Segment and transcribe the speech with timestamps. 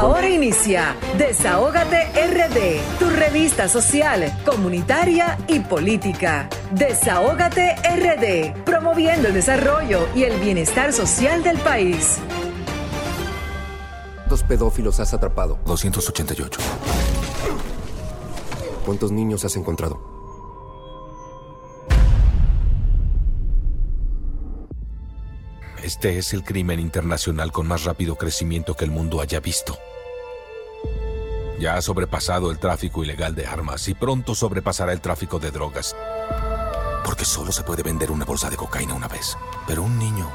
[0.00, 6.48] Ahora inicia Desahógate RD, tu revista social, comunitaria y política.
[6.70, 12.16] Desahógate RD, promoviendo el desarrollo y el bienestar social del país.
[14.14, 15.58] ¿Cuántos pedófilos has atrapado?
[15.66, 16.60] 288.
[18.86, 20.19] ¿Cuántos niños has encontrado?
[25.90, 29.76] Este es el crimen internacional con más rápido crecimiento que el mundo haya visto.
[31.58, 35.96] Ya ha sobrepasado el tráfico ilegal de armas y pronto sobrepasará el tráfico de drogas.
[37.04, 39.36] Porque solo se puede vender una bolsa de cocaína una vez.
[39.66, 40.30] Pero un niño,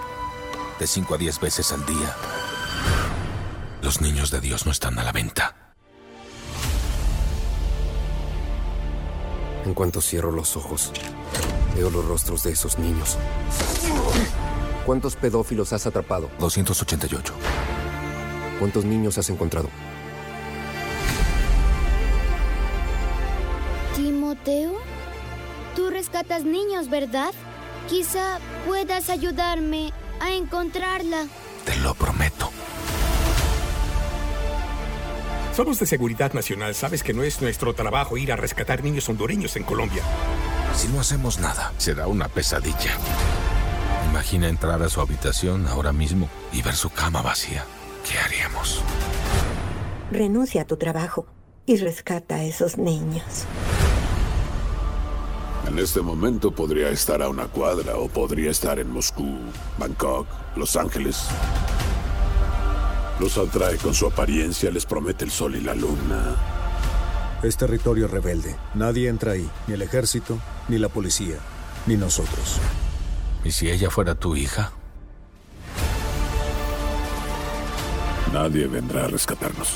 [0.77, 2.13] de 5 a 10 veces al día.
[3.81, 5.73] Los niños de Dios no están a la venta.
[9.63, 10.91] En cuanto cierro los ojos,
[11.77, 13.17] veo los rostros de esos niños.
[14.85, 16.29] ¿Cuántos pedófilos has atrapado?
[16.39, 17.33] 288.
[18.59, 19.69] ¿Cuántos niños has encontrado?
[23.95, 24.75] Timoteo,
[25.75, 27.33] tú rescatas niños, ¿verdad?
[27.89, 31.25] Quizá puedas ayudarme a encontrarla.
[31.65, 32.51] Te lo prometo.
[35.55, 36.75] Somos de Seguridad Nacional.
[36.75, 40.03] Sabes que no es nuestro trabajo ir a rescatar niños hondureños en Colombia.
[40.75, 42.97] Si no hacemos nada, será una pesadilla.
[44.09, 47.65] Imagina entrar a su habitación ahora mismo y ver su cama vacía.
[48.09, 48.81] ¿Qué haríamos?
[50.11, 51.27] Renuncia a tu trabajo
[51.65, 53.45] y rescata a esos niños.
[55.67, 59.39] En este momento podría estar a una cuadra o podría estar en Moscú,
[59.77, 61.27] Bangkok, Los Ángeles.
[63.19, 66.35] Los atrae con su apariencia, les promete el sol y la luna.
[67.41, 68.55] Es territorio rebelde.
[68.75, 70.37] Nadie entra ahí, ni el ejército,
[70.67, 71.37] ni la policía,
[71.87, 72.59] ni nosotros.
[73.45, 74.71] ¿Y si ella fuera tu hija?
[78.33, 79.75] Nadie vendrá a rescatarnos.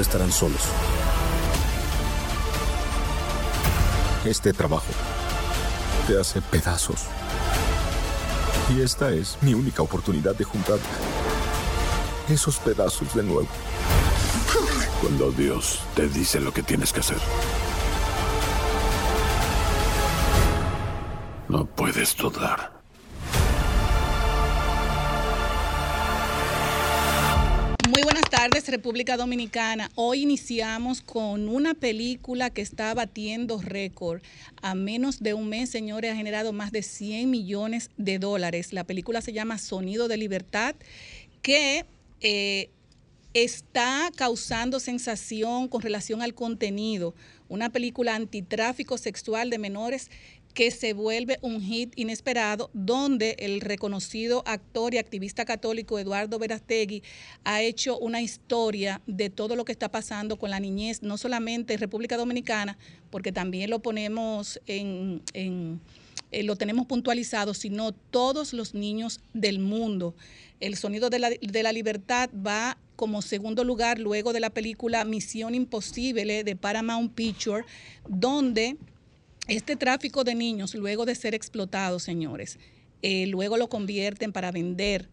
[0.00, 0.62] Estarán solos.
[4.24, 4.92] Este trabajo
[6.08, 7.02] te hace pedazos.
[8.74, 10.78] Y esta es mi única oportunidad de juntar
[12.28, 13.48] esos pedazos de nuevo.
[15.00, 17.18] Cuando Dios te dice lo que tienes que hacer.
[21.50, 22.80] No puedes dudar.
[27.88, 29.90] Muy buenas tardes, República Dominicana.
[29.96, 34.22] Hoy iniciamos con una película que está batiendo récord.
[34.62, 38.72] A menos de un mes, señores, ha generado más de 100 millones de dólares.
[38.72, 40.76] La película se llama Sonido de Libertad,
[41.42, 41.84] que
[42.20, 42.70] eh,
[43.34, 47.12] está causando sensación con relación al contenido.
[47.48, 50.12] Una película antitráfico sexual de menores
[50.54, 57.02] que se vuelve un hit inesperado, donde el reconocido actor y activista católico Eduardo Verastegui
[57.44, 61.74] ha hecho una historia de todo lo que está pasando con la niñez, no solamente
[61.74, 62.78] en República Dominicana,
[63.10, 65.80] porque también lo ponemos en, en
[66.32, 70.14] eh, lo tenemos puntualizado, sino todos los niños del mundo.
[70.60, 75.04] El sonido de la, de la libertad va como segundo lugar luego de la película
[75.04, 77.64] Misión Imposible de Paramount Picture,
[78.08, 78.76] donde
[79.50, 82.60] este tráfico de niños, luego de ser explotados, señores,
[83.02, 85.08] eh, luego lo convierten para vender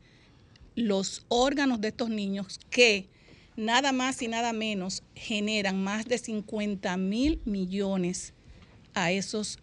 [0.75, 3.09] los órganos de estos niños que
[3.56, 8.34] nada más y nada menos generan más de 50 mil millones
[8.94, 9.58] a esos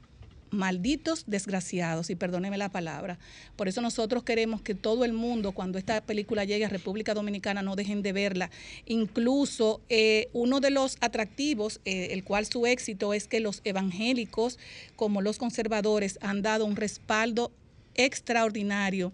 [0.54, 3.18] malditos desgraciados, y perdóneme la palabra.
[3.56, 7.62] Por eso nosotros queremos que todo el mundo, cuando esta película llegue a República Dominicana,
[7.62, 8.50] no dejen de verla.
[8.86, 14.58] Incluso eh, uno de los atractivos, eh, el cual su éxito es que los evangélicos,
[14.96, 17.52] como los conservadores, han dado un respaldo
[17.94, 19.12] extraordinario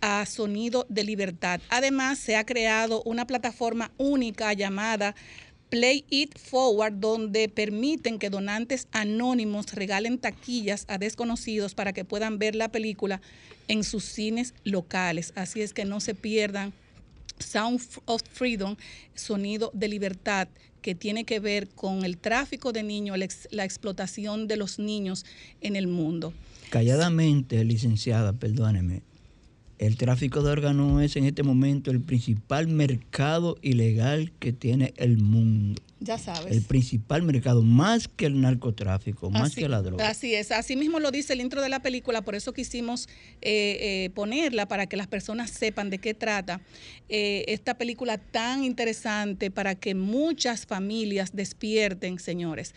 [0.00, 1.60] a Sonido de Libertad.
[1.68, 5.14] Además, se ha creado una plataforma única llamada
[5.68, 12.38] Play It Forward, donde permiten que donantes anónimos regalen taquillas a desconocidos para que puedan
[12.38, 13.20] ver la película
[13.68, 15.32] en sus cines locales.
[15.34, 16.72] Así es que no se pierdan
[17.38, 18.76] Sound of Freedom,
[19.14, 20.48] Sonido de Libertad,
[20.82, 23.18] que tiene que ver con el tráfico de niños,
[23.50, 25.26] la explotación de los niños
[25.60, 26.32] en el mundo.
[26.70, 29.02] Calladamente, licenciada, perdóneme,
[29.78, 35.18] el tráfico de órganos es en este momento el principal mercado ilegal que tiene el
[35.18, 35.82] mundo.
[35.98, 36.52] Ya sabes.
[36.54, 40.08] El principal mercado, más que el narcotráfico, más Así- que la droga.
[40.08, 43.08] Así es, así mismo lo dice el intro de la película, por eso quisimos
[43.40, 46.60] eh, eh, ponerla para que las personas sepan de qué trata
[47.08, 52.74] eh, esta película tan interesante para que muchas familias despierten, señores.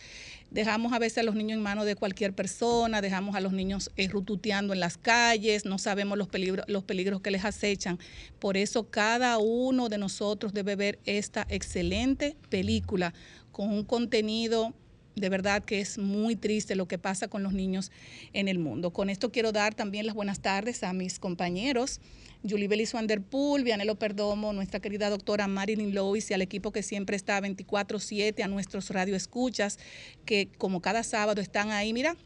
[0.50, 3.90] Dejamos a veces a los niños en manos de cualquier persona, dejamos a los niños
[3.96, 8.00] eh, rututeando en las calles, no sabemos los peligros, los peligros que les acechan.
[8.40, 13.14] Por eso cada uno de nosotros debe ver esta excelente película
[13.52, 14.74] con un contenido
[15.16, 17.90] de verdad que es muy triste lo que pasa con los niños
[18.32, 18.92] en el mundo.
[18.92, 22.00] Con esto quiero dar también las buenas tardes a mis compañeros,
[22.48, 27.16] Julie Belis Vanderpool, Vianelo Perdomo, nuestra querida doctora Marilyn Lois y al equipo que siempre
[27.16, 29.78] está 24-7, a nuestros radioescuchas,
[30.24, 32.16] que como cada sábado están ahí, mira,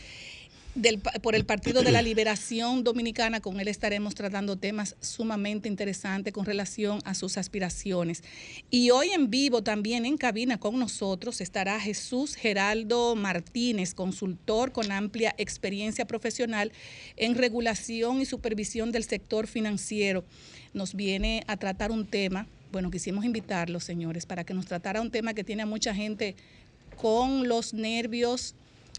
[0.75, 6.33] Del, por el Partido de la Liberación Dominicana, con él estaremos tratando temas sumamente interesantes
[6.33, 8.23] con relación a sus aspiraciones.
[8.71, 14.93] Y hoy en vivo también en cabina con nosotros estará Jesús Geraldo Martínez, consultor con
[14.93, 16.73] amplia experiencia profesional
[17.17, 20.25] en regulación y supervisión del sector financiero
[20.73, 25.11] nos viene a tratar un tema, bueno, quisimos invitarlos, señores, para que nos tratara un
[25.11, 26.37] tema que tiene a mucha gente
[26.97, 28.55] con los nervios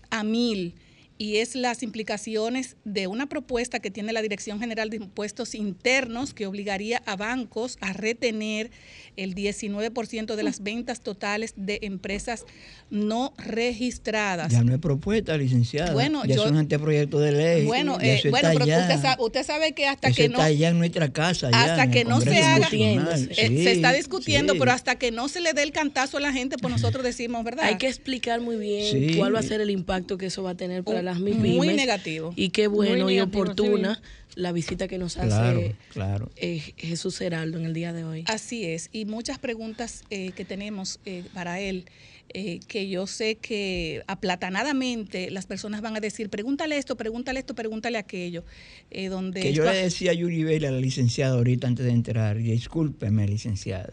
[0.09, 0.73] a mil
[1.21, 6.33] y es las implicaciones de una propuesta que tiene la Dirección General de Impuestos Internos
[6.33, 8.71] que obligaría a bancos a retener
[9.17, 12.45] el 19% de las ventas totales de empresas
[12.89, 14.51] no registradas.
[14.51, 15.93] Ya no es propuesta, licenciada.
[15.93, 17.65] Bueno, ya yo- es un anteproyecto de ley.
[17.67, 20.35] Bueno, eh, eso bueno, está pero usted sabe, usted sabe que hasta Eso que no
[20.35, 21.49] está allá en nuestra casa.
[21.53, 24.59] hasta que no se haga, eh, Sí, se está discutiendo, sí.
[24.59, 27.43] pero hasta que no se le dé el cantazo a la gente, pues nosotros decimos,
[27.43, 27.65] ¿verdad?
[27.65, 29.17] Hay que explicar muy bien Sí.
[29.17, 31.67] cuál va a ser el impacto que eso va a tener para Un- las muy
[31.67, 32.33] negativo.
[32.35, 34.01] Y qué bueno y oportuna
[34.35, 36.31] la visita que nos Claro, hace claro.
[36.37, 38.23] eh, Jesús Heraldo en el día de hoy.
[38.27, 41.85] Así es, y muchas preguntas eh, que tenemos eh, para él,
[42.33, 47.55] eh, que yo sé que aplatanadamente las personas van a decir, pregúntale esto, pregúntale esto,
[47.55, 48.45] pregúntale aquello,
[48.89, 49.41] eh, donde...
[49.41, 52.43] Que yo le decía a Yuri Vela, a la licenciada, ahorita antes de entrar, y
[52.43, 53.91] discúlpeme, licenciada,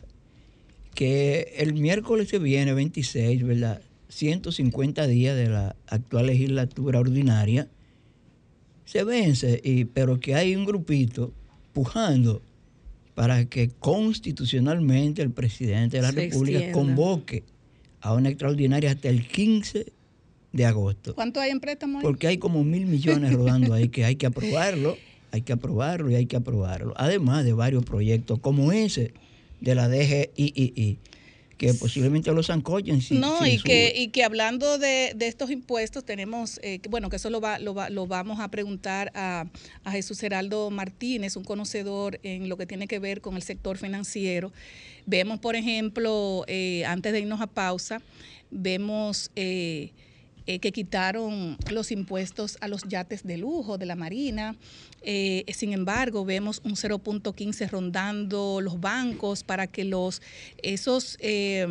[0.94, 3.80] que el miércoles que viene, 26, ¿verdad?
[4.08, 7.68] 150 días de la actual legislatura ordinaria,
[8.84, 11.32] se vence, y, pero que hay un grupito
[11.72, 12.42] pujando
[13.14, 16.78] para que constitucionalmente el presidente de la Se República extienda.
[16.78, 17.44] convoque
[18.00, 19.92] a una extraordinaria hasta el 15
[20.52, 21.14] de agosto.
[21.14, 21.98] ¿Cuánto hay en préstamo?
[21.98, 22.02] ahí?
[22.02, 24.96] Porque hay como mil millones rodando ahí que hay que aprobarlo,
[25.32, 26.94] hay que aprobarlo y hay que aprobarlo.
[26.96, 29.12] Además de varios proyectos como ese
[29.60, 30.98] de la DGII,
[31.58, 33.02] que posiblemente lo zancollen.
[33.02, 36.88] Si, no, si y, que, y que hablando de, de estos impuestos, tenemos, eh, que,
[36.88, 39.44] bueno, que eso lo, va, lo, va- lo vamos a preguntar a,
[39.84, 43.76] a Jesús Heraldo Martínez, un conocedor en lo que tiene que ver con el sector
[43.76, 44.52] financiero.
[45.04, 48.00] Vemos, por ejemplo, eh, antes de irnos a pausa,
[48.50, 49.90] vemos eh,
[50.48, 54.56] eh, que quitaron los impuestos a los yates de lujo de la Marina.
[55.02, 60.22] Eh, sin embargo, vemos un 0.15 rondando los bancos para que los
[60.62, 61.66] esos eh,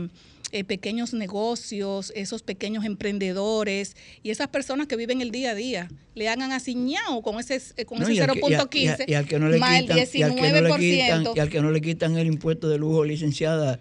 [0.52, 5.90] eh, pequeños negocios, esos pequeños emprendedores y esas personas que viven el día a día
[6.14, 8.78] le hagan asiñado con ese, eh, con No, ese y al que- y a- 0.15
[8.80, 10.52] y a- y al que no le más el quitan- y al que no le
[10.52, 10.78] 19%.
[10.80, 13.80] quitan- y al que no le quitan el impuesto de lujo, licenciada,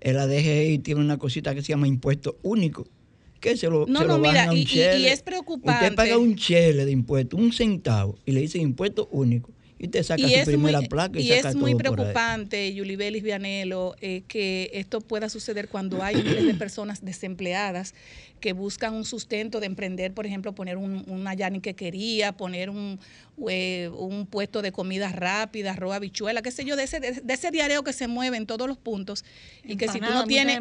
[0.00, 2.88] el ADGI tiene una cosita que se llama impuesto único.
[3.40, 5.84] Que se lo, No, se no, lo mira, a un y- y- es preocupante.
[5.86, 9.50] Usted paga un chele de impuesto, un centavo, y le dicen impuesto único.
[9.82, 11.78] Y usted saca y su es primera muy, placa y, y saca es muy todo
[11.78, 17.94] preocupante, Yulibelis Vianelo, eh, que esto pueda suceder cuando hay miles de personas desempleadas
[18.40, 21.32] que buscan un sustento de emprender, por ejemplo, poner un, una
[21.74, 22.98] quería, poner un,
[23.48, 27.34] eh, un puesto de comida rápida, arroz, habichuela, qué sé yo, de ese, de, de
[27.34, 29.24] ese diareo que se mueve en todos los puntos
[29.64, 30.56] y que si tú no tienes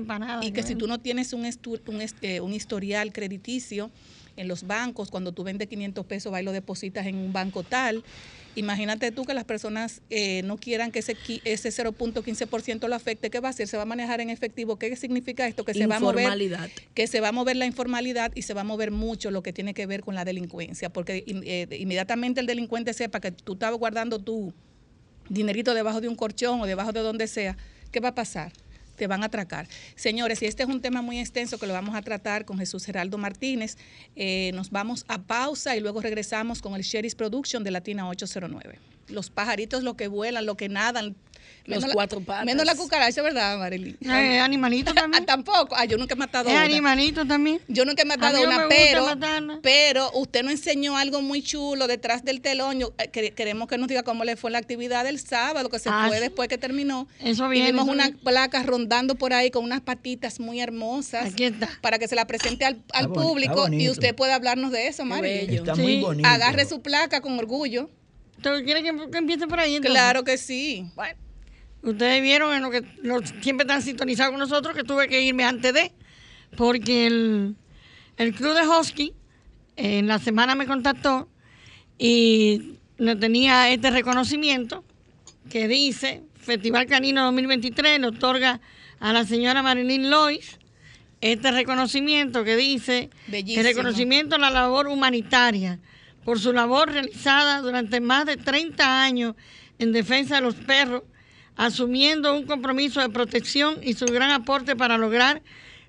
[0.46, 0.68] y que ¿no?
[0.68, 3.92] si tú no tienes un, estu- un, eh, un historial crediticio
[4.38, 7.64] en los bancos, cuando tú vendes 500 pesos, va y lo depositas en un banco
[7.64, 8.02] tal.
[8.60, 13.30] Imagínate tú que las personas eh, no quieran que ese, ese 0.15% lo afecte.
[13.30, 13.70] ¿Qué va a hacer?
[13.70, 14.78] ¿Se va a manejar en efectivo?
[14.78, 15.64] ¿Qué significa esto?
[15.64, 16.28] Que se va a mover
[16.94, 19.54] que se va a mover la informalidad y se va a mover mucho lo que
[19.54, 23.80] tiene que ver con la delincuencia, porque eh, inmediatamente el delincuente sepa que tú estabas
[23.80, 24.54] guardando tu
[25.30, 27.56] dinerito debajo de un colchón o debajo de donde sea,
[27.92, 28.52] ¿qué va a pasar?
[29.00, 29.66] Te van a atracar.
[29.96, 32.84] Señores, y este es un tema muy extenso que lo vamos a tratar con Jesús
[32.84, 33.78] Geraldo Martínez.
[34.18, 38.78] Eh, nos vamos a pausa y luego regresamos con el Sherry's Production de Latina 809.
[39.08, 41.16] Los pajaritos, lo que vuelan, lo que nadan.
[41.76, 42.46] Los la- cuatro patas.
[42.46, 43.98] Menos la cucaracha, ¿verdad, Marilyn?
[44.02, 45.26] Eh, animalito también.
[45.26, 45.76] Tampoco.
[45.76, 46.64] Ah, yo nunca he matado Es una.
[46.64, 47.60] animalito también.
[47.68, 49.60] Yo nunca he matado A mí no una, pero, matarla.
[49.62, 52.80] pero usted nos enseñó algo muy chulo detrás del telón.
[52.80, 55.80] Yo, eh, quere- queremos que nos diga cómo le fue la actividad del sábado, que
[55.80, 56.24] se Ah, fue sí.
[56.24, 57.08] después que terminó.
[57.24, 61.34] Eso y viene, vimos eso una placa rondando por ahí con unas patitas muy hermosas.
[61.34, 61.70] Aquí está.
[61.82, 64.72] Para que se la presente al, al Está boni- público está y usted pueda hablarnos
[64.72, 65.22] de eso, Mari.
[65.22, 65.60] bello.
[65.62, 65.82] Está Sí.
[65.82, 66.28] muy bonito.
[66.28, 67.90] Agarre su placa con orgullo.
[68.42, 69.76] ¿Tú quieres que, que empiece por ahí?
[69.76, 69.92] entonces?
[69.92, 70.86] Claro que sí.
[70.96, 71.18] Bueno,
[71.84, 75.44] ustedes vieron en lo que los- siempre están sintonizados con nosotros que tuve que irme
[75.46, 75.92] antes de,
[76.58, 77.56] porque el,
[78.18, 79.14] el club de Husky
[79.76, 81.30] en la semana me contactó
[81.98, 84.84] y le tenía este reconocimiento
[85.50, 88.60] que dice Festival Canino 2023 le otorga
[89.00, 90.58] a la señora Marilyn Lois
[91.22, 93.60] este reconocimiento que dice Bellísimo.
[93.62, 95.80] el reconocimiento a la labor humanitaria
[96.24, 99.36] por su labor realizada durante más de 30 años
[99.80, 101.04] en defensa de los perros,
[101.60, 105.42] asumiendo un compromiso de protección y su gran aporte para lograr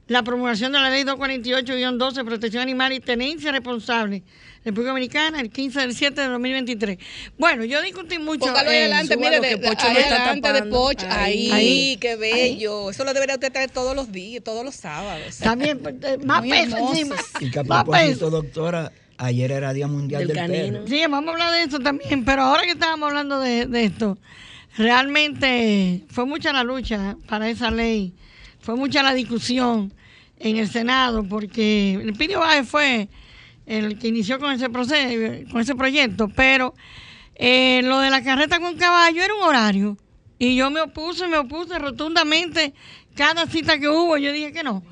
[0.08, 4.24] la promulgación de la ley 248-12, protección animal y tenencia responsable,
[4.64, 6.98] República Dominicana, el 15 del 7 de 2023.
[7.38, 8.46] Bueno, yo discutí mucho.
[8.46, 10.76] Póngalo ahí eh, adelante, mire, de, Pocho ahí está adelante de tapando.
[10.76, 11.04] Poch.
[11.08, 11.96] Ahí, Ahí.
[12.00, 12.90] qué bello.
[12.90, 15.38] Eso lo debería usted traer todos los días, todos los sábados.
[15.38, 17.14] También, eh, más peso encima.
[17.38, 20.78] Y que a propósito, doctora, ayer era Día Mundial Del del, canino.
[20.78, 20.88] Perro.
[20.88, 24.18] Sí, vamos a hablar de esto también, pero ahora que estábamos hablando de, de esto,
[24.76, 28.14] realmente fue mucha la lucha para esa ley,
[28.60, 29.92] fue mucha la discusión
[30.38, 33.08] en el Senado, porque el Pidio Báez fue
[33.66, 36.74] el que inició con ese proceso, con ese proyecto, pero
[37.34, 39.96] eh, lo de la carreta con caballo era un horario,
[40.38, 42.72] y yo me opuse, me opuse rotundamente
[43.14, 44.82] cada cita que hubo, yo dije que no,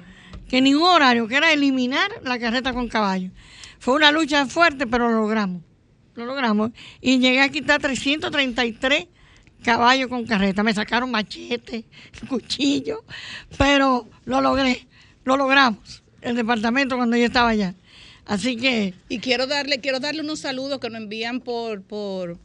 [0.48, 3.30] que ningún horario, que era eliminar la carreta con caballo.
[3.78, 5.62] Fue una lucha fuerte, pero lo logramos.
[6.14, 6.72] Lo logramos.
[7.00, 9.06] Y llegué a quitar 333
[9.68, 10.62] caballos con carreta.
[10.62, 11.84] Me sacaron machete,
[12.28, 13.04] cuchillo,
[13.58, 14.86] pero lo logré.
[15.24, 16.02] Lo logramos.
[16.22, 17.74] El departamento cuando yo estaba allá.
[18.24, 22.38] Así que Y quiero darle, quiero darle unos saludos que nos envían por, por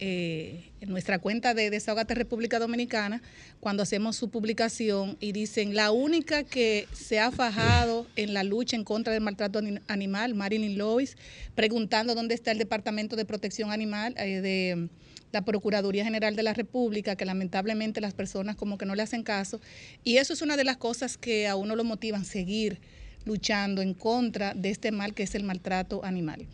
[0.00, 3.20] eh, nuestra cuenta de Desahogate República Dominicana
[3.60, 8.76] cuando hacemos su publicación y dicen la única que se ha fajado en la lucha
[8.76, 11.16] en contra del maltrato ani- animal, Marilyn Lois,
[11.56, 14.88] preguntando dónde está el Departamento de Protección Animal eh, de
[15.32, 19.22] la Procuraduría General de la República, que lamentablemente las personas como que no le hacen
[19.22, 19.60] caso.
[20.04, 22.80] Y eso es una de las cosas que a uno lo motivan, seguir
[23.24, 26.46] luchando en contra de este mal que es el maltrato animal.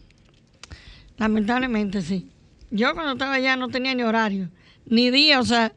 [1.16, 2.30] Lamentablemente sí.
[2.70, 4.50] Yo cuando estaba allá no tenía ni horario,
[4.86, 5.72] ni día, o sea,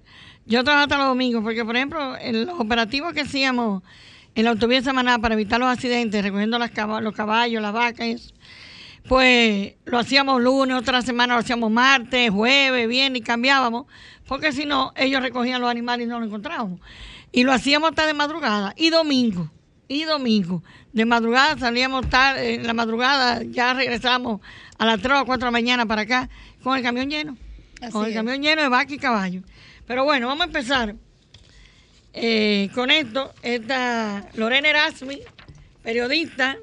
[0.47, 3.83] yo trabajaba hasta los domingos, porque por ejemplo, en los operativos que hacíamos
[4.33, 8.33] en la autovía semanal para evitar los accidentes, recogiendo los caballos, las vacas, eso,
[9.07, 13.85] pues lo hacíamos lunes, otra semana lo hacíamos martes, jueves, viernes y cambiábamos,
[14.27, 16.79] porque si no, ellos recogían los animales y no los encontrábamos.
[17.31, 19.49] Y lo hacíamos hasta de madrugada y domingo,
[19.87, 20.63] y domingo.
[20.91, 24.41] De madrugada salíamos tarde, en la madrugada ya regresamos
[24.77, 26.29] a las 3 o 4 de la mañana para acá
[26.63, 27.37] con el camión lleno.
[27.81, 28.17] Así con el es.
[28.17, 29.41] camión lleno de vaca y caballo.
[29.85, 30.95] Pero bueno, vamos a empezar
[32.13, 33.33] eh, con esto.
[33.41, 35.19] Esta Lorena Erasmi,
[35.83, 36.57] periodista,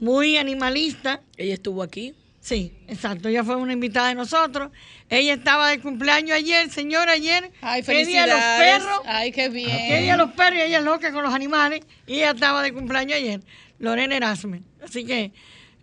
[0.00, 1.20] muy animalista.
[1.36, 2.14] Ella estuvo aquí.
[2.40, 3.28] Sí, exacto.
[3.28, 4.70] Ella fue una invitada de nosotros.
[5.08, 7.50] Ella estaba de cumpleaños ayer, señora, ayer.
[7.62, 8.82] Ay, ¿Qué día los felicidades.
[8.82, 9.00] perros?
[9.06, 9.88] Ay, qué bien.
[9.88, 10.58] ¿Qué día los perros?
[10.58, 11.80] Y ella es loca con los animales.
[12.06, 13.40] Y ella estaba de cumpleaños ayer,
[13.78, 14.60] Lorena Erasme.
[14.82, 15.32] Así que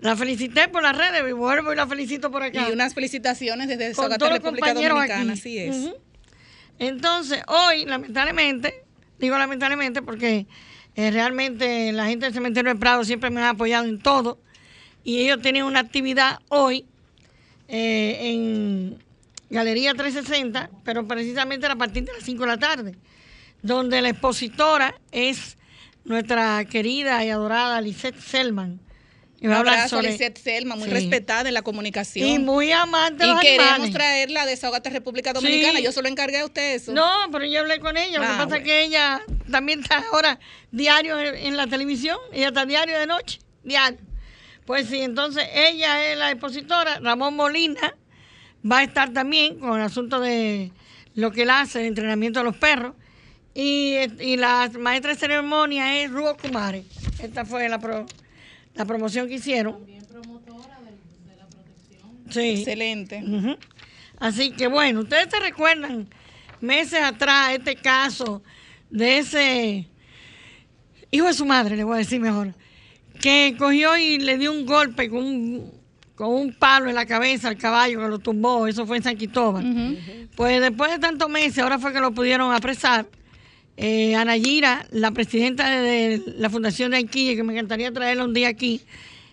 [0.01, 2.69] la felicité por las redes y vuelvo y la felicito por acá.
[2.69, 5.39] Y unas felicitaciones desde los República compañeros Dominicana, aquí.
[5.39, 5.89] así es.
[6.77, 8.83] Entonces, hoy, lamentablemente,
[9.19, 10.45] digo lamentablemente porque
[10.95, 14.39] eh, realmente la gente del Cementerio del Prado siempre me ha apoyado en todo
[15.03, 16.85] y ellos tienen una actividad hoy
[17.67, 18.97] eh, en
[19.49, 22.95] Galería 360, pero precisamente a partir de las 5 de la tarde,
[23.61, 25.57] donde la expositora es
[26.03, 28.79] nuestra querida y adorada Lisette Selman.
[29.43, 30.93] Y va a hablar sobre- Lisette Selma, muy Sí.
[30.93, 32.29] respetada en la comunicación.
[32.29, 33.93] Y muy amante de Y los queremos animales.
[33.93, 35.79] traerla a Desahogate República Dominicana.
[35.79, 35.83] Sí.
[35.83, 36.91] Yo solo encargué a usted eso.
[36.93, 38.19] No, pero yo hablé con ella.
[38.19, 38.55] Lo que Ah, pasa bueno.
[38.57, 40.39] es que ella también está ahora
[40.71, 42.17] diario en, la televisión.
[42.31, 43.97] Ella está diario de noche, diario.
[44.65, 46.99] Pues sí, entonces ella es la expositora.
[46.99, 47.95] Ramón Molina
[48.63, 50.71] va a estar también con el asunto de
[51.15, 52.93] lo que él hace, el entrenamiento de los perros.
[53.55, 56.83] Y, y la maestra de ceremonia es Rubo Kumare.
[57.21, 58.05] Esta fue la, pro-
[58.75, 59.85] la promoción que hicieron.
[62.29, 62.49] Sí.
[62.59, 63.23] Excelente.
[64.19, 66.07] Así que bueno, ustedes se recuerdan
[66.61, 68.41] meses atrás este caso
[68.89, 69.87] de ese
[71.09, 72.53] hijo de su madre, le voy a decir mejor,
[73.19, 75.71] que cogió y le dio un golpe con un,
[76.15, 79.15] con un palo en la cabeza al caballo que lo tumbó, eso fue en San
[79.17, 79.97] Cristóbal.
[80.35, 83.07] Pues después de tantos meses, ahora fue que lo pudieron apresar.
[83.83, 88.33] Eh, Ana Gira, la presidenta de la Fundación de Anquilla, que me encantaría traerla un
[88.35, 88.79] día aquí,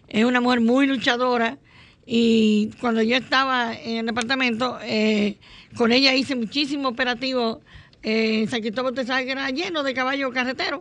[0.08, 1.58] es una mujer muy luchadora
[2.06, 5.36] y cuando yo estaba en el departamento, eh,
[5.76, 7.60] con ella hice muchísimo operativo
[8.02, 10.80] eh, en San Cristóbal, usted sabe que era lleno de caballos carreteros.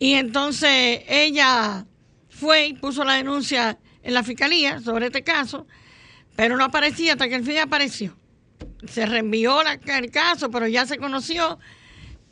[0.00, 1.86] Y entonces ella
[2.30, 5.68] fue y puso la denuncia en la fiscalía sobre este caso,
[6.34, 8.16] pero no aparecía hasta que el fin apareció.
[8.88, 11.60] Se reenvió el caso, pero ya se conoció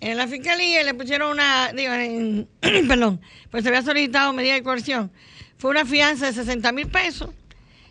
[0.00, 2.48] en la fiscalía le pusieron una, digo, en-
[2.88, 5.10] perdón, pues se había solicitado medida de coerción.
[5.58, 7.30] Fue una fianza de 60 mil pesos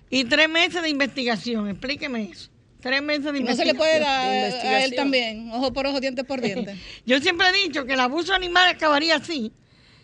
[0.10, 1.70] y tres meses de investigación.
[1.70, 2.50] Explíqueme eso.
[2.82, 3.68] Tres meses de No se investigación.
[3.68, 6.76] le puede dar a él también, ojo por ojo, diente por diente.
[7.06, 9.52] Yo siempre he dicho que el abuso animal acabaría así.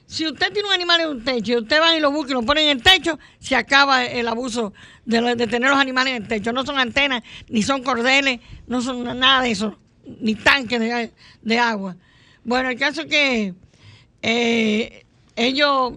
[0.08, 2.34] Si usted tiene un animal en un techo y usted va y lo busca y
[2.36, 4.72] lo pone en el techo, se acaba el abuso
[5.06, 6.52] de, tener los animales en el techo.
[6.54, 9.80] No son antenas, ni son cordeles, no son na- nada de eso,
[10.22, 11.96] ni tanques de, de agua.
[12.44, 13.54] Bueno, el caso es que
[14.22, 15.94] eh, ellos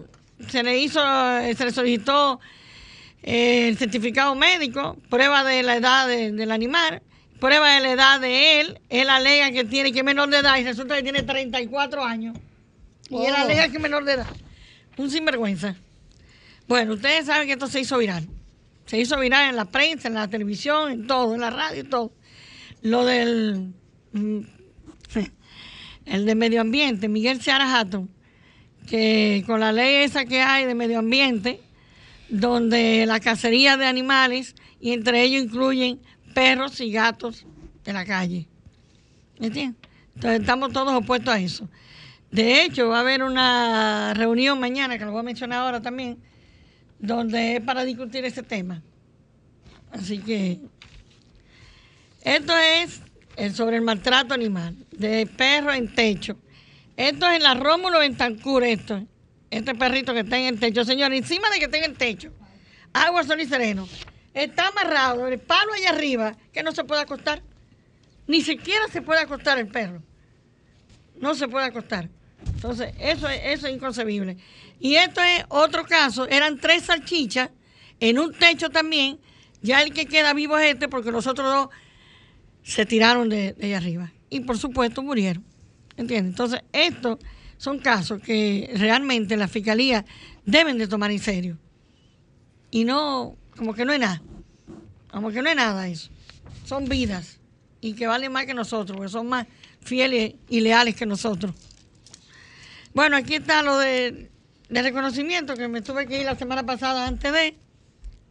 [0.47, 2.39] se le hizo, se le solicitó
[3.23, 7.01] eh, el certificado médico, prueba de la edad de- del animal,
[7.39, 8.79] prueba de la edad de él.
[8.89, 12.37] Él alega que tiene que menor de edad y resulta que tiene 34 años.
[13.09, 13.41] Y él Oh.
[13.41, 14.27] alega que es menor de edad.
[14.97, 15.75] Un sinvergüenza.
[16.67, 18.27] Bueno, ustedes saben que esto se hizo viral.
[18.85, 21.83] Se hizo viral en la prensa, en la televisión, en todo, en la radio, y
[21.85, 22.11] todo.
[22.81, 23.73] Lo del.
[24.13, 24.39] Mm,
[26.05, 28.09] El de medio ambiente, Miguel Seara Hatton,
[28.87, 31.61] que con la ley esa que hay de medio ambiente,
[32.29, 35.99] donde la cacería de animales, y entre ellos incluyen
[36.33, 37.45] perros y gatos
[37.83, 38.47] de la calle.
[39.39, 39.89] ¿Me entiendes?
[40.15, 41.69] Entonces estamos todos opuestos a eso.
[42.31, 46.19] De hecho, va a haber una reunión mañana, que lo voy a mencionar ahora también,
[46.99, 48.81] donde es para discutir ese tema.
[49.91, 50.59] Así que
[52.21, 53.01] esto es
[53.53, 56.37] sobre el maltrato animal, de perro en techo.
[56.97, 59.01] Esto es en la Rómulo Bentancur, esto.
[59.49, 60.83] Este perrito que está en el techo.
[60.83, 62.31] Señor, encima de que está en el techo,
[62.93, 63.87] agua, sol y sereno,
[64.33, 67.41] está amarrado, el palo allá arriba, que no se puede acostar.
[68.27, 70.03] Ni siquiera se puede acostar el perro.
[71.15, 72.09] No se puede acostar.
[72.45, 74.37] Entonces, eso es, eso es inconcebible.
[74.79, 76.27] Y esto es otro caso.
[76.27, 77.49] Eran tres salchichas
[77.99, 79.19] en un techo también.
[79.61, 81.69] Ya el que queda vivo es este porque los otros dos
[82.63, 84.11] se tiraron de, allá arriba.
[84.29, 85.43] Y por supuesto murieron.
[85.97, 86.31] ¿Entiendes?
[86.31, 87.19] Entonces, estos
[87.57, 90.05] son casos que realmente la fiscalía
[90.45, 91.57] deben de tomar en serio.
[92.71, 94.21] Y no, como que no es nada.
[95.11, 96.09] Como que no es nada eso.
[96.65, 97.39] Son vidas.
[97.81, 99.47] Y que valen más que nosotros, porque son más
[99.81, 101.53] fieles y leales que nosotros.
[102.93, 104.29] Bueno, aquí está lo de,
[104.69, 107.55] de reconocimiento que me tuve que ir la semana pasada antes de.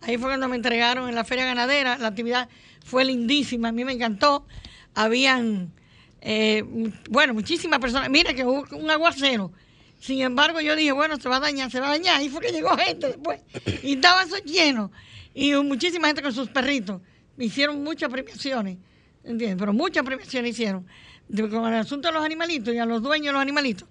[0.03, 1.99] Ahí fue cuando me entregaron en la feria ganadera.
[1.99, 2.49] La actividad
[2.85, 4.47] fue lindísima, a mí me encantó.
[4.95, 5.73] Habían,
[6.21, 6.65] eh,
[7.11, 8.11] bueno, muchísimas personas.
[8.11, 9.53] Mira que hubo un aguacero.
[10.01, 12.17] Sin embargo, yo dije, bueno, se va a dañar, se va a dañar.
[12.19, 13.41] Ahí fue que llegó gente después.
[13.83, 14.93] Y estaba eso lleno.
[15.35, 17.01] Y muchísima gente con sus perritos.
[17.37, 18.79] Hicieron muchas premiaciones.
[19.25, 19.59] ¿Entiendes?
[19.59, 20.87] Pero muchas premiaciones hicieron.
[21.29, 23.89] Con el asunto de los animalitos y a los dueños de los animalitos.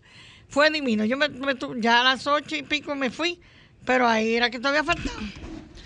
[0.47, 1.05] Fue divino.
[1.05, 3.39] Yo me, me ya a las ocho y pico me fui
[3.85, 5.19] Pero ahí era que todavía faltaba.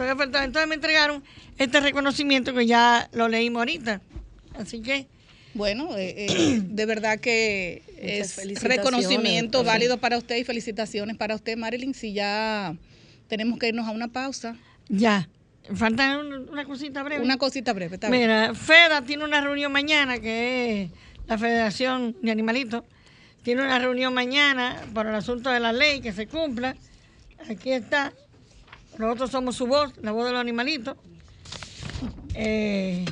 [0.10, 1.24] Entonces me entregaron
[1.58, 4.02] este reconocimiento que ya lo leímos ahorita.
[4.56, 5.08] Así que.
[5.54, 11.58] Bueno, eh, eh, de verdad que es reconocimiento válido para usted y felicitaciones para usted,
[11.58, 11.94] Marilyn.
[11.94, 12.76] Si ya
[13.28, 14.56] tenemos que irnos a una pausa.
[14.90, 15.30] Ya.
[15.76, 17.24] Falta una cosita breve.
[17.24, 20.92] Una cosita breve, está Mira, FEDA tiene una reunión mañana, que es
[21.28, 22.84] la Federación de Animalitos.
[23.44, 26.76] Tiene una reunión mañana por el asunto de la ley que se cumpla.
[27.50, 28.14] Aquí está.
[29.02, 30.96] Nosotros somos su voz, la voz de los animalitos.
[32.36, 33.04] Eh,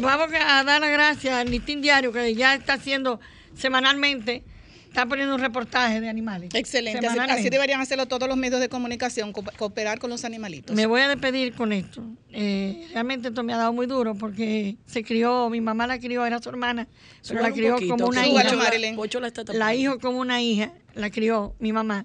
[0.00, 3.20] vamos a dar las gracias al Listín Diario, que ya está haciendo
[3.54, 4.44] semanalmente
[4.88, 6.50] está poniendo un reportaje de animales.
[6.54, 10.76] Excelente, así, deberían hacerlo todos los medios de comunicación, cooperar con los animalitos.
[10.76, 12.02] Me voy a despedir con esto.
[12.30, 16.26] Eh, realmente esto me ha dado muy duro porque se crió, mi mamá la crió,
[16.26, 16.88] era su hermana,
[17.26, 18.42] pero la crió como una hija.
[18.44, 22.04] La, la hijo como una hija, la crió mi mamá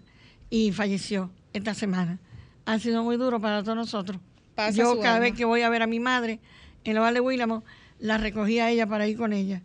[0.49, 2.19] y falleció esta semana.
[2.65, 4.19] Ha sido muy duro para todos nosotros.
[4.73, 6.39] Yo cada vez que voy a ver a mi madre
[6.83, 7.63] en la Valle Willamo,
[7.99, 9.61] la recogí a ella para ir con ella.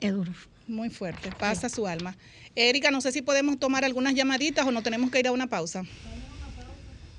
[0.00, 0.32] Es duro.
[0.66, 2.16] Muy fuerte, pasa su alma.
[2.54, 5.46] Erika, no sé si podemos tomar algunas llamaditas o no tenemos que ir a una
[5.46, 5.84] pausa.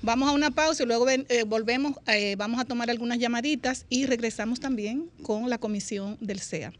[0.02, 4.06] Vamos a una pausa y luego eh, volvemos, eh, vamos a tomar algunas llamaditas y
[4.06, 6.72] regresamos también con la comisión del CEA.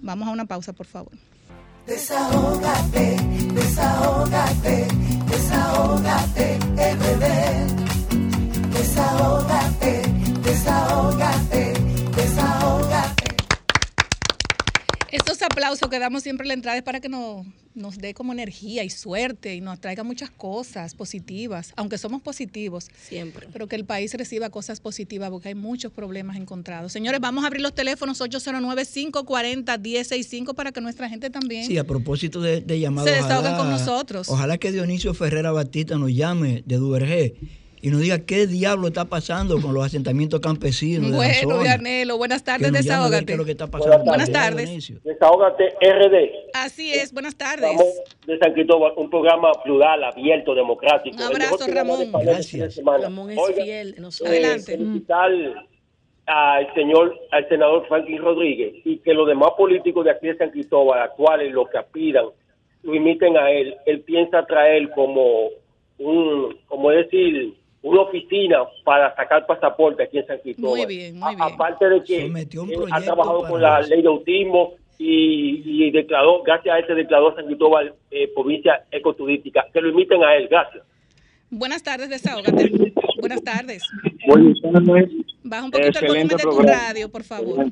[0.00, 1.12] Vamos a una pausa, por favor.
[1.88, 3.16] Desahógate,
[3.54, 4.88] desahógate,
[5.30, 7.66] desahógate, bebé.
[8.74, 10.02] Desahógate, desahógate,
[10.42, 11.47] desahógate.
[15.18, 18.32] Estos aplausos que damos siempre en la entrada es para que nos, nos dé como
[18.32, 22.86] energía y suerte y nos traiga muchas cosas positivas, aunque somos positivos.
[22.96, 23.48] Siempre.
[23.52, 26.92] Pero que el país reciba cosas positivas porque hay muchos problemas encontrados.
[26.92, 31.66] Señores, vamos a abrir los teléfonos 809-540-165 para que nuestra gente también...
[31.66, 33.10] Sí, a propósito de, de llamados.
[33.10, 34.28] Se desahoguen con nosotros.
[34.28, 37.34] Ojalá que Dionisio Ferrera Batista nos llame de Duvergé
[37.80, 41.10] y nos diga qué diablo está pasando con los asentamientos campesinos.
[41.12, 43.36] Bueno, Vianelo, buenas tardes, desahógate.
[44.04, 44.92] Buenas tardes.
[45.04, 46.30] Desahógate RD.
[46.54, 47.70] Así es, buenas tardes.
[48.26, 51.16] de San Cristóbal, un programa plural, abierto, democrático.
[51.16, 52.12] Un abrazo, Ramón.
[52.22, 52.80] Gracias.
[52.84, 53.96] Ramón es fiel.
[54.26, 54.76] Adelante.
[54.76, 55.30] felicitar
[56.26, 60.50] al señor, al senador Franklin Rodríguez y que los demás políticos de aquí de San
[60.50, 62.26] Cristóbal, actuales, los que aspiran,
[62.82, 63.76] lo imiten a él.
[63.86, 65.48] Él piensa traer como
[65.98, 67.54] un, como decir,
[67.88, 70.78] una oficina para sacar pasaporte aquí en San Cristóbal.
[70.78, 71.54] Muy bien, muy bien.
[71.54, 72.32] Aparte de que
[72.92, 77.94] ha trabajado con la ley de autismo y, declaró, gracias a este declaró San Cristóbal
[78.10, 79.66] eh, provincia ecoturística.
[79.72, 80.84] Que lo imiten a él, gracias.
[81.50, 82.70] Buenas tardes, desahógate.
[83.20, 83.82] Buenas tardes.
[84.26, 85.08] Buenas tardes.
[85.42, 87.64] Baja un poquito el volumen de tu radio, por favor.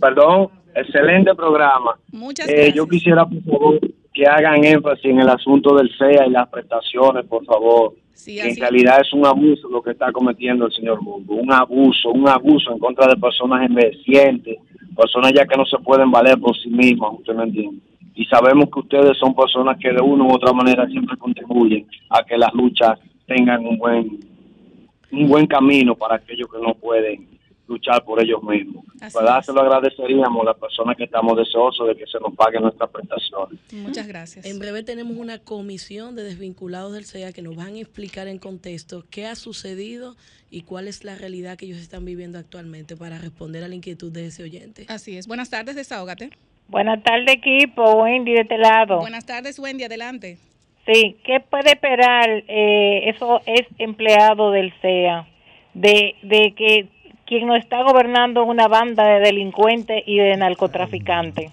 [0.00, 1.98] Perdón, excelente programa.
[2.12, 2.68] Muchas gracias.
[2.68, 3.80] Eh, yo quisiera, por favor,
[4.14, 7.94] que hagan énfasis en el asunto del CEA y las prestaciones, por favor.
[8.26, 12.28] En realidad es un abuso lo que está cometiendo el señor Mundo, un abuso, un
[12.28, 14.58] abuso en contra de personas envejecientes,
[14.96, 17.80] personas ya que no se pueden valer por sí mismas, usted me entiende.
[18.14, 22.22] Y sabemos que ustedes son personas que de una u otra manera siempre contribuyen a
[22.24, 24.20] que las luchas tengan un buen
[25.12, 27.26] un buen camino para aquellos que no pueden
[27.70, 28.84] luchar por ellos mismos.
[29.00, 29.42] ¿Verdad?
[29.42, 32.90] Se lo agradeceríamos a las personas que estamos deseosos de que se nos paguen nuestras
[32.90, 33.60] prestaciones.
[33.72, 34.44] Muchas gracias.
[34.44, 38.38] En breve tenemos una comisión de desvinculados del CEA que nos van a explicar en
[38.38, 40.16] contexto qué ha sucedido
[40.50, 44.10] y cuál es la realidad que ellos están viviendo actualmente para responder a la inquietud
[44.10, 44.86] de ese oyente.
[44.88, 45.28] Así es.
[45.28, 46.30] Buenas tardes, desahógate.
[46.66, 48.02] Buenas tardes, equipo.
[48.02, 48.98] Wendy, de este lado.
[48.98, 49.84] Buenas tardes, Wendy.
[49.84, 50.38] Adelante.
[50.86, 55.28] Sí, ¿qué puede esperar eh, eso es empleado del CEA?
[55.74, 56.88] De, de que
[57.30, 61.52] quien nos está gobernando una banda de delincuentes y de narcotraficantes.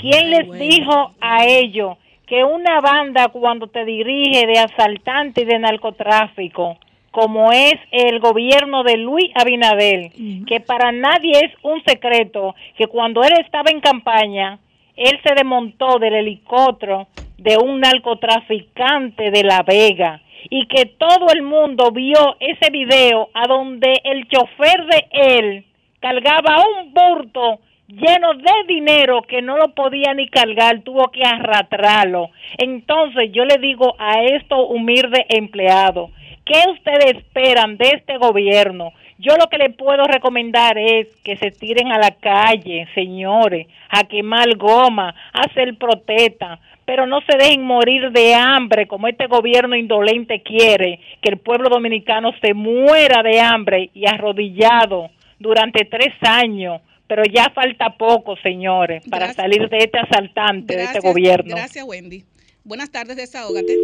[0.00, 1.96] ¿Quién les dijo a ellos
[2.26, 6.78] que una banda cuando te dirige de asaltante y de narcotráfico,
[7.12, 10.10] como es el gobierno de Luis Abinadel,
[10.48, 14.58] que para nadie es un secreto que cuando él estaba en campaña,
[14.96, 17.06] él se desmontó del helicóptero
[17.38, 23.46] de un narcotraficante de La Vega y que todo el mundo vio ese video a
[23.46, 25.64] donde el chofer de él
[26.00, 32.30] cargaba un burto lleno de dinero que no lo podía ni cargar, tuvo que arrastrarlo.
[32.58, 36.10] Entonces yo le digo a estos humildes empleados,
[36.44, 38.92] ¿qué ustedes esperan de este gobierno?
[39.18, 44.04] Yo lo que les puedo recomendar es que se tiren a la calle, señores, a
[44.04, 49.76] quemar goma, a hacer protesta, pero no se dejen morir de hambre como este gobierno
[49.76, 56.80] indolente quiere, que el pueblo dominicano se muera de hambre y arrodillado durante tres años.
[57.06, 61.54] Pero ya falta poco, señores, para salir de este asaltante, de este gobierno.
[61.54, 62.24] Gracias, Wendy.
[62.64, 63.76] Buenas tardes, desahógate.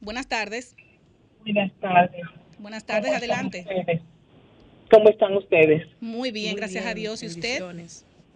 [0.00, 0.76] Buenas tardes.
[1.44, 2.22] Buenas tardes.
[2.58, 3.64] Buenas tardes, adelante.
[4.90, 5.86] ¿Cómo están ustedes?
[6.00, 7.22] Muy bien, gracias a Dios.
[7.22, 7.62] ¿Y usted?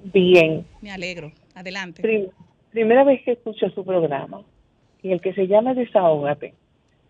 [0.03, 0.67] Bien.
[0.81, 1.33] Me alegro.
[1.55, 2.31] Adelante.
[2.71, 4.43] Primera vez que escucho su programa
[5.03, 6.55] y el que se llama Desahógate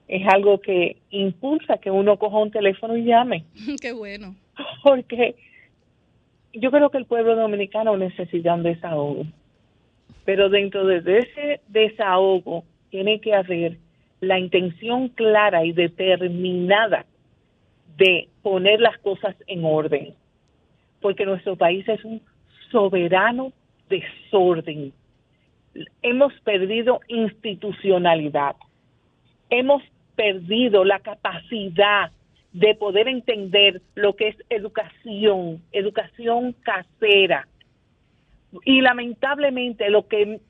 [0.08, 3.44] es algo que impulsa que uno coja un teléfono y llame.
[3.80, 4.34] Qué bueno.
[4.82, 5.36] Porque
[6.52, 9.24] yo creo que el pueblo dominicano necesita un desahogo.
[10.24, 13.76] Pero dentro de ese desahogo tiene que haber
[14.20, 17.04] la intención clara y determinada
[17.96, 20.14] de poner las cosas en orden.
[21.00, 22.20] Porque nuestro país es un
[22.70, 23.52] soberano
[23.88, 24.92] desorden.
[26.02, 28.56] Hemos perdido institucionalidad.
[29.50, 29.82] Hemos
[30.16, 32.10] perdido la capacidad
[32.52, 37.46] de poder entender lo que es educación, educación casera.
[38.64, 40.40] Y lamentablemente lo que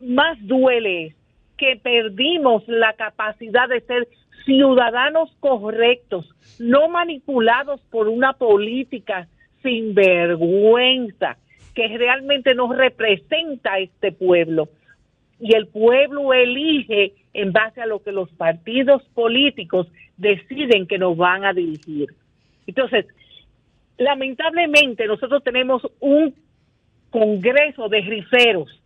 [0.00, 1.14] más duele es
[1.56, 4.08] que perdimos la capacidad de ser
[4.44, 6.26] ciudadanos correctos,
[6.58, 9.28] no manipulados por una política
[9.62, 11.36] sin vergüenza
[11.74, 14.68] que realmente nos representa a este pueblo.
[15.40, 21.16] Y el pueblo elige en base a lo que los partidos políticos deciden que nos
[21.16, 22.08] van a dirigir.
[22.66, 23.06] Entonces,
[23.96, 26.34] lamentablemente nosotros tenemos un
[27.10, 28.82] congreso de riferos,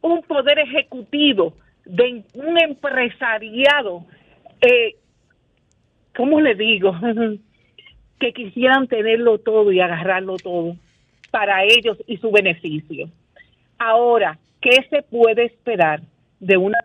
[0.00, 4.04] un poder ejecutivo, de un empresariado,
[4.60, 4.96] eh,
[6.16, 6.94] ¿cómo le digo?
[8.18, 10.76] que quisieran tenerlo todo y agarrarlo todo
[11.30, 13.08] para ellos y su beneficio.
[13.78, 16.02] Ahora, ¿qué se puede esperar
[16.40, 16.78] de una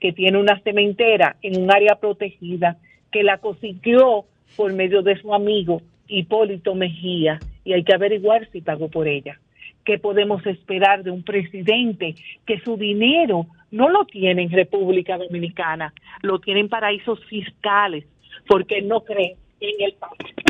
[0.00, 2.76] que tiene una cementera en un área protegida,
[3.10, 8.60] que la consiguió por medio de su amigo Hipólito Mejía, y hay que averiguar si
[8.60, 9.40] pagó por ella.
[9.84, 12.14] ¿Qué podemos esperar de un presidente
[12.46, 18.04] que su dinero no lo tiene en República Dominicana, lo tiene en paraísos fiscales,
[18.46, 20.45] porque no cree en el país?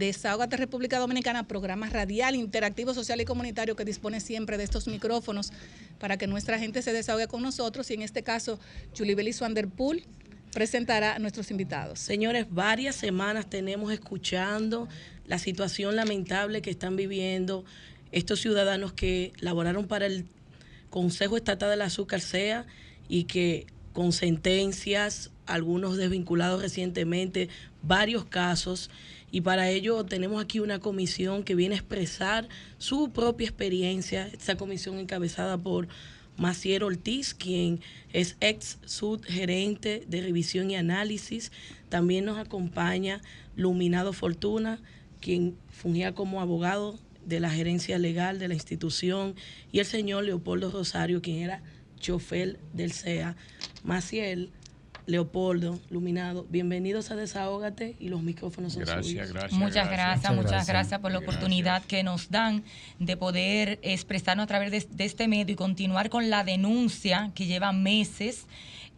[0.00, 5.52] Desahogate República Dominicana, programa radial, interactivo, social y comunitario que dispone siempre de estos micrófonos
[5.98, 8.58] para que nuestra gente se desahogue con nosotros y en este caso
[8.96, 10.02] Julie Belis Vanderpool
[10.54, 12.00] presentará a nuestros invitados.
[12.00, 14.88] Señores, varias semanas tenemos escuchando
[15.26, 17.66] la situación lamentable que están viviendo
[18.10, 20.26] estos ciudadanos que laboraron para el
[20.88, 22.66] Consejo Estatal del Azúcar SEA
[23.06, 27.50] y que con sentencias, algunos desvinculados recientemente,
[27.82, 28.88] varios casos
[29.30, 34.56] y para ello tenemos aquí una comisión que viene a expresar su propia experiencia, esta
[34.56, 35.88] comisión encabezada por
[36.36, 37.80] Macier Ortiz, quien
[38.12, 41.52] es ex subgerente de revisión y análisis.
[41.90, 43.20] También nos acompaña
[43.56, 44.80] Luminado Fortuna,
[45.20, 49.34] quien fungía como abogado de la gerencia legal de la institución,
[49.70, 51.62] y el señor Leopoldo Rosario, quien era
[51.98, 53.36] chofer del CEA.
[53.84, 54.50] Maciel
[55.06, 59.32] Leopoldo, Luminado, bienvenidos a Desahógate y los micrófonos son gracias, suyos.
[59.32, 62.64] Gracias, muchas gracias, muchas gracias, por la oportunidad que nos dan
[62.98, 67.72] de poder expresarnos a través de, este medio y continuar con la denuncia que lleva
[67.72, 68.46] meses.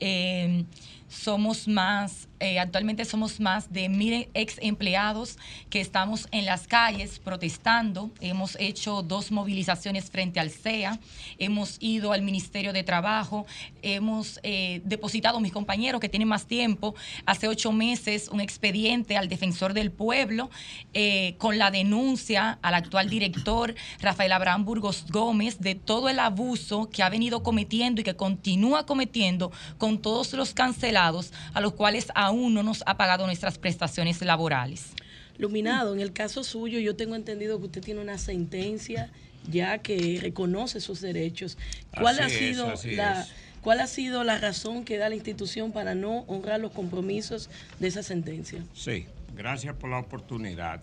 [0.00, 0.64] Eh,
[1.08, 5.38] somos más eh, actualmente somos más de mil ex empleados
[5.70, 8.10] que estamos en las calles protestando.
[8.20, 10.98] Hemos hecho dos movilizaciones frente al CEA,
[11.38, 13.46] hemos ido al Ministerio de Trabajo,
[13.80, 19.28] hemos eh, depositado, mis compañeros que tienen más tiempo, hace ocho meses un expediente al
[19.28, 20.50] defensor del pueblo
[20.94, 26.90] eh, con la denuncia al actual director Rafael Abraham Burgos Gómez de todo el abuso
[26.90, 32.08] que ha venido cometiendo y que continúa cometiendo con todos los cancelados a los cuales
[32.16, 34.94] aún aún no nos ha pagado nuestras prestaciones laborales.
[35.36, 39.10] Luminado, en el caso suyo yo tengo entendido que usted tiene una sentencia
[39.50, 41.58] ya que reconoce sus derechos.
[41.98, 43.26] ¿Cuál ha sido la
[43.60, 47.88] cuál ha sido la razón que da la institución para no honrar los compromisos de
[47.88, 48.64] esa sentencia?
[48.72, 50.80] Sí, gracias por la oportunidad.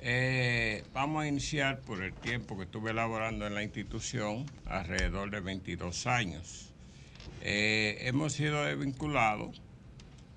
[0.00, 5.40] Eh, vamos a iniciar por el tiempo que estuve elaborando en la institución, alrededor de
[5.40, 6.72] 22 años.
[7.40, 9.63] Eh, hemos sido desvinculados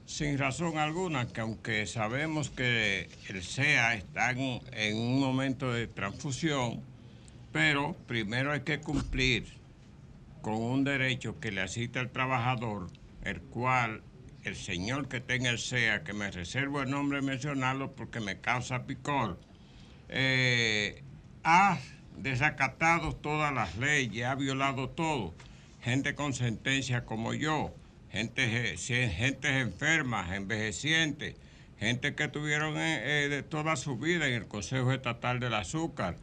[0.08, 6.82] sin razón alguna, que aunque sabemos que el SEA está en, un momento de transfusión,
[7.52, 9.46] pero primero hay que cumplir
[10.42, 12.88] con un derecho que le asiste al trabajador,
[13.24, 14.02] el cual
[14.46, 18.86] el señor que tenga el SEA, que me reservo el nombre mencionarlo porque me causa
[18.86, 19.38] picor,
[20.08, 21.04] eh,
[21.44, 21.80] ha
[22.18, 25.34] desacatado todas las leyes, ha violado todo.
[25.82, 27.74] Gente con sentencia como yo,
[28.18, 28.78] gente,
[29.10, 31.36] gente enferma, envejecientes,
[31.80, 36.18] gente que tuvieron eh, eh, toda su vida en el Consejo Estatal del Azúcar,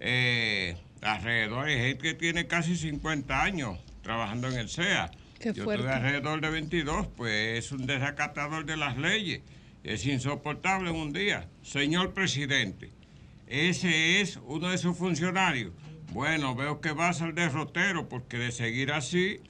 [0.00, 5.10] eh, alrededor, hay gente que tiene casi 50 años trabajando en el SEA.
[5.40, 9.42] Yo tuve alrededor de 22, pues es un desacatador de las leyes.
[9.84, 11.48] Es insoportable un día.
[11.62, 12.90] Señor presidente,
[13.46, 15.72] ese es uno de sus funcionarios.
[16.12, 19.40] Bueno, veo que va al derrotero porque de seguir así,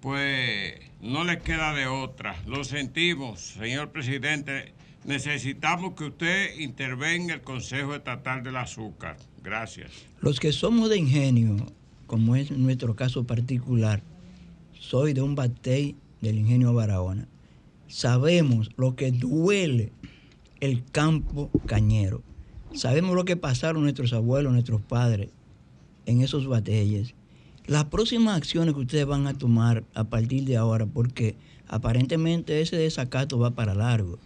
[0.00, 2.36] pues no le queda de otra.
[2.46, 4.72] Lo sentimos, señor presidente.
[5.04, 9.16] Necesitamos que usted intervenga en el Consejo Estatal del Azúcar.
[9.42, 9.90] Gracias.
[10.20, 11.56] Los que somos de ingenio,
[12.06, 14.02] como es nuestro caso particular,
[14.78, 17.28] soy de un batey del ingenio Barahona.
[17.86, 19.92] Sabemos lo que duele
[20.60, 22.22] el campo cañero.
[22.74, 25.30] Sabemos lo que pasaron nuestros abuelos, nuestros padres
[26.06, 27.14] en esos batalles.
[27.68, 31.36] Las próximas acciones que ustedes van a tomar a partir de ahora, porque
[31.68, 34.18] aparentemente ese desacato va para largo.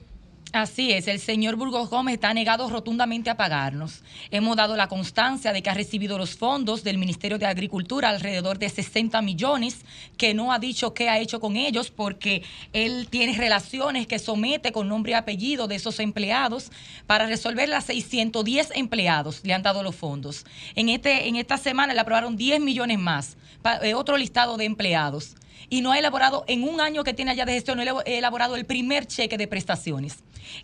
[0.52, 4.02] Así es, el señor Burgos Gómez está negado rotundamente a pagarnos.
[4.30, 8.58] Hemos dado la constancia de que ha recibido los fondos del Ministerio de Agricultura, alrededor
[8.58, 9.80] de 60 millones,
[10.18, 12.42] que no ha dicho qué ha hecho con ellos porque
[12.74, 16.70] él tiene relaciones que somete con nombre y apellido de esos empleados
[17.06, 19.40] para resolver las 610 empleados.
[19.44, 20.44] Le han dado los fondos.
[20.74, 23.38] En, este, en esta semana le aprobaron 10 millones más,
[23.80, 25.34] eh, otro listado de empleados
[25.72, 28.56] y no ha elaborado, en un año que tiene allá de gestión, no ha elaborado
[28.56, 30.18] el primer cheque de prestaciones.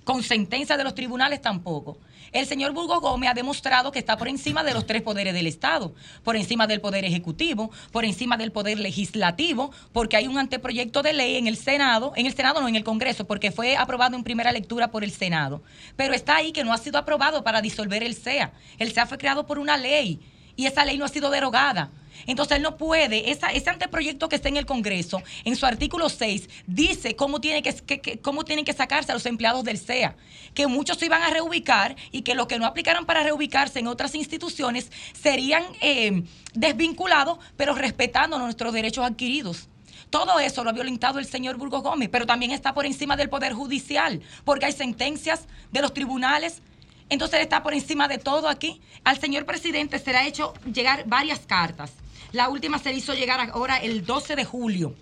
[0.04, 1.96] Con sentencia de los tribunales tampoco.
[2.30, 5.46] El señor Burgos Gómez ha demostrado que está por encima de los tres poderes del
[5.46, 5.94] Estado,
[6.24, 11.14] por encima del poder ejecutivo, por encima del poder legislativo, porque hay un anteproyecto de
[11.14, 14.24] ley en el Senado, en el Senado no, en el Congreso, porque fue aprobado en
[14.24, 15.62] primera lectura por el Senado.
[15.96, 18.52] Pero está ahí que no ha sido aprobado para disolver el SEA.
[18.78, 20.20] El SEA fue creado por una ley
[20.54, 21.92] y esa ley no ha sido derogada.
[22.26, 26.48] Entonces él no puede, ese anteproyecto que está en el Congreso, en su artículo 6,
[26.66, 30.16] dice cómo, que, cómo tienen que sacarse a los empleados del SEA,
[30.54, 33.86] que muchos se iban a reubicar y que los que no aplicaran para reubicarse en
[33.86, 36.22] otras instituciones serían eh,
[36.54, 39.68] desvinculados, pero respetando nuestros derechos adquiridos.
[40.10, 43.28] Todo eso lo ha violentado el señor Burgos Gómez, pero también está por encima del
[43.28, 46.62] Poder Judicial, porque hay sentencias de los tribunales
[47.10, 48.80] entonces él está por encima de todo aquí.
[49.04, 51.92] Al señor presidente se le ha hecho llegar varias cartas
[52.32, 54.94] la última se hizo llegar ahora el 12 de julio.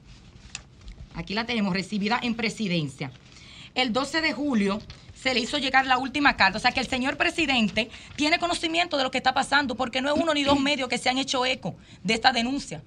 [1.14, 3.10] Aquí la tenemos recibida en presidencia.
[3.74, 4.80] El 12 de julio
[5.14, 6.58] se le hizo llegar la última carta.
[6.58, 10.14] O sea que el señor presidente tiene conocimiento de lo que está pasando porque no
[10.14, 12.82] es uno ni dos medios que se han hecho eco de esta denuncia.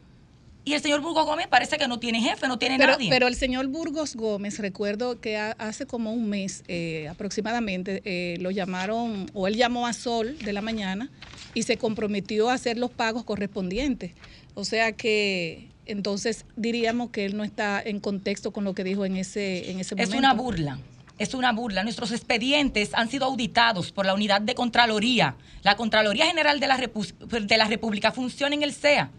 [0.70, 3.10] Y el señor Burgos Gómez parece que no tiene jefe, no tiene nadie.
[3.10, 8.52] Pero el señor Burgos Gómez, recuerdo que hace como un mes eh, aproximadamente, eh, lo
[8.52, 11.10] llamaron, o él llamó a Sol de la mañana
[11.56, 14.12] y se comprometió a hacer los pagos correspondientes.
[14.54, 19.06] O sea que entonces diríamos que él no está en contexto con lo que dijo
[19.06, 20.14] en ese, en ese momento.
[20.14, 20.78] Es una burla.
[21.18, 21.82] Es una burla.
[21.82, 25.36] Nuestros expedientes han sido auditados por la unidad de Contraloría.
[25.64, 29.10] La Contraloría General de la, de la República funciona en el SEA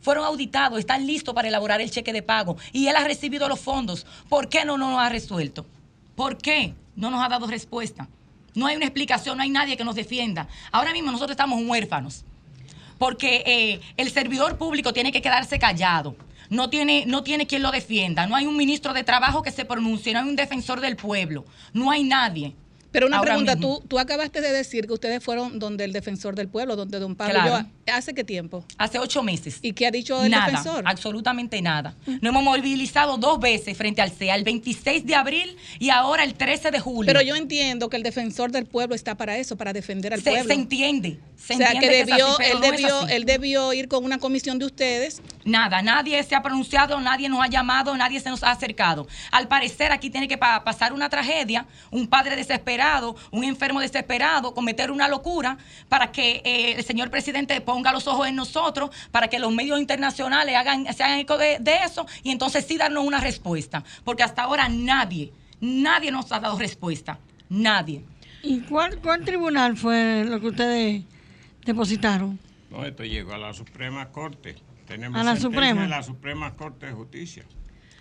[0.00, 3.60] fueron auditados, están listos para elaborar el cheque de pago y él ha recibido los
[3.60, 4.06] fondos.
[4.28, 5.66] ¿Por qué no, no nos ha resuelto?
[6.14, 8.08] ¿Por qué no nos ha dado respuesta?
[8.54, 10.48] No hay una explicación, no hay nadie que nos defienda.
[10.72, 12.24] Ahora mismo nosotros estamos huérfanos,
[12.98, 16.16] porque eh, el servidor público tiene que quedarse callado.
[16.48, 18.26] No tiene, no tiene quien lo defienda.
[18.26, 21.44] No hay un ministro de Trabajo que se pronuncie, no hay un defensor del pueblo.
[21.72, 22.56] No hay nadie.
[22.90, 26.48] Pero una pregunta, tú, tú acabaste de decir que ustedes fueron donde el defensor del
[26.48, 27.66] pueblo, donde don Pablo.
[27.92, 28.64] ¿Hace qué tiempo?
[28.78, 29.58] Hace ocho meses.
[29.62, 30.84] ¿Y qué ha dicho el nada, defensor?
[30.86, 31.96] Absolutamente nada.
[32.06, 36.34] Nos hemos movilizado dos veces frente al CEA, el 26 de abril y ahora el
[36.34, 37.12] 13 de julio.
[37.12, 40.44] Pero yo entiendo que el defensor del pueblo está para eso, para defender al pueblo.
[40.44, 41.18] Se entiende.
[41.36, 45.20] o sea, que, debió, él, debió, él debió ir con una comisión de ustedes.
[45.44, 49.08] Nada, nadie se ha pronunciado, nadie nos ha llamado, nadie se nos ha acercado.
[49.32, 52.79] Al parecer aquí tiene que pasar una tragedia, un padre desesperado,
[53.30, 58.26] un enfermo desesperado, cometer una locura para que eh, el señor presidente ponga los ojos
[58.26, 62.64] en nosotros, para que los medios internacionales hagan, se hagan eco de, eso y entonces
[62.66, 63.84] sí darnos una respuesta.
[64.04, 67.18] Porque hasta ahora nadie, nadie nos ha dado respuesta.
[67.48, 68.04] Nadie.
[68.42, 71.02] ¿Y cuál, cuál tribunal fue lo que ustedes
[71.64, 72.38] depositaron?
[72.70, 74.56] No, esto llegó a la Suprema Corte.
[74.86, 75.86] Tenemos a la Suprema.
[75.86, 77.44] la Suprema Corte de Justicia.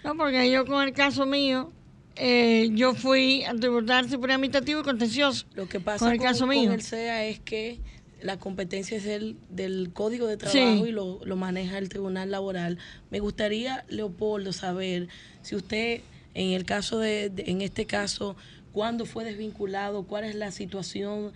[0.03, 1.71] No, porque yo con el caso mío,
[2.19, 5.45] eh, yo fui al Tribunal Supremo Administrativo y Contencioso.
[5.55, 6.71] Lo que pasa con el, caso mío.
[6.73, 7.79] el SEA es que
[8.21, 12.77] la competencia es el del Código de Trabajo y lo, lo, maneja el Tribunal Laboral.
[13.09, 15.07] Me gustaría, Leopoldo, saber
[15.41, 16.01] si usted,
[16.33, 18.35] en el caso de, en este caso,
[18.73, 21.31] cuándo fue desvinculado, cuál es la situación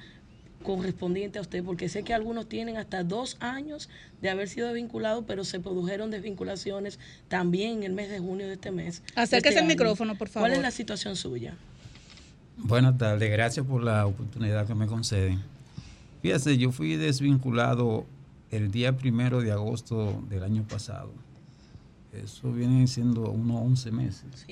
[0.64, 3.90] correspondiente a usted, porque sé que algunos tienen hasta dos años
[4.22, 8.54] de haber sido desvinculados, pero se produjeron desvinculaciones también en el mes de junio de
[8.54, 9.04] este mes.
[9.16, 10.50] Acérquese este el micrófono, por favor.
[10.50, 11.56] ¿Cuál es la situación suya?
[12.58, 15.42] Buenas tardes, gracias por la oportunidad que me conceden.
[16.22, 18.06] Fíjese, yo fui desvinculado
[18.52, 21.12] el día primero de agosto del año pasado.
[22.14, 24.46] Eso viene siendo unos 11 meses.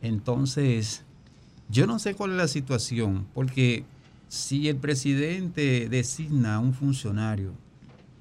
[0.00, 1.02] Entonces,
[1.68, 3.84] yo no sé cuál es la situación, porque
[4.36, 7.52] si el presidente designa a un funcionario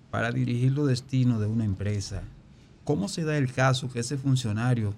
[0.10, 2.24] para dirigir los destinos de una empresa,
[2.86, 4.94] ¿cómo se da el caso que ese funcionario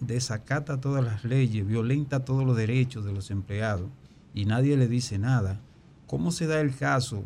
[0.00, 3.88] desacata todas las leyes, violenta todos los derechos de los empleados
[4.34, 5.58] y nadie le dice nada?
[6.06, 7.24] ¿Cómo se da el caso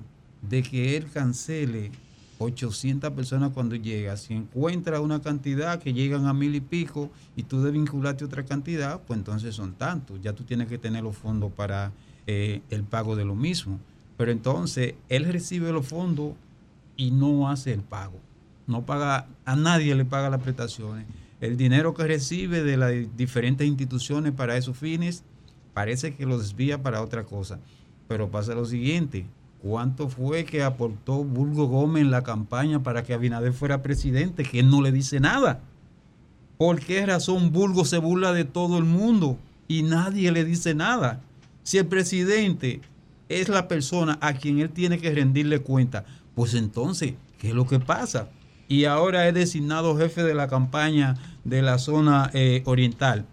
[0.49, 1.91] de que él cancele
[2.39, 4.17] 800 personas cuando llega?
[4.17, 8.29] Si encuentra una cantidad que llegan a mil y pico y tú debes vincularte a
[8.29, 10.21] otra cantidad, pues entonces son tantos.
[10.23, 11.91] Ya tú tienes que tener los fondos para
[12.31, 13.81] eh, el pago de lo mismo.
[14.19, 16.35] Pero entonces él recibe los fondos
[16.95, 18.19] y no hace el pago.
[18.67, 21.07] No paga, a nadie le paga las prestaciones.
[21.41, 25.25] El dinero que recibe de las diferentes instituciones para esos fines
[25.73, 27.61] parece que lo desvía para otra cosa.
[28.09, 29.25] Pero pasa lo siguiente,
[29.63, 34.43] ¿cuánto fue que aportó Bulgo Gómez en la campaña para que Abinader fuera presidente?
[34.43, 35.63] Que no le dice nada.
[36.59, 41.23] ¿Por qué razón Bulgo se burla de todo el mundo y nadie le dice nada?
[41.69, 42.81] Si el presidente
[43.29, 47.67] es la persona a quien él tiene que rendirle cuenta, pues entonces, ¿qué es lo
[47.67, 48.31] que pasa?
[48.69, 53.27] Y ahora es designado jefe de la campaña de la zona eh, oriental.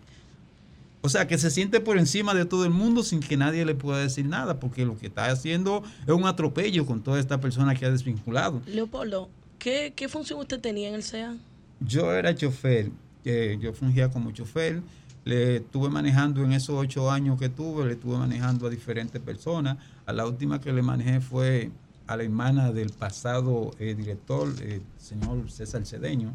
[1.00, 3.74] O sea, que se siente por encima de todo el mundo sin que nadie le
[3.74, 7.74] pueda decir nada, porque lo que está haciendo es un atropello con toda esta persona
[7.74, 8.62] que ha desvinculado.
[8.68, 9.30] Leopoldo,
[9.60, 11.38] ¿qué, función usted tenía en el CEA?
[11.80, 12.92] Yo era chofer,
[13.24, 14.82] eh, yo fungía como chofer,
[15.26, 19.78] le estuve manejando en esos ocho años que tuve, le estuve manejando a diferentes personas.
[20.06, 21.72] A la última que le manejé fue
[22.08, 26.34] a la hermana del pasado eh, director, el señor César Cedeño.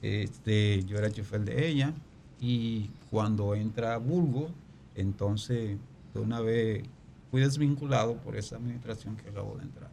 [0.00, 1.92] Este, yo era chofer de ella
[2.40, 4.48] y cuando entra Bulgo,
[4.94, 5.76] entonces
[6.14, 6.84] de una vez
[7.30, 9.91] fui desvinculado por esa administración que acabo de entrar.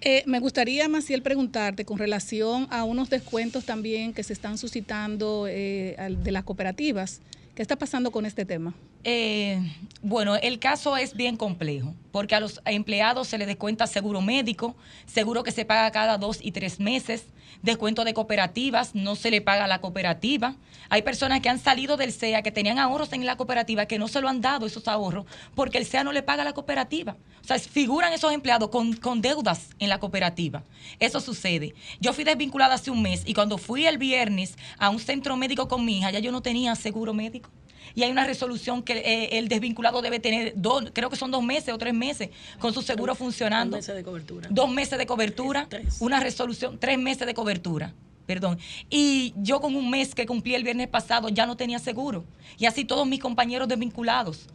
[0.00, 5.46] Eh, me gustaría, Maciel, preguntarte con relación a unos descuentos también que se están suscitando
[5.48, 7.20] eh, de las cooperativas.
[7.54, 8.74] ¿Qué está pasando con este tema?
[9.10, 9.58] Eh,
[10.02, 14.76] bueno, el caso es bien complejo, porque a los empleados se les descuenta seguro médico,
[15.06, 17.24] seguro que se paga cada dos y tres meses,
[17.62, 20.56] descuento de cooperativas, no se le paga a la cooperativa.
[20.90, 24.08] Hay personas que han salido del SEA, que tenían ahorros en la cooperativa, que no
[24.08, 27.16] se lo han dado esos ahorros, porque el SEA no le paga a la cooperativa.
[27.42, 30.64] O sea, figuran esos empleados con, con deudas en la cooperativa.
[31.00, 31.74] Eso sucede.
[31.98, 35.66] Yo fui desvinculada hace un mes y cuando fui el viernes a un centro médico
[35.66, 37.48] con mi hija, ya yo no tenía seguro médico
[37.94, 41.42] y hay una resolución que eh, el desvinculado debe tener, dos, creo que son dos
[41.42, 43.76] meses o tres meses con su seguro funcionando.
[43.76, 44.48] Dos meses de cobertura.
[44.50, 45.68] Dos meses de cobertura,
[46.00, 47.94] una resolución, tres meses de cobertura.
[48.26, 48.58] Perdón.
[48.90, 52.26] Y yo con un mes que cumplí el viernes pasado ya no tenía seguro.
[52.58, 54.48] Y así todos mis compañeros desvinculados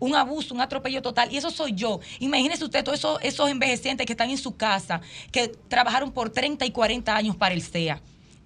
[0.00, 1.30] un abuso, un atropello total.
[1.30, 2.00] Y eso soy yo.
[2.18, 6.66] Imagínese usted todos esos, esos envejecientes que están en su casa, que trabajaron por 30
[6.66, 8.00] y 40 años para el CEA.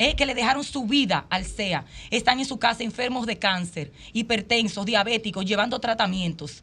[0.05, 3.90] Eh, que le dejaron su vida al SEA, están en su casa enfermos de cáncer,
[4.12, 6.62] hipertensos, diabéticos, llevando tratamientos,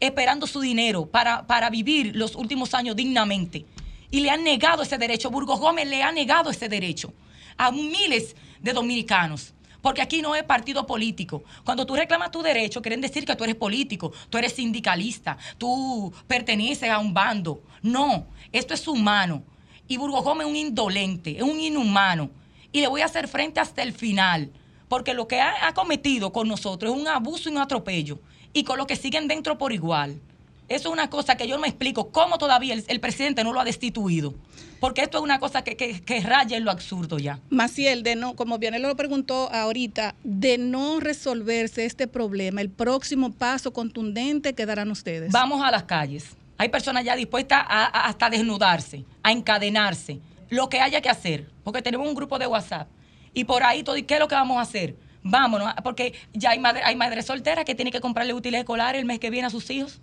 [0.00, 3.66] esperando su dinero para, para vivir los últimos años dignamente.
[4.10, 5.30] Y le han negado ese derecho.
[5.30, 7.12] Burgos Gómez le ha negado ese derecho
[7.58, 9.52] a miles de dominicanos.
[9.82, 11.44] Porque aquí no es partido político.
[11.64, 16.14] Cuando tú reclamas tu derecho, quieren decir que tú eres político, tú eres sindicalista, tú
[16.26, 17.62] perteneces a un bando.
[17.82, 19.42] No, esto es humano.
[19.86, 22.39] Y Burgos Gómez es un indolente, es un inhumano
[22.72, 24.50] y le voy a hacer frente hasta el final,
[24.88, 28.18] porque lo que ha, cometido con nosotros es un abuso y un atropello,
[28.52, 30.20] y con los que siguen dentro por igual.
[30.68, 33.60] Eso es una cosa que yo no me explico cómo todavía el, presidente no lo
[33.60, 34.34] ha destituido.
[34.78, 37.40] Porque esto es una cosa que, que, raya en lo absurdo ya.
[37.50, 42.70] Maciel, de no, como bien él lo preguntó ahorita, de no resolverse este problema, el
[42.70, 45.32] próximo paso contundente que darán ustedes.
[45.32, 46.36] Vamos a las calles.
[46.60, 50.20] Hay personas ya dispuestas a, hasta desnudarse, a encadenarse,
[50.50, 52.88] lo que haya que hacer, porque tenemos un grupo de WhatsApp
[53.32, 54.96] y por ahí todo, ¿qué es lo que vamos a hacer?
[55.22, 59.06] Vámonos, porque ya hay madres hay madre solteras que tienen que comprarle útiles escolares el
[59.06, 60.00] mes que viene a sus hijos,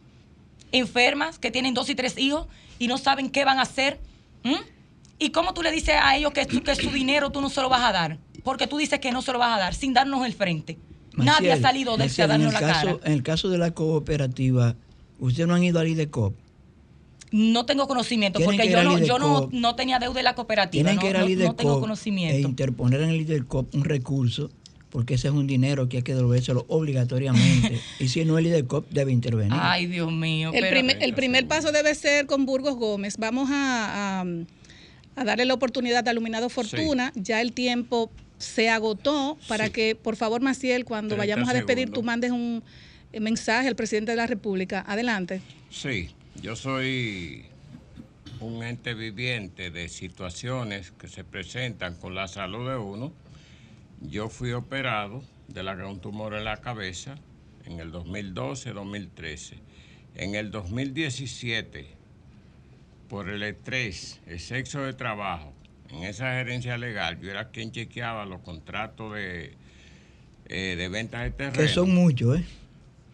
[0.72, 2.48] enfermas que tienen dos y tres hijos
[2.80, 4.00] y no saben qué van a hacer.
[5.20, 7.70] ¿Y cómo tú le dices a ellos que, que su dinero tú no se lo
[7.70, 8.20] vas a dar?
[8.44, 10.78] Porque tú dices que no se lo vas a dar sin darnos el frente.
[11.14, 13.00] Nadie ha salido de ese a darnos la caso, cara.
[13.04, 14.76] En el caso de la cooperativa,
[15.20, 16.36] ¿ustedes no han ido al IDECOP?
[17.32, 20.84] No tengo conocimiento, porque yo, no, yo no, no, tenía deuda en la cooperativa.
[20.84, 22.38] Tienen que ir al no, tengo conocimiento.
[22.38, 24.50] E interponer en el IDECOP un recurso,
[24.90, 27.80] porque ese es un dinero que hay que devolvérselo obligatoriamente.
[28.00, 29.58] y si no, el IDECOP debe intervenir.
[29.60, 30.52] Ay, Dios mío.
[30.54, 33.18] El, primer, el primer paso debe ser con Burgos Gómez.
[33.18, 34.24] Vamos a,
[35.16, 37.12] a, darle la oportunidad a Iluminado Fortuna.
[37.16, 42.04] Ya el tiempo se agotó para que, por favor, Maciel, cuando vayamos a despedir, tú
[42.04, 42.64] mandes un
[43.12, 44.86] mensaje al presidente de la República.
[44.88, 45.42] Adelante.
[45.70, 46.10] Sí.
[46.42, 47.46] Yo soy
[48.40, 53.12] un ente viviente de situaciones que se presentan con la salud de uno.
[54.02, 57.16] Yo fui operado de la un tumor en la cabeza
[57.66, 59.56] en el 2012-2013.
[60.16, 61.88] En el 2017,
[63.10, 65.54] por el estrés, el sexo de trabajo,
[65.90, 69.54] en esa gerencia legal, yo era quien chequeaba los contratos de,
[70.48, 71.64] eh, de ventas de terreno.
[71.64, 72.46] Que son muchos, ¿eh?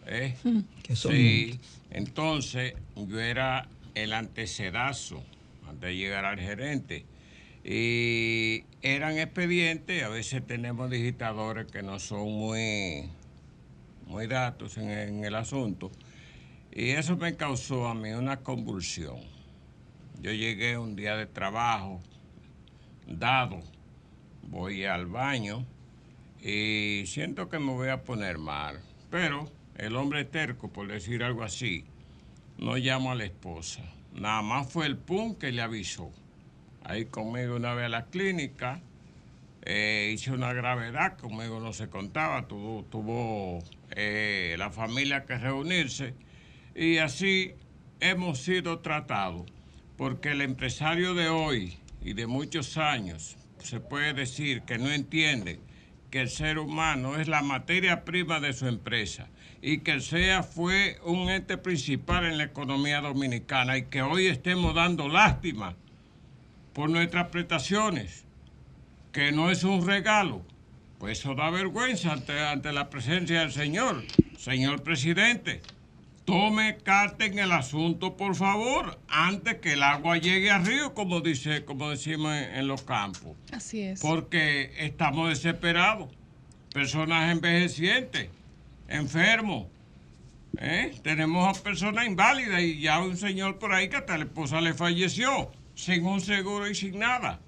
[0.06, 0.34] ¿Eh?
[0.82, 1.58] Que son sí,
[1.94, 5.22] entonces yo era el antecedazo
[5.66, 7.06] antes de llegar al gerente.
[7.64, 13.08] Y eran expedientes, a veces tenemos digitadores que no son muy,
[14.06, 15.90] muy datos en, en el asunto.
[16.72, 19.20] Y eso me causó a mí una convulsión.
[20.20, 22.02] Yo llegué un día de trabajo,
[23.06, 23.62] dado,
[24.42, 25.64] voy al baño
[26.42, 28.80] y siento que me voy a poner mal.
[29.10, 31.84] Pero el hombre terco, por decir algo así,
[32.58, 33.82] no llamo a la esposa.
[34.14, 36.10] Nada más fue el PUN que le avisó.
[36.84, 38.80] Ahí conmigo una vez a la clínica,
[39.62, 46.14] eh, hice una gravedad, conmigo no se contaba, tuvo, tuvo eh, la familia que reunirse
[46.74, 47.54] y así
[48.00, 49.50] hemos sido tratados,
[49.96, 55.60] porque el empresario de hoy y de muchos años se puede decir que no entiende
[56.10, 59.28] que el ser humano es la materia prima de su empresa
[59.66, 64.26] y que el SEA fue un ente principal en la economía dominicana y que hoy
[64.26, 65.74] estemos dando lástima
[66.74, 68.24] por nuestras prestaciones,
[69.10, 70.42] que no es un regalo,
[70.98, 74.04] pues eso da vergüenza ante, ante la presencia del Señor.
[74.36, 75.62] Señor presidente,
[76.26, 81.22] tome carta en el asunto, por favor, antes que el agua llegue al río, como,
[81.22, 83.34] dice, como decimos en, en los campos.
[83.50, 84.02] Así es.
[84.02, 86.10] Porque estamos desesperados.
[86.74, 88.28] Personas envejecientes,
[88.88, 89.66] enfermos.
[90.58, 90.94] ¿eh?
[91.02, 94.74] Tenemos a personas inválidas y ya un señor por ahí que hasta la esposa le
[94.74, 97.40] falleció, sin un seguro y sin nada.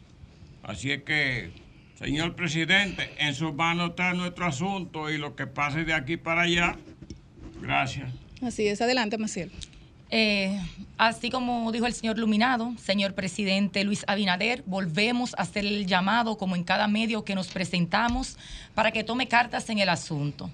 [0.62, 1.50] Así es que,
[1.98, 6.42] señor presidente, en sus manos está nuestro asunto y lo que pase de aquí para
[6.42, 6.76] allá.
[7.60, 8.10] Gracias.
[8.42, 9.50] Así es, adelante, Maciel.
[10.10, 10.60] Eh,
[10.98, 16.38] así como dijo el señor Luminado, señor presidente Luis Abinader, volvemos a hacer el llamado,
[16.38, 18.36] como en cada medio que nos presentamos,
[18.74, 20.50] para que tome cartas en el asunto.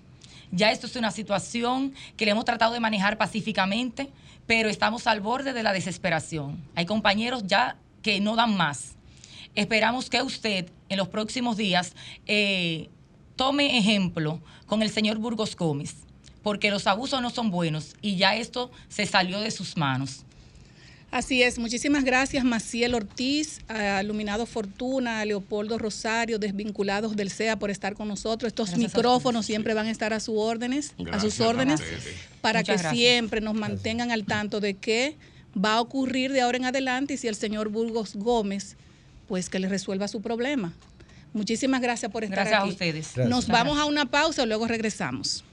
[0.52, 4.10] Ya esto es una situación que le hemos tratado de manejar pacíficamente,
[4.46, 6.62] pero estamos al borde de la desesperación.
[6.76, 8.94] Hay compañeros ya que no dan más.
[9.54, 11.94] Esperamos que usted en los próximos días
[12.26, 12.88] eh,
[13.34, 15.96] tome ejemplo con el señor Burgos Gómez
[16.42, 20.24] porque los abusos no son buenos y ya esto se salió de sus manos.
[21.12, 27.56] Así es, muchísimas gracias Maciel Ortiz, a Iluminado Fortuna, a Leopoldo Rosario, desvinculados del CEA
[27.58, 28.48] por estar con nosotros.
[28.48, 31.82] Estos Gracias micrófonos siempre van a estar a sus órdenes, a sus órdenes,
[32.40, 32.94] para Muchas que gracias.
[32.96, 35.16] siempre nos mantengan al tanto de qué
[35.54, 38.76] va a ocurrir de ahora en adelante y si el señor Burgos Gómez,
[39.28, 40.72] pues que le resuelva su problema.
[41.34, 42.72] Muchísimas gracias por estar Gracias a aquí.
[42.72, 43.16] ustedes.
[43.18, 43.48] Nos Gracias.
[43.48, 45.44] vamos a una pausa y luego regresamos.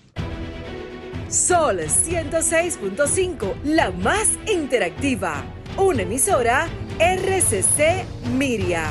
[1.29, 5.43] Sol 106.5, la más interactiva.
[5.77, 6.67] Una emisora
[6.97, 8.03] RCC
[8.35, 8.89] Miria.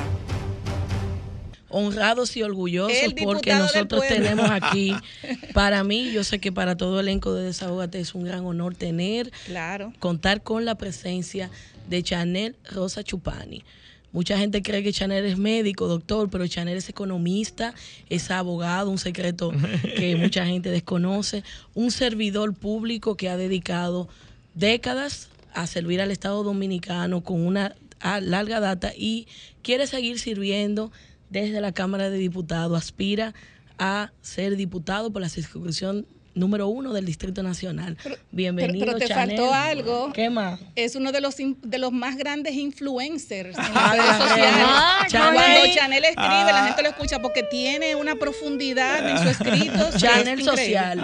[1.69, 4.95] honrados y orgullosos porque nosotros tenemos aquí,
[5.53, 8.77] para mí, yo sé que para todo el elenco de Desahógate es un gran honor
[8.77, 9.93] tener, claro.
[9.99, 11.51] contar con la presencia
[11.89, 13.65] de Chanel Rosa Chupani.
[14.13, 17.75] Mucha gente cree que Chanel es médico, doctor, pero Chanel es economista,
[18.09, 19.53] es abogado, un secreto
[19.97, 21.45] que mucha gente desconoce,
[21.75, 24.09] un servidor público que ha dedicado
[24.55, 27.75] décadas a servir al Estado Dominicano con una
[28.21, 29.27] larga data y
[29.63, 30.91] quiere seguir sirviendo
[31.31, 33.35] desde la Cámara de Diputados, aspira
[33.79, 36.07] a ser diputado por la circunscripción
[36.39, 37.97] número uno del Distrito Nacional.
[38.31, 39.37] Bienvenido, pero, pero te Chanel.
[39.37, 40.13] faltó algo.
[40.13, 40.61] ¿Qué más?
[40.75, 44.55] Es uno de los de los más grandes influencers en las Ah, redes las sociales.
[44.55, 44.67] redes.
[44.69, 45.75] Ah, Cuando Chanel.
[45.75, 46.67] Chanel escribe, la Ah.
[46.67, 49.91] gente lo escucha porque tiene una profundidad en su escrito.
[49.99, 50.99] Chanel es social.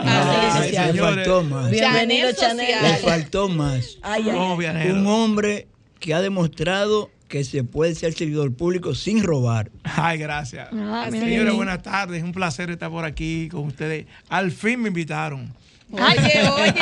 [0.95, 1.71] Le faltó más.
[1.71, 2.93] Bienvenido, Chanel Chanel.
[2.93, 3.99] Le faltó más.
[4.03, 4.91] Ay, ay, ay.
[4.91, 5.67] Un hombre
[6.01, 9.69] que ha demostrado que se puede ser servidor público sin robar.
[9.83, 10.69] Ay, gracias.
[10.73, 12.19] Ah, Señores, buenas tardes.
[12.19, 14.07] Es un placer estar por aquí con ustedes.
[14.29, 15.53] Al fin me invitaron.
[15.91, 16.73] Oye, oye,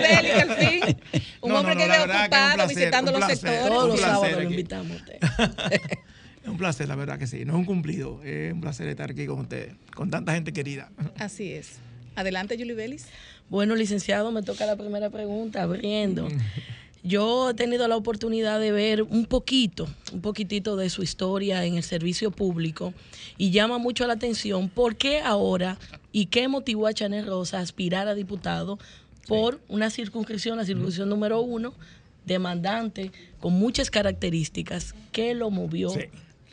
[0.00, 0.96] Belli, que al fin.
[1.40, 3.12] Un No, hombre no, que no, la ve verdad que es un ocupado placer, visitando
[3.12, 3.68] los placer, sectores.
[3.68, 5.18] Todos los sábados lo invitamos a usted.
[6.42, 7.44] Es un placer, la verdad que sí.
[7.44, 8.20] No es un cumplido.
[8.24, 10.90] Es un placer estar aquí con ustedes, con tanta gente querida.
[11.16, 11.74] Así es.
[12.16, 13.06] Adelante, Julie Bellis.
[13.48, 16.26] Bueno, licenciado, me toca la primera pregunta, abriendo.
[17.04, 21.74] Yo he tenido la oportunidad de ver un poquito, un poquitito de su historia en
[21.74, 22.94] el servicio público
[23.36, 25.78] y llama mucho la atención por qué ahora
[26.12, 28.78] y qué motivó a Chanel Rosa a aspirar a diputado
[29.26, 31.74] por una circunscripción, la circunscripción número uno
[32.24, 34.94] demandante con muchas características.
[35.10, 35.90] ¿Qué lo movió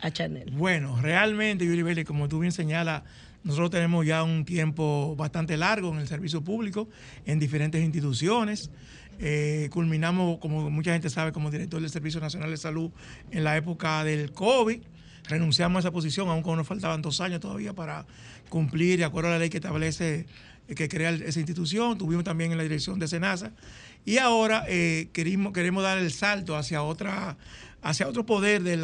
[0.02, 0.50] a Chanel?
[0.52, 3.04] Bueno, realmente, Yuri Vélez, como tú bien señalas,
[3.44, 6.90] nosotros tenemos ya un tiempo bastante largo en el servicio público,
[7.26, 8.70] en diferentes instituciones.
[9.22, 12.92] Eh, culminamos, como mucha gente sabe, como director del Servicio Nacional de Salud
[13.32, 14.80] en la época del COVID.
[15.28, 18.06] Renunciamos a esa posición, aun cuando nos faltaban dos años todavía para
[18.48, 20.26] cumplir, de acuerdo a la ley que establece,
[20.70, 21.98] eh, que crea esa institución.
[21.98, 23.52] Tuvimos también en la dirección de SENASA.
[24.06, 27.38] Y ahora eh, queremos, dar el salto hacia otra
[27.82, 28.82] hacia otro poder del,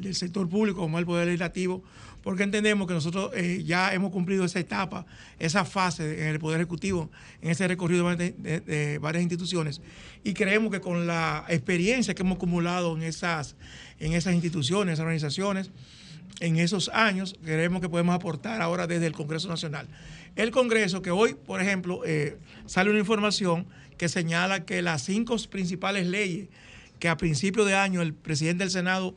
[0.00, 1.84] del, sector público como el poder legislativo,
[2.22, 5.06] porque entendemos que nosotros eh, ya hemos cumplido esa etapa,
[5.38, 7.10] esa fase en el Poder Ejecutivo,
[7.40, 9.80] en ese recorrido de, varias instituciones,
[10.24, 13.56] y creemos que con la experiencia que hemos acumulado en esas,
[13.98, 15.70] en esas instituciones, organizaciones,
[16.40, 19.86] en esos años, creemos que podemos aportar ahora desde el Congreso Nacional.
[20.34, 23.66] El Congreso, que hoy, por ejemplo, eh, sale una información
[23.98, 26.48] que señala que las cinco principales leyes
[26.98, 29.16] que a principio de año el presidente del Senado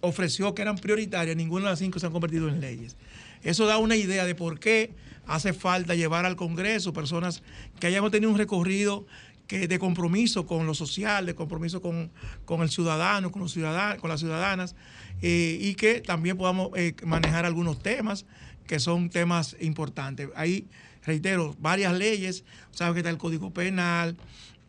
[0.00, 2.96] ofreció que eran prioritarias, ninguna de las cinco se han convertido en leyes.
[3.42, 4.92] Eso da una idea de por qué
[5.26, 7.42] hace falta llevar al Congreso personas
[7.78, 9.06] que hayamos tenido un recorrido
[9.46, 12.10] que de compromiso con lo social, de compromiso con,
[12.44, 14.76] con el ciudadano, con, los ciudadanos, con las ciudadanas,
[15.22, 18.26] eh, y que también podamos eh, manejar algunos temas
[18.66, 20.28] que son temas importantes.
[20.36, 20.66] Ahí,
[21.02, 24.16] reitero, varias leyes, sabes que está el Código Penal,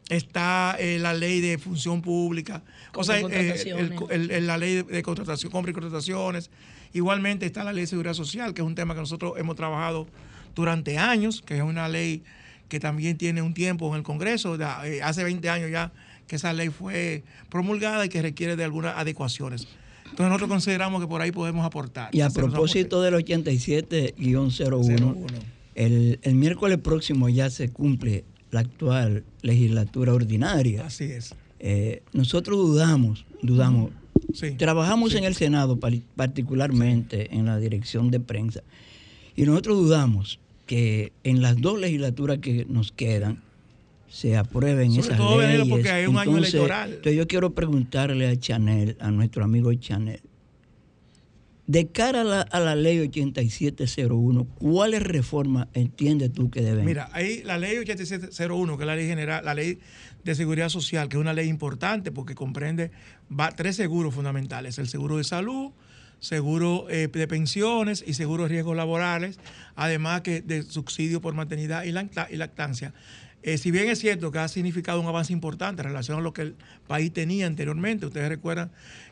[0.09, 2.61] está eh, la ley de función pública,
[2.95, 3.53] o sea, eh,
[4.09, 6.49] el, el, la ley de contratación, compra y contrataciones.
[6.91, 10.07] Igualmente está la ley de seguridad social, que es un tema que nosotros hemos trabajado
[10.55, 12.23] durante años, que es una ley
[12.67, 15.91] que también tiene un tiempo en el Congreso, eh, hace 20 años ya
[16.27, 19.67] que esa ley fue promulgada y que requiere de algunas adecuaciones.
[20.03, 22.13] Entonces nosotros consideramos que por ahí podemos aportar.
[22.13, 25.25] Y a propósito del 87-01,
[25.75, 30.85] el, el miércoles próximo ya se cumple la actual legislatura ordinaria.
[30.85, 31.35] Así es.
[31.59, 33.91] Eh, nosotros dudamos, dudamos.
[34.33, 35.17] Sí, Trabajamos sí.
[35.17, 35.79] en el Senado
[36.15, 37.37] particularmente sí.
[37.37, 38.61] en la dirección de prensa
[39.35, 43.41] y nosotros dudamos que en las dos legislaturas que nos quedan
[44.09, 45.67] se aprueben Sobre esas todo leyes.
[45.67, 46.89] porque hay un entonces, año electoral.
[46.89, 50.19] Entonces yo quiero preguntarle a Chanel, a nuestro amigo Chanel,
[51.69, 56.83] de cara a la, ley 8701, ¿cuáles reformas entiendes tú que deben?
[56.83, 59.77] Mira, ahí la ley 8701, que es la ley general, la ley
[60.23, 62.89] de seguridad social, que es una ley importante porque comprende
[63.31, 65.69] va, tres seguros fundamentales: el seguro de salud,
[66.17, 69.37] seguro eh, de pensiones y seguro de riesgos laborales,
[69.75, 72.95] además que de subsidio por maternidad y lactancia.
[73.41, 76.33] Eh, si bien es cierto que ha significado un avance importante en relación a lo
[76.33, 76.55] que el
[76.87, 78.71] país tenía anteriormente, ustedes recuerdan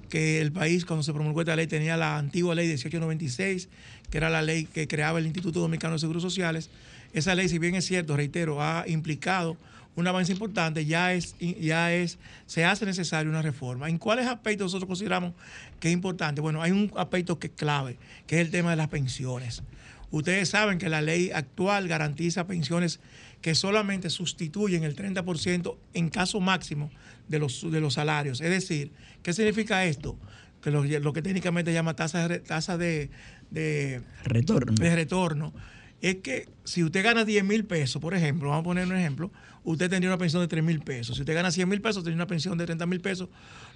[0.09, 3.69] que el país cuando se promulgó esta ley tenía la antigua ley 1896,
[4.09, 6.69] que era la ley que creaba el Instituto Dominicano de Seguros Sociales.
[7.13, 9.57] Esa ley, si bien es cierto, reitero, ha implicado
[9.95, 13.89] un avance importante, ya es, ya es, se hace necesaria una reforma.
[13.89, 15.33] ¿En cuáles aspectos nosotros consideramos
[15.79, 16.39] que es importante?
[16.39, 17.97] Bueno, hay un aspecto que es clave,
[18.27, 19.63] que es el tema de las pensiones.
[20.11, 22.99] Ustedes saben que la ley actual garantiza pensiones
[23.41, 26.89] que solamente sustituyen el 30% en caso máximo
[27.27, 28.41] de los, de los salarios.
[28.41, 28.91] Es decir,
[29.23, 30.17] ¿qué significa esto?
[30.61, 33.09] Que lo, lo que técnicamente llama tasa, de, tasa de,
[33.51, 34.73] de, retorno.
[34.73, 35.53] de retorno
[36.01, 39.31] es que si usted gana 10 mil pesos, por ejemplo, vamos a poner un ejemplo,
[39.63, 41.15] usted tendría una pensión de 3 mil pesos.
[41.15, 43.29] Si usted gana 100 mil pesos, tendría una pensión de 30 mil pesos,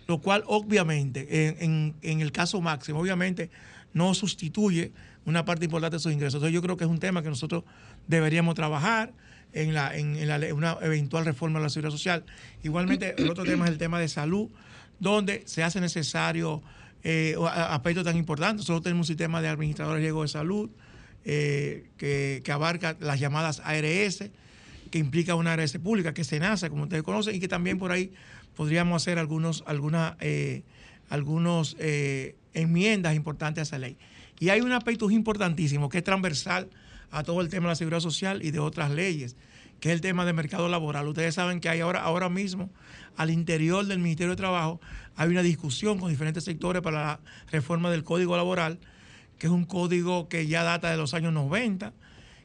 [0.07, 3.49] lo cual obviamente, en, en, en, el caso máximo, obviamente
[3.93, 4.91] no sustituye
[5.25, 6.35] una parte importante de sus ingresos.
[6.35, 7.63] Entonces yo creo que es un tema que nosotros
[8.07, 9.13] deberíamos trabajar
[9.53, 10.17] en, la, en,
[10.53, 12.23] una eventual reforma de la seguridad social.
[12.63, 14.49] Igualmente, el otro tema es el tema de salud,
[14.99, 16.61] donde se hace necesario
[17.03, 18.57] eh, aspectos tan importantes.
[18.57, 20.69] Nosotros tenemos un sistema de administradores de de salud
[21.25, 24.29] eh, que, que, abarca las llamadas ARS,
[24.89, 27.91] que implica una ARS pública, que es SENASA, como ustedes conocen, y que también por
[27.91, 28.11] ahí
[28.55, 30.63] podríamos hacer algunos, alguna, eh,
[31.09, 33.97] algunos eh, enmiendas importantes a esa ley.
[34.39, 36.69] Y hay un aspecto importantísimo que es transversal
[37.11, 39.35] a todo el tema de la seguridad social y de otras leyes,
[39.79, 41.07] que es el tema del mercado laboral.
[41.07, 42.69] Ustedes saben que hay ahora, ahora mismo
[43.17, 44.79] al interior del Ministerio de Trabajo
[45.15, 47.19] hay una discusión con diferentes sectores para la
[47.51, 48.79] reforma del Código Laboral,
[49.37, 51.93] que es un código que ya data de los años 90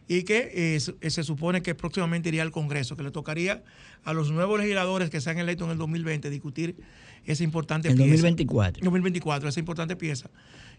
[0.08, 3.64] y que eh, se supone que próximamente iría al Congreso, que le tocaría
[4.04, 6.76] a los nuevos legisladores que se han electo en el 2020 discutir
[7.24, 8.10] esa importante el pieza.
[8.12, 8.84] 2024.
[8.84, 10.30] 2024, esa importante pieza.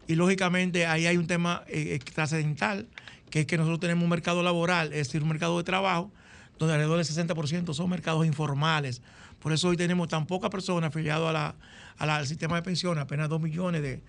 [0.08, 2.88] Y lógicamente ahí hay un tema eh, trascendental,
[3.30, 6.12] que es que nosotros tenemos un mercado laboral, es decir, un mercado de trabajo,
[6.58, 9.02] donde alrededor del 60% son mercados informales.
[9.40, 11.56] Por eso hoy tenemos tan pocas personas afiliadas a la,
[11.98, 14.02] a la, al sistema de pensiones, apenas 2 millones de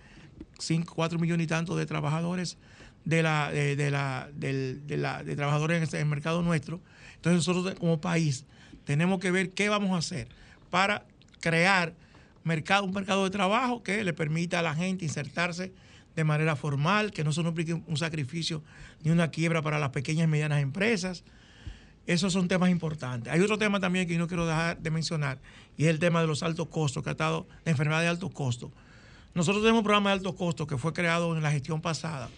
[0.57, 2.57] 5, 4 millones y tantos de trabajadores
[3.05, 6.81] de la, de, la, de, trabajadores en, este, en el mercado nuestro.
[7.15, 8.45] Entonces nosotros como país
[8.85, 10.27] tenemos que ver qué vamos a hacer
[10.69, 11.05] para
[11.39, 11.93] crear
[12.43, 15.73] mercado, un mercado de trabajo que le permita a la gente insertarse
[16.19, 18.61] de manera formal, que no implique un sacrificio
[19.03, 21.23] ni una quiebra para las pequeñas y medianas empresas.
[22.07, 23.31] Esos son temas importantes.
[23.31, 25.39] Hay otro tema también que yo no quiero dejar de mencionar
[25.77, 28.29] y es el tema de los altos costos, que ha estado la enfermedad de alto
[28.29, 28.69] costo.
[29.33, 32.29] Nosotros tenemos un programa de alto costo que fue creado en la gestión pasada,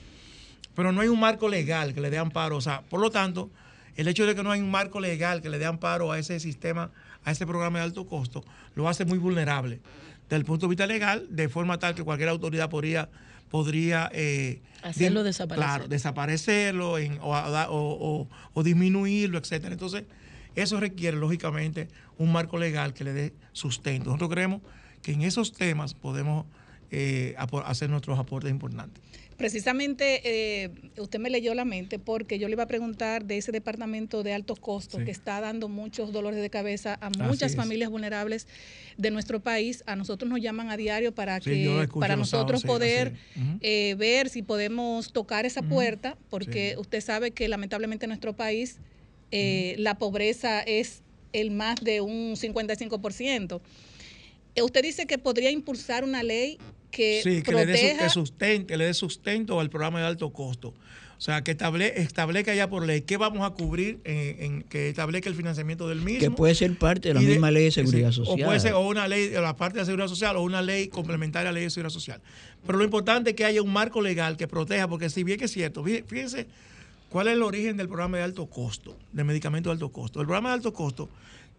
[0.76, 2.58] pero no hay un marco legal que le dé amparo.
[2.58, 3.50] O sea, por lo tanto,
[3.96, 6.40] el hecho de que no hay un marco legal que le dé amparo a ese
[6.40, 6.92] sistema,
[7.24, 8.44] a ese programa de alto costo,
[8.76, 9.82] lo hace muy vulnerable
[10.32, 13.10] desde el punto de vista legal, de forma tal que cualquier autoridad podría
[13.52, 15.68] podría eh, hacerlo desaparecer.
[15.68, 19.74] Claro, desaparecerlo o, o, disminuirlo, etcétera.
[19.74, 20.06] Entonces,
[20.56, 24.06] eso requiere, lógicamente, un marco legal que le dé sustento.
[24.06, 24.62] Nosotros creemos
[25.04, 26.46] que en esos temas podemos
[26.90, 27.36] eh,
[27.66, 29.04] hacer nuestros aportes importantes.
[29.42, 33.52] Precisamente eh, usted me leyó la mente porque yo le iba a preguntar de ese
[33.52, 38.48] departamento de altos costos que está dando muchos dolores de cabeza a muchas familias vulnerables
[38.98, 39.84] de nuestro país.
[39.88, 43.14] A nosotros nos llaman a diario para que para nosotros poder
[43.62, 48.78] eh, ver si podemos tocar esa puerta porque usted sabe que lamentablemente en nuestro país
[49.32, 51.02] eh, la pobreza es
[51.34, 53.60] el más de un 55%.
[54.62, 56.58] Usted dice que podría impulsar una ley
[56.92, 60.74] que sí, que le dé que sustente, le dé sustento al programa de alto costo.
[61.22, 65.36] O sea, que establezca ya por ley qué vamos a cubrir, en, que establezca el
[65.36, 66.20] financiamiento del mismo.
[66.20, 68.42] Que puede ser parte de la misma ley de seguridad social.
[68.42, 71.50] O puede ser o una ley la parte de seguridad social o una ley complementaria
[71.50, 72.22] a la ley de seguridad social.
[72.66, 75.46] Pero lo importante es que haya un marco legal que proteja, porque si bien que
[75.46, 76.48] es cierto, fíjense
[77.10, 80.22] cuál es el origen del programa de alto costo, de medicamentos de alto costo.
[80.22, 81.08] El programa de alto costo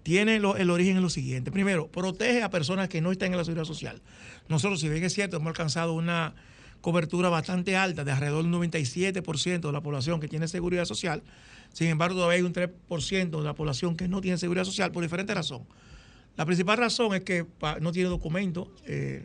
[0.03, 1.53] tiene el origen en lo siguiente.
[1.53, 4.03] Primero, protege a personas que no están en la seguridad social.
[4.49, 6.35] Nosotros, si bien es cierto, hemos alcanzado una
[6.81, 11.23] cobertura bastante alta, de alrededor del 97% de la población que tiene seguridad social.
[11.73, 15.03] Sin embargo, todavía hay un 3% de la población que no tiene seguridad social por
[15.03, 15.69] diferentes razones.
[16.37, 17.47] La principal razón es que
[17.81, 19.25] no tiene documento eh,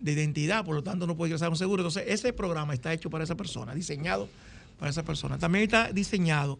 [0.00, 1.82] de identidad, por lo tanto no puede ingresar a un seguro.
[1.82, 4.28] Entonces, ese programa está hecho para esa persona, diseñado
[4.78, 5.38] para esa persona.
[5.38, 6.58] También está diseñado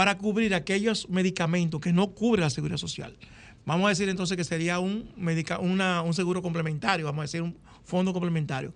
[0.00, 3.18] para cubrir aquellos medicamentos que no cubre la seguridad social.
[3.66, 8.14] Vamos a decir entonces que sería un, un seguro complementario, vamos a decir un fondo
[8.14, 8.72] complementario.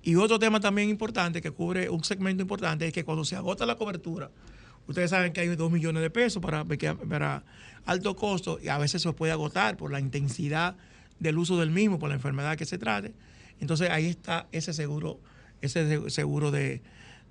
[0.00, 3.66] Y otro tema también importante que cubre un segmento importante es que cuando se agota
[3.66, 4.30] la cobertura,
[4.86, 7.42] ustedes saben que hay dos millones de pesos para, para
[7.84, 10.76] alto costo y a veces se puede agotar por la intensidad
[11.18, 13.12] del uso del mismo, por la enfermedad que se trate.
[13.58, 15.18] Entonces ahí está ese seguro,
[15.62, 16.80] ese seguro de,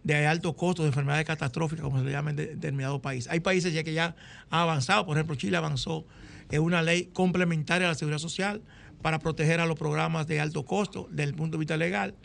[0.04, 3.28] de alto costo, de enfermedades catastróficas, como se le llama en determinado país.
[3.30, 4.16] Hay países ya que ya
[4.50, 6.06] han avanzado, por ejemplo, Chile avanzó
[6.52, 8.62] en una ley complementaria a la seguridad social
[9.02, 12.16] para proteger a los programas de alto costo desde el punto de vista legal.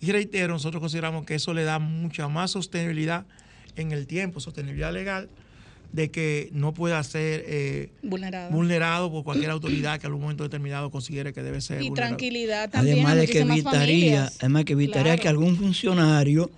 [0.00, 3.26] Y reitero, nosotros consideramos que eso le da mucha más sostenibilidad
[3.76, 5.28] en el tiempo, sostenibilidad legal,
[5.92, 9.10] de que no pueda ser eh, vulnerado.
[9.10, 11.82] por cualquier autoridad que en algún momento determinado considere que debe ser.
[11.82, 12.98] Y tranquilidad también.
[12.98, 16.50] Además de que evitaría, además que evitaría que algún funcionario,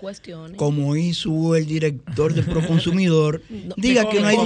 [0.57, 3.43] como hizo el director de Proconsumidor,
[3.77, 4.37] diga que no hay,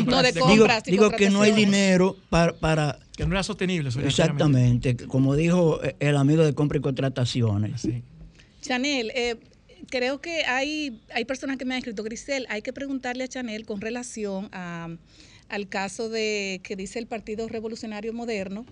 [0.87, 3.91] digo, que no hay dinero para, para que no era sostenible.
[4.05, 7.89] Exactamente, como dijo el amigo de compra y contrataciones.
[8.61, 9.37] Chanel, eh,
[9.91, 13.67] creo que hay, hay personas que me han escrito, Grisel, hay que preguntarle a Chanel
[13.67, 14.89] con relación a,
[15.49, 18.67] al caso de que dice el Partido Revolucionario Moderno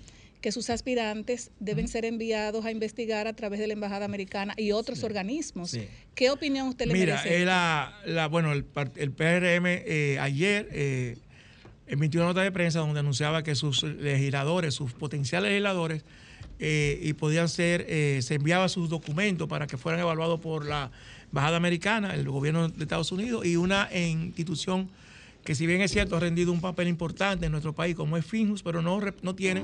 [0.44, 4.72] que sus aspirantes deben ser enviados a investigar a través de la Embajada Americana y
[4.72, 5.74] otros organismos.
[6.14, 7.38] ¿Qué opinión usted le Mira, merece?
[7.38, 11.16] Mira, la, bueno, el, el PRM eh, ayer eh,
[11.86, 16.05] emitió una nota de prensa donde anunciaba que sus legisladores, sus potenciales legisladores,
[16.59, 20.90] eh, y podían ser, eh, se enviaba sus documentos para que fueran evaluados por la
[21.30, 24.88] Embajada Americana, el gobierno de Estados Unidos y una institución
[25.44, 28.24] que si bien es cierto ha rendido un papel importante en nuestro país como es
[28.24, 29.62] Finjus, pero no, no tiene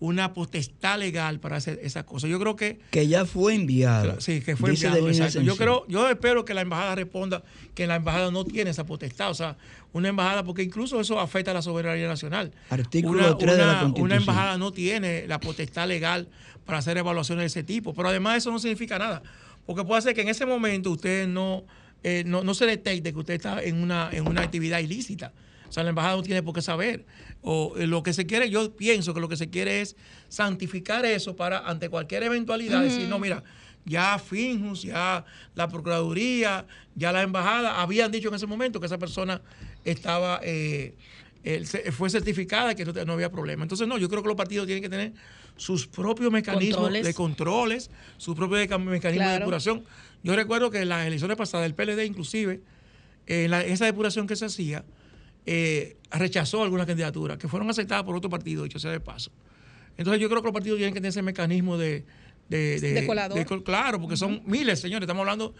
[0.00, 2.30] una potestad legal para hacer esas cosas.
[2.30, 2.78] Yo creo que...
[2.90, 4.20] Que ya fue enviado.
[4.20, 5.10] Sí, que fue enviado.
[5.42, 7.42] Yo, creo, yo espero que la embajada responda
[7.74, 9.30] que la embajada no tiene esa potestad.
[9.30, 9.56] O sea,
[9.92, 12.52] una embajada, porque incluso eso afecta a la soberanía nacional.
[12.70, 14.04] Artículo una, 3 de la Constitución.
[14.04, 16.28] Una embajada no tiene la potestad legal
[16.64, 17.92] para hacer evaluaciones de ese tipo.
[17.92, 19.22] Pero además eso no significa nada.
[19.66, 21.64] Porque puede ser que en ese momento usted no,
[22.04, 25.32] eh, no, no, se detecte que usted está en una, en una actividad ilícita.
[25.68, 27.04] O sea, la embajada no tiene por qué saber.
[27.42, 29.96] O eh, lo que se quiere, yo pienso que lo que se quiere es
[30.28, 33.42] santificar eso para ante cualquier eventualidad decir, no, mira,
[33.84, 38.98] ya Finjus, ya la Procuraduría, ya la embajada habían dicho en ese momento que esa
[38.98, 39.40] persona
[39.84, 40.94] estaba, eh,
[41.92, 43.62] fue certificada, que no, había problema.
[43.62, 45.12] Entonces, no, yo creo que los partidos tienen que tener
[45.56, 49.84] sus propios mecanismos de controles, sus propios mecanismos de depuración.
[50.22, 52.60] Yo recuerdo que en las elecciones pasadas, el PLD inclusive,
[53.26, 54.84] en esa depuración que se hacía,
[55.50, 59.30] eh, rechazó algunas candidaturas que fueron aceptadas por otro partido, dicho sea de paso.
[59.96, 62.04] Entonces yo creo que los partidos tienen que tener ese mecanismo de...
[62.50, 63.62] De, De colador.
[63.64, 65.04] claro, porque son miles, señores.
[65.04, 65.54] Estamos hablando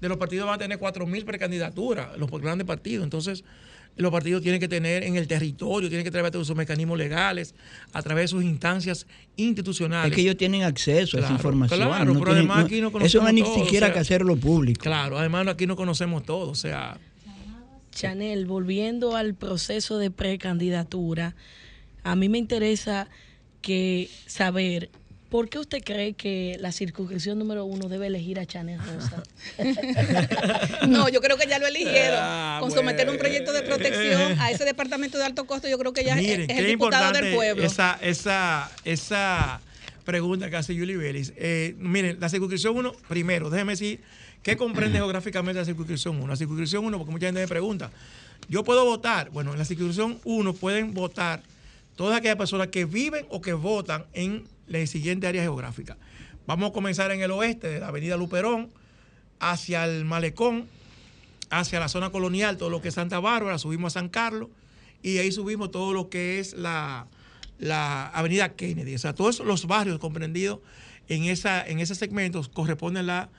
[0.00, 3.04] de los partidos van a tener 4.000 precandidaturas, los grandes partidos.
[3.04, 3.44] Entonces,
[3.96, 7.54] los partidos tienen que tener en el territorio, tienen que traer todos sus mecanismos legales
[7.92, 10.10] a través de sus instancias institucionales.
[10.10, 11.80] Es que ellos tienen acceso a esa información.
[11.80, 13.86] Claro, no pero tienen- además no- aquí no Eso conocemos no es ni todo, siquiera
[13.86, 14.82] o sea, que hacerlo público.
[14.82, 16.98] Claro, además aquí no conocemos todo, o sea...
[17.94, 21.34] Chanel, volviendo al proceso de precandidatura,
[22.02, 23.08] a mí me interesa
[23.62, 24.90] que saber
[25.30, 29.22] por qué usted cree que la circunscripción número uno debe elegir a Chanel Rosa.
[30.88, 32.18] No, yo creo que ya lo eligieron.
[32.20, 35.92] Ah, Con someter un proyecto de protección a ese departamento de alto costo, yo creo
[35.92, 37.64] que ya es- Miren, es, qué el diputado del pueblo.
[37.64, 39.60] Esa, esa, esa
[40.04, 41.32] pregunta que hace Julie Vélez.
[41.36, 44.00] Eh, miren, la circunscripción 1, primero, déjeme decir,
[44.44, 46.28] ¿qué comprende geográficamente la circunscripción 1?
[46.28, 47.90] La circunscripción 1, porque mucha gente me pregunta,
[48.48, 49.30] ¿yo puedo votar?
[49.30, 51.42] Bueno, en la circunscripción 1 pueden votar
[51.96, 55.96] todas aquellas personas que viven o que votan en la siguiente área geográfica.
[56.46, 58.68] Vamos a comenzar en el oeste, de la avenida Luperón,
[59.40, 60.68] hacia el Malecón,
[61.48, 64.50] hacia la zona colonial, todo lo que es Santa Bárbara, subimos a San Carlos
[65.02, 67.06] y ahí subimos todo lo que es la,
[67.58, 68.94] la avenida Kennedy.
[68.94, 70.60] O sea, todos los barrios comprendidos
[71.08, 73.30] en, esa, en ese segmento corresponden a la,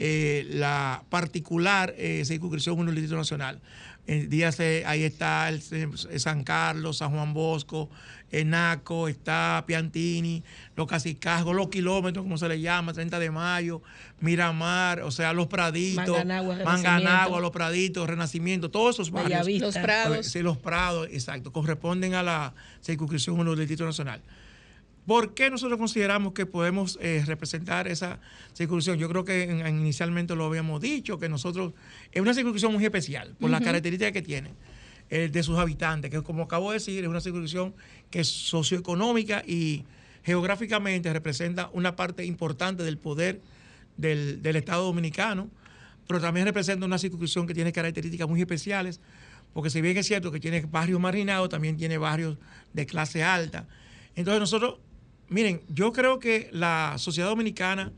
[0.00, 3.60] eh, la particular eh, circunscripción 1 del Distrito Nacional.
[4.06, 7.90] En dígase, ahí está el, eh, San Carlos, San Juan Bosco,
[8.30, 10.44] Enaco, está Piantini,
[10.76, 13.82] los Casicasgos, los kilómetros, como se le llama, 30 de mayo,
[14.20, 17.40] Miramar, o sea, los Praditos, Manganagua, Manganagua, Renacimiento.
[17.40, 19.46] los Praditos, Renacimiento, todos esos barrios.
[19.60, 20.26] Los Prados.
[20.26, 24.22] Sí, los Prados, exacto, corresponden a la circunscripción 1 del Distrito Nacional.
[25.08, 28.20] ¿Por qué nosotros consideramos que podemos eh, representar esa
[28.54, 28.98] circunscripción?
[28.98, 31.72] Yo creo que en- en- inicialmente lo habíamos dicho, que nosotros
[32.12, 34.50] es una circunscripción muy especial por las características que tiene
[35.10, 37.74] eh, de sus habitantes, que como acabo de decir, es una circunscripción
[38.10, 39.84] que es socioeconómica y
[40.24, 43.40] geográficamente representa una parte importante del poder
[43.96, 45.48] del, del Estado dominicano,
[46.06, 49.00] pero también representa una circunscripción que tiene características muy especiales,
[49.54, 52.36] porque si bien es cierto que tiene barrios marginados, también tiene barrios
[52.74, 53.66] de clase alta.
[54.14, 54.80] Entonces nosotros,
[55.28, 57.92] miren, yo creo que la sociedad dominicana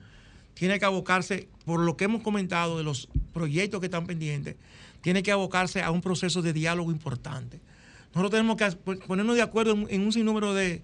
[0.55, 4.57] tiene que abocarse, por lo que hemos comentado de los proyectos que están pendientes,
[5.01, 7.61] tiene que abocarse a un proceso de diálogo importante.
[8.15, 8.71] Nosotros tenemos que
[9.07, 10.83] ponernos de acuerdo en, un sinnúmero de,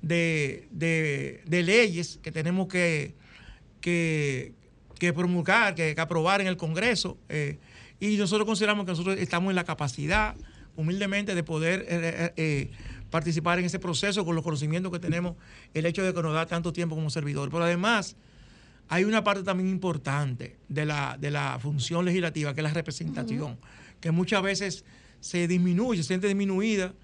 [0.00, 3.14] de, de- de leyes que tenemos que,
[3.80, 4.52] que,
[4.98, 7.18] que promulgar, que, aprobar en el Congreso.
[7.28, 7.58] eh,
[8.00, 10.34] y nosotros consideramos que nosotros estamos en la capacidad,
[10.74, 12.70] humildemente, de poder eh, eh,
[13.12, 15.36] participar en ese proceso con los conocimientos que tenemos,
[15.74, 17.50] el hecho de que nos da tanto tiempo como servidor.
[17.50, 18.16] Pero además,
[18.88, 23.58] hay una parte también importante de la, de la función legislativa, que es la representación,
[24.00, 24.84] que muchas veces
[25.20, 26.94] se disminuye, se siente disminuida,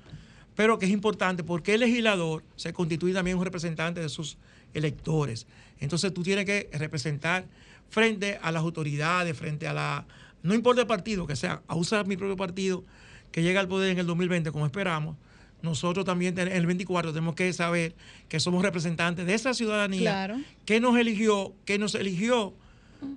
[0.56, 4.38] pero que es importante porque el legislador se constituye también un representante de sus
[4.72, 5.46] electores.
[5.78, 7.46] Entonces tú tienes que representar
[7.90, 10.06] frente a las autoridades, frente a la...
[10.42, 12.82] No importa el partido que sea, a usar mi propio partido
[13.30, 15.16] que llega al poder en el 2020 como esperamos,
[15.62, 17.94] nosotros también el 24 tenemos que saber
[18.28, 20.36] que somos representantes de esa ciudadanía Claro.
[20.64, 22.54] que nos eligió, que nos eligió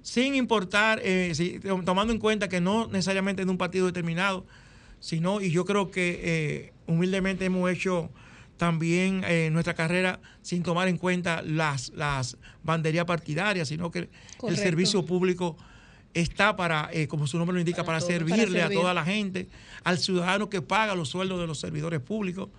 [0.01, 4.45] sin importar, eh, si- tomando en cuenta que no necesariamente de un partido determinado,
[4.99, 8.11] sino, y yo creo que eh, humildemente hemos hecho
[8.57, 14.09] también eh, nuestra carrera sin tomar en cuenta las, las banderías partidarias, sino que
[14.47, 15.57] el servicio público
[16.14, 19.05] está para, eh, como su nombre lo indica, para, todo, servirle para a toda la
[19.05, 19.47] gente,
[19.84, 22.49] al ciudadano que paga los sueldos de los servidores públicos,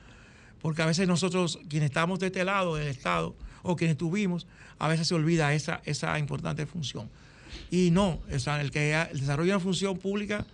[0.61, 4.47] porque a veces nosotros, quienes estamos de este lado del Estado, o quienes tuvimos,
[4.79, 7.09] a veces se olvida esa, esa importante función.
[7.71, 10.45] Y no, o sea, el que ha- el desarrollo de una función pública,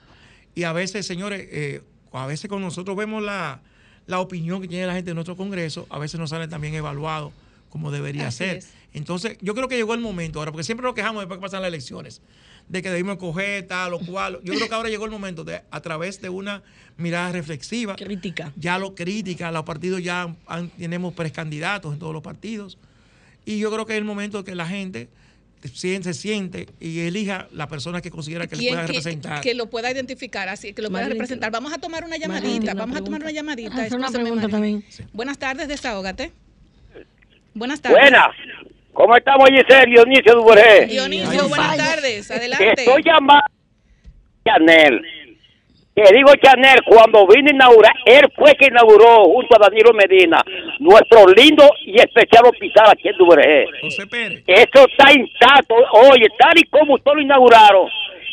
[0.54, 1.82] y a veces, señores, eh,
[2.12, 3.60] a veces cuando nosotros vemos la,
[4.06, 7.32] la opinión que tiene la gente en nuestro Congreso, a veces no sale también evaluado
[7.70, 8.56] como debería Así ser.
[8.56, 8.70] es.
[8.94, 11.60] Entonces, yo creo que llegó el momento ahora, porque siempre nos quejamos después que pasan
[11.60, 12.22] las elecciones,
[12.68, 14.40] de que debimos coger tal o cual.
[14.44, 16.62] Yo creo que ahora llegó el momento de, a través de una
[16.96, 17.96] mirada reflexiva.
[17.96, 18.52] Crítica.
[18.56, 22.78] Ya lo crítica, los partidos ya han- tenemos precandidatos en todos los partidos.
[23.44, 25.08] Y yo creo que es el momento que la gente
[25.72, 29.40] se siente y elija la persona que considera que le ¿Quién pueda que- representar.
[29.40, 31.50] Que, lo pueda identificar, así que lo pueda representar.
[31.50, 33.82] Vamos a tomar una llamadita, una vamos a tomar una llamadita.
[33.84, 34.84] Hacer una pregunta también.
[35.12, 36.32] Buenas tardes, desahógate.
[37.54, 37.98] Buenas tardes.
[37.98, 38.28] Buenas.
[38.98, 39.86] ¿Cómo estamos, Giselle?
[39.86, 40.86] Dionisio Duvergé.
[40.86, 42.28] Dionisio, buenas tardes.
[42.32, 42.74] Adelante.
[42.76, 45.00] Estoy llamando a Chanel.
[45.94, 50.42] Que digo Chanel, cuando vino a inaugurar, él fue que inauguró junto a Danilo Medina
[50.80, 53.66] nuestro lindo y especial hospital aquí en Duvergé.
[53.82, 54.42] José Pérez.
[54.44, 55.76] Eso está intacto.
[56.10, 57.88] Oye, tal y como ustedes lo inauguraron,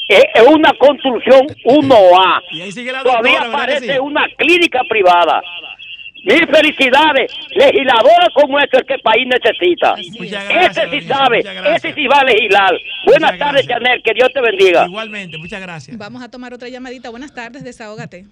[0.08, 2.42] es, una construcción 1A.
[2.52, 4.00] Y ahí sigue la Todavía doctora, ¿verdad que parece sí?
[4.00, 5.44] una clínica privada.
[6.26, 9.94] Mis felicidades, legisladora como este que el país necesita.
[9.94, 12.74] Ese sí sabe, ese sí va a legislar.
[13.06, 14.88] Buenas tardes, Chanel, que Dios te bendiga.
[14.88, 15.96] Igualmente, muchas gracias.
[16.00, 17.12] Vamos a tomar otra llamadita.
[17.12, 18.26] Buenas tardes, desahógate.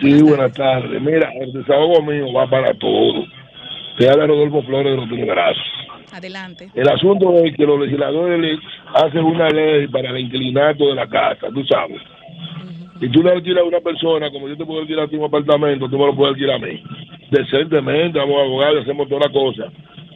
[0.00, 1.02] Sí, buenas tardes.
[1.02, 3.28] Mira, el desahogo mío va para todos.
[3.98, 5.62] Te habla Rodolfo Flores de los Timbrazos.
[6.12, 6.70] Adelante.
[6.74, 8.58] El asunto es que los legisladores le
[8.94, 12.00] hacen una ley para el inquilinato de la casa, tú sabes.
[13.00, 15.24] Y tú le alquilas a una persona, como yo te puedo alquilar a ti un
[15.24, 16.82] apartamento, tú me lo puedes alquilar a mí.
[17.30, 19.72] Decentemente, vamos a abogar, hacemos toda la cosa.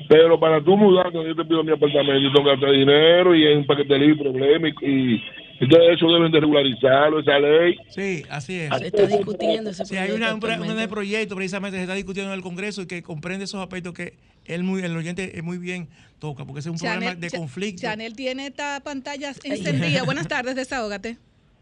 [0.08, 3.46] Pero para tú mudarte, yo te pido mi apartamento, yo tengo que gastar dinero y
[3.46, 5.22] es un paquete de problema y, y
[5.60, 7.76] entonces eso deben de regularizarlo, esa ley.
[7.88, 8.76] Sí, así es.
[8.76, 12.36] Se está discutiendo ese Sí, hay una, un, un proyecto precisamente se está discutiendo en
[12.36, 14.14] el Congreso y que comprende esos aspectos que
[14.44, 17.82] él muy, el oyente muy bien toca, porque ese es un problema de conflicto.
[17.82, 20.02] Chanel tiene esta pantalla encendida.
[20.02, 21.16] Buenas tardes, desahógate.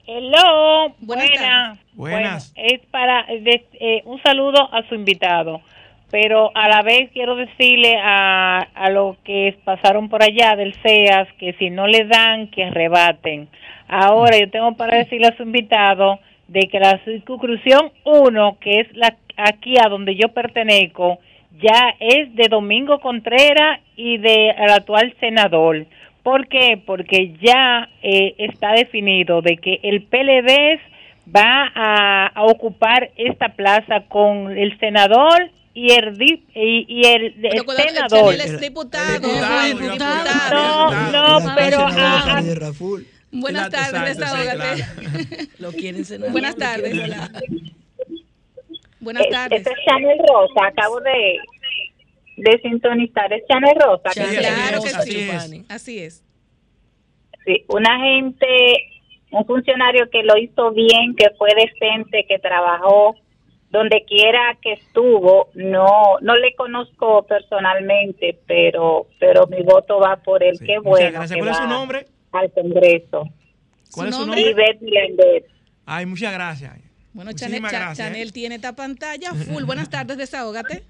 [0.07, 1.39] Hello, Buenas buenas.
[1.39, 1.79] tardes.
[1.95, 2.55] Buenas.
[2.55, 5.61] Bueno, es para de- eh, un saludo a su invitado,
[6.11, 11.29] pero a la vez quiero decirle a, a los que pasaron por allá del CEAS
[11.39, 13.49] que si no le dan, que arrebaten.
[13.89, 18.97] Ahora yo tengo para decirle a su invitado de que la circunscripción 1, que es
[18.97, 21.19] la aquí a donde yo pertenezco,
[21.63, 25.87] ya es de Domingo Contreras y de el actual senador.
[26.23, 26.81] ¿Por qué?
[26.85, 30.81] Porque ya eh, está definido de que el PLD
[31.35, 37.25] va a, a ocupar esta plaza con el senador y el di- y, y el,
[37.25, 38.35] el Pero senador.
[38.61, 39.13] Diputado.
[39.21, 40.91] diputado, diputado.
[41.13, 42.43] No, no, pero ah,
[43.33, 45.49] Buenas tardes, desahógate.
[45.59, 46.33] Lo quieren senador.
[46.33, 46.93] Buenas tardes.
[49.01, 49.59] Buenas Es- tardes.
[49.59, 51.39] Este es Chanel Rosa, acabo de,
[52.37, 53.33] de sintonizar.
[53.33, 54.11] Es Chanel Rosa.
[54.15, 55.65] que Claro que sí.
[55.69, 56.25] Así es.
[57.45, 58.47] Sí, una gente,
[59.33, 63.17] un funcionario que lo hizo bien, que fue decente, que trabajó
[63.71, 65.49] donde quiera que estuvo.
[65.55, 70.59] No, no le conozco personalmente, pero, pero mi voto va por él.
[70.65, 71.11] Qué bueno.
[71.11, 71.33] gracias.
[71.33, 72.07] que ¿Cuál es su nombre?
[72.33, 73.29] Al Congreso.
[73.93, 74.43] ¿Cuál es su nombre?
[74.43, 75.47] Ivette.
[75.87, 76.79] Ay, muchas gracias.
[77.13, 78.13] Bueno, Chanel, Muchísimas Cha- gracias, ¿eh?
[78.13, 79.65] Chanel tiene esta pantalla full.
[79.67, 80.83] Buenas tardes, desahógate.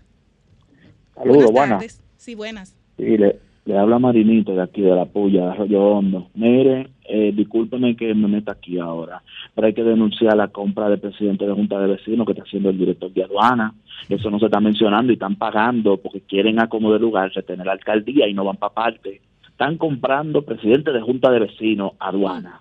[1.14, 2.00] Saludos, buenas.
[2.16, 2.76] Sí, buenas.
[2.96, 6.28] Sí, le, le habla Marinito de aquí, de la Puya, de Arroyo Hondo.
[6.34, 9.22] Mire, eh, discúlpeme que me meta aquí ahora,
[9.54, 12.70] pero hay que denunciar la compra del presidente de Junta de Vecinos que está haciendo
[12.70, 13.74] el director de aduana.
[14.08, 18.26] Eso no se está mencionando y están pagando porque quieren acomodar lugar, retener la alcaldía
[18.28, 19.20] y no van para parte.
[19.48, 22.60] Están comprando presidente de Junta de Vecinos, aduana.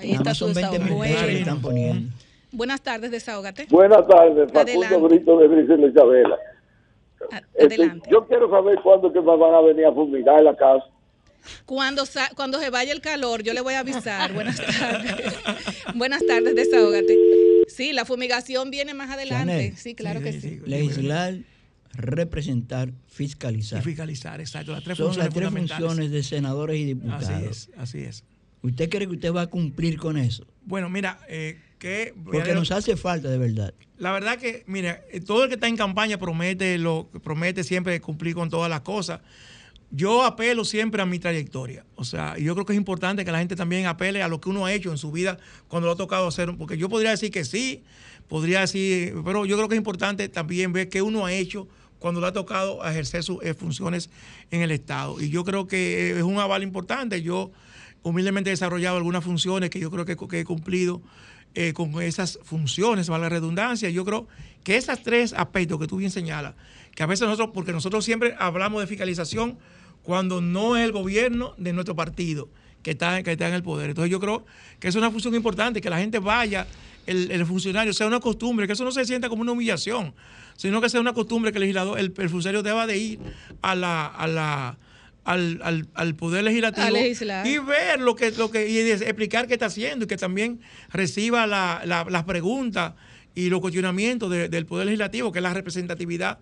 [0.00, 1.00] Ahí está su son 20 mil desahogo.
[1.02, 1.38] pesos que Bueno.
[1.38, 2.12] están poniendo.
[2.52, 3.66] Buenas tardes, desahógate.
[3.70, 4.96] Buenas tardes, Facundo Adelante.
[5.08, 6.36] Brito de Grisel Isabela.
[7.54, 7.76] Este,
[8.10, 10.84] yo quiero saber cuándo que van a venir a fumigar la casa.
[11.66, 14.32] Cuando, sa- cuando se vaya el calor, yo le voy a avisar.
[14.32, 15.14] Buenas tardes.
[15.94, 17.16] Buenas tardes, desahógate.
[17.68, 19.52] Sí, la fumigación viene más adelante.
[19.52, 19.76] Chanel.
[19.76, 20.60] Sí, claro que sí.
[20.64, 21.34] Legislar,
[21.92, 23.80] representar, fiscalizar.
[23.80, 24.72] Y fiscalizar, exacto.
[24.72, 27.28] Las tres Son funciones las tres funciones de senadores y diputados.
[27.28, 28.24] Así es, así es.
[28.62, 30.46] ¿Usted cree que usted va a cumplir con eso?
[30.64, 32.14] Bueno, mira, eh, que...
[32.24, 33.74] Porque nos hace falta de verdad.
[33.96, 38.00] La verdad que, mira, eh, todo el que está en campaña promete, lo, promete siempre
[38.00, 39.20] cumplir con todas las cosas.
[39.90, 41.84] Yo apelo siempre a mi trayectoria.
[41.94, 44.48] O sea, yo creo que es importante que la gente también apele a lo que
[44.48, 45.38] uno ha hecho en su vida
[45.68, 46.56] cuando lo ha tocado hacer.
[46.56, 47.84] Porque yo podría decir que sí,
[48.26, 51.68] podría decir, pero yo creo que es importante también ver qué uno ha hecho
[52.00, 54.10] cuando le ha tocado ejercer sus eh, funciones
[54.50, 55.20] en el Estado.
[55.20, 57.22] Y yo creo que es un aval importante.
[57.22, 57.52] Yo
[58.02, 61.00] humildemente he desarrollado algunas funciones que yo creo que he cumplido
[61.54, 63.90] eh, con esas funciones, valga la redundancia.
[63.90, 64.26] Yo creo
[64.62, 66.54] que esos tres aspectos que tú bien señalas,
[66.94, 69.58] que a veces nosotros, porque nosotros siempre hablamos de fiscalización
[70.02, 72.48] cuando no es el gobierno de nuestro partido
[72.82, 73.90] que está, que está en el poder.
[73.90, 74.44] Entonces yo creo
[74.78, 76.66] que es una función importante, que la gente vaya,
[77.06, 80.14] el, el funcionario, sea una costumbre, que eso no se sienta como una humillación,
[80.56, 83.18] sino que sea una costumbre que el legislador, el, el funcionario deba de ir
[83.62, 84.78] a la, a la
[85.24, 86.86] al, al, al poder legislativo
[87.48, 90.60] y ver lo que, lo que y explicar qué está haciendo y que también
[90.90, 92.92] reciba la- la- las preguntas
[93.34, 96.38] y los cuestionamientos de- del poder legislativo, que es la representatividad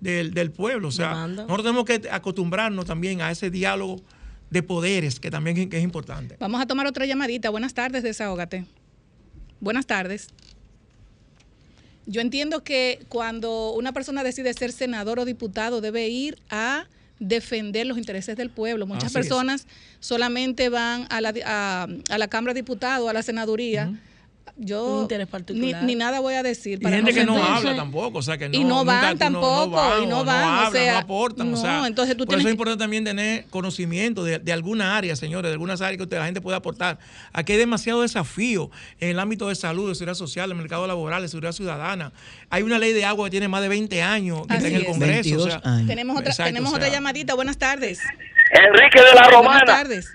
[0.00, 0.88] del, del pueblo.
[0.88, 1.42] O sea, Demanda.
[1.44, 4.02] nosotros tenemos que acostumbrarnos también a ese diálogo
[4.50, 6.36] de poderes que también es, que es importante.
[6.40, 7.50] Vamos a tomar otra llamadita.
[7.50, 8.66] Buenas tardes, desahógate.
[9.60, 10.28] Buenas tardes.
[12.06, 16.86] Yo entiendo que cuando una persona decide ser senador o diputado debe ir a
[17.18, 18.86] defender los intereses del pueblo.
[18.86, 19.26] Muchas Así es.
[19.28, 19.66] personas
[20.00, 23.92] solamente van a la, a, a la Cámara de Diputados, a la senaduría,
[24.56, 25.82] yo interés ni, particular.
[25.82, 26.74] ni nada voy a decir.
[26.78, 28.54] Y para gente que no sentirse- habla tampoco, o sea que no.
[28.56, 31.50] y no nunca van tampoco, y no o van, o hablan, sea, no aportan, o
[31.50, 34.96] no, sea, entonces tú por eso tienes- es importante también tener conocimiento de, de alguna
[34.96, 36.98] área, señores, de algunas áreas que usted- la gente puede aportar.
[37.32, 41.22] Aquí hay demasiado desafío en el ámbito de salud, de seguridad social, del mercado laboral,
[41.22, 42.12] de seguridad ciudadana.
[42.48, 44.82] Hay una ley de agua que tiene más de 20 años que está en el
[44.82, 44.88] es.
[44.88, 45.36] Congreso.
[45.38, 47.34] o sea, Tenemos otra, Exacto, tenemos o otra llamadita.
[47.34, 47.98] Buenas tardes.
[48.52, 49.58] Enrique de la Romana.
[49.64, 50.08] Buenas tardes.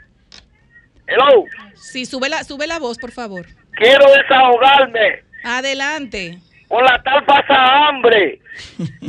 [1.08, 1.44] Hello.
[1.76, 3.46] Sí, sube la, sube la voz, por favor.
[3.80, 6.38] Quiero desahogarme Adelante.
[6.68, 8.40] con la tal pasa hambre,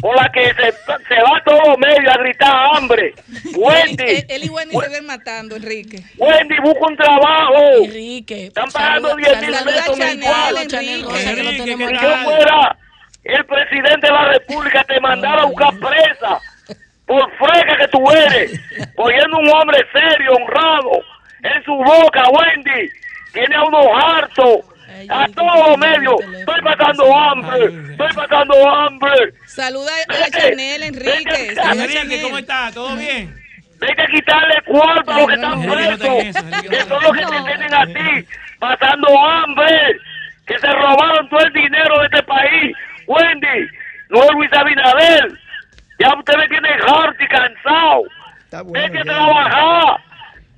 [0.00, 3.14] con la que se, se va todo medio a gritar hambre.
[3.56, 5.98] Wendy, Él, él y Wendy se ven matando, Enrique.
[6.16, 7.54] Wendy, busca un trabajo.
[7.84, 8.46] Enrique.
[8.46, 10.72] Están pagando saluda- 10 mil pesos Chanel, mensuales.
[10.72, 11.86] Enrique.
[11.88, 12.76] Si yo fuera
[13.24, 16.38] el presidente de la República, te mandara a buscar presa
[17.06, 18.52] por frega que tú eres,
[18.94, 21.02] poniendo un hombre serio, honrado,
[21.42, 22.88] en su boca, Wendy.
[23.32, 24.60] Tiene a unos hartos,
[25.08, 26.16] a todos los medios.
[26.38, 29.34] Estoy pasando hambre, estoy pasando hambre.
[29.46, 31.54] Saluda a Chanel, Enrique.
[31.62, 32.22] A Enrique.
[32.22, 32.70] ¿cómo está?
[32.72, 33.34] ¿Todo bien?
[33.82, 37.74] Hay que quitarle cuarto a los que están presos, que son los que te tienen
[37.74, 38.26] a ti
[38.58, 39.96] pasando hambre,
[40.46, 42.76] que se robaron todo el dinero de este país.
[43.06, 43.70] Wendy,
[44.10, 45.38] no es Luis Abinader.
[45.98, 48.02] Ya usted me tiene harto y cansado.
[48.74, 50.00] Hay que trabajar.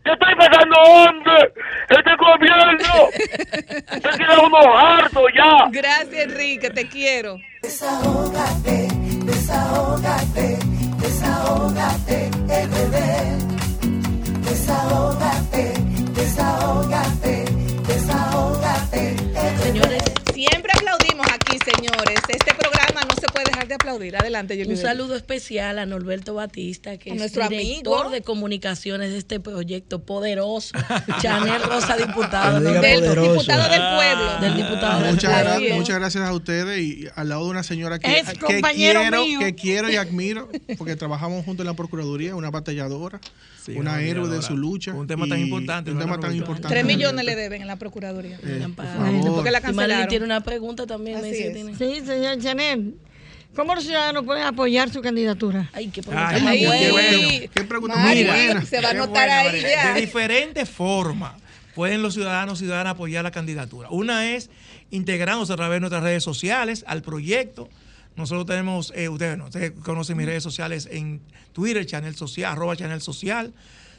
[0.04, 0.76] Yo estoy pasando
[1.06, 1.52] hambre.
[1.88, 3.08] Este gobierno.
[3.96, 5.68] Usted tiene unos hartos ya.
[5.70, 6.70] Gracias, Enrique.
[6.70, 7.36] Te quiero.
[7.62, 8.88] Desahógate,
[9.24, 10.58] desahógate,
[10.98, 12.96] desahógate, RD.
[14.50, 15.72] Desahógate,
[16.12, 17.44] desahógate,
[17.86, 19.16] desahógate,
[19.62, 20.02] Señores,
[20.34, 21.01] Siempre aplaudimos
[21.32, 22.18] aquí, señores.
[22.28, 24.16] Este programa no se puede dejar de aplaudir.
[24.16, 24.76] Adelante, Yulibel.
[24.76, 28.10] Un saludo especial a Norberto Batista, que A es nuestro director amigo.
[28.10, 30.72] de comunicaciones de este proyecto poderoso.
[31.20, 32.60] Chanel Rosa, diputado.
[32.60, 33.32] Del poderoso.
[33.32, 34.40] diputado del pueblo.
[34.40, 35.66] Del diputado del Muchas, pueblo.
[35.68, 39.00] gra- muchas gracias a ustedes y al lado de una señora que, Es que compañero
[39.00, 39.38] quiero, mío.
[39.40, 40.48] que quiero y admiro,
[40.78, 43.20] porque trabajamos juntos en la Procuraduría, una batalladora,
[43.64, 44.92] Sí, una una héroe de su lucha.
[44.92, 46.66] Un tema tan importante, Un ¿no, tema tan importante.
[46.68, 48.36] Tres millones le deben en la Procuraduría.
[48.42, 49.34] Eh, por favor.
[49.36, 50.08] Porque la cancelaron.
[50.08, 51.11] tiene una pregunta también.
[51.14, 51.54] Así me dice, es.
[51.54, 52.94] tiene- Sí, señor Chanel.
[53.54, 55.68] ¿Cómo los ciudadanos pueden apoyar su candidatura?
[55.74, 57.48] Ay, qué Ay, pregunta qué bueno.
[57.54, 58.64] Qué pregunta muy buena.
[58.64, 59.68] se va a bueno, ahí María.
[59.84, 59.94] ya.
[59.94, 61.32] De diferentes formas
[61.74, 63.88] pueden los ciudadanos y ciudadanas apoyar la candidatura.
[63.90, 64.48] Una es
[64.90, 67.68] integrándose a través de nuestras redes sociales al proyecto.
[68.16, 71.20] Nosotros tenemos, eh, ustedes, no, ustedes conocen mis redes sociales en
[71.52, 73.52] Twitter, Chanel Social, arroba Chanel Social.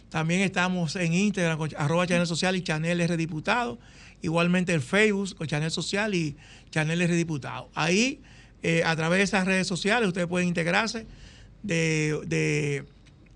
[0.09, 3.79] También estamos en Instagram con arroba Chanel Social y Chanel R Diputado.
[4.23, 6.35] Igualmente en Facebook con Chanel Social y
[6.71, 7.69] Chanel R Diputado.
[7.75, 8.19] Ahí,
[8.63, 11.05] eh, a través de esas redes sociales, ustedes pueden integrarse
[11.61, 12.85] de, de-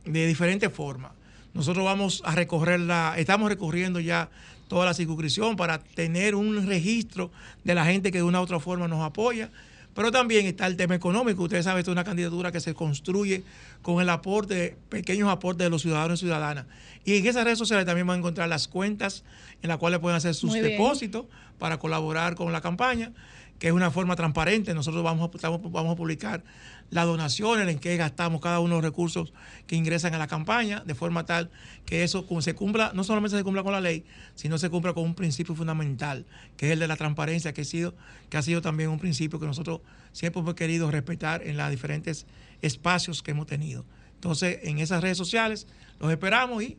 [0.05, 1.11] de diferentes formas.
[1.53, 4.29] Nosotros vamos a recorrer la, estamos recorriendo ya
[4.69, 7.31] toda la circunscripción para tener un registro
[7.63, 9.49] de la gente que de una u otra forma nos apoya.
[9.97, 11.41] Pero también está el tema económico.
[11.41, 13.43] Ustedes saben, esta es una candidatura que se construye
[13.81, 16.67] con el aporte, pequeños aportes de los ciudadanos y ciudadanas.
[17.03, 19.23] Y en esas redes sociales también van a encontrar las cuentas
[19.63, 21.25] en las cuales pueden hacer sus depósitos
[21.57, 23.11] para colaborar con la campaña,
[23.57, 24.75] que es una forma transparente.
[24.75, 26.43] Nosotros vamos a, vamos a publicar
[26.89, 29.33] las donaciones, en qué gastamos cada uno de los recursos
[29.65, 31.49] que ingresan a la campaña, de forma tal
[31.85, 35.03] que eso se cumpla, no solamente se cumpla con la ley, sino se cumpla con
[35.03, 36.25] un principio fundamental,
[36.55, 37.93] que es el de la transparencia, que ha sido,
[38.29, 39.81] que ha sido también un principio que nosotros
[40.13, 42.25] siempre hemos querido respetar en los diferentes
[42.61, 43.85] espacios que hemos tenido.
[44.15, 45.67] Entonces, en esas redes sociales
[45.99, 46.77] los esperamos y,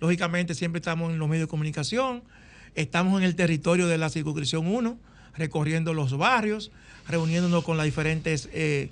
[0.00, 2.22] lógicamente, siempre estamos en los medios de comunicación,
[2.74, 4.98] estamos en el territorio de la circunscripción 1,
[5.36, 6.72] recorriendo los barrios,
[7.08, 8.90] reuniéndonos con las diferentes eh,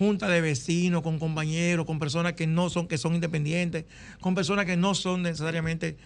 [0.00, 3.84] juntas de vecinos, con compañeros, con personas que no son, que son independientes,
[4.22, 5.98] con personas que no son necesariamente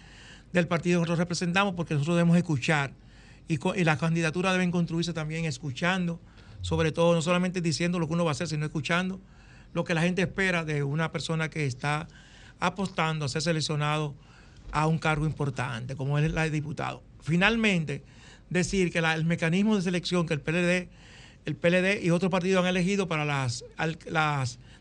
[0.51, 2.91] del partido que nosotros representamos, porque nosotros debemos escuchar.
[3.47, 6.19] Y, las candidaturas deben construirse también escuchando,
[6.59, 9.21] sobre todo, no solamente diciendo lo que uno va a hacer, sino escuchando
[9.73, 12.09] lo que la gente espera de una persona que está
[12.59, 14.13] apostando a ser seleccionado
[14.73, 17.01] a un cargo importante, como es la de diputado.
[17.21, 18.03] Finalmente,
[18.49, 20.89] decir que el mecanismo de selección que el PLD,
[21.45, 23.63] el PLD y otros partidos han elegido para las,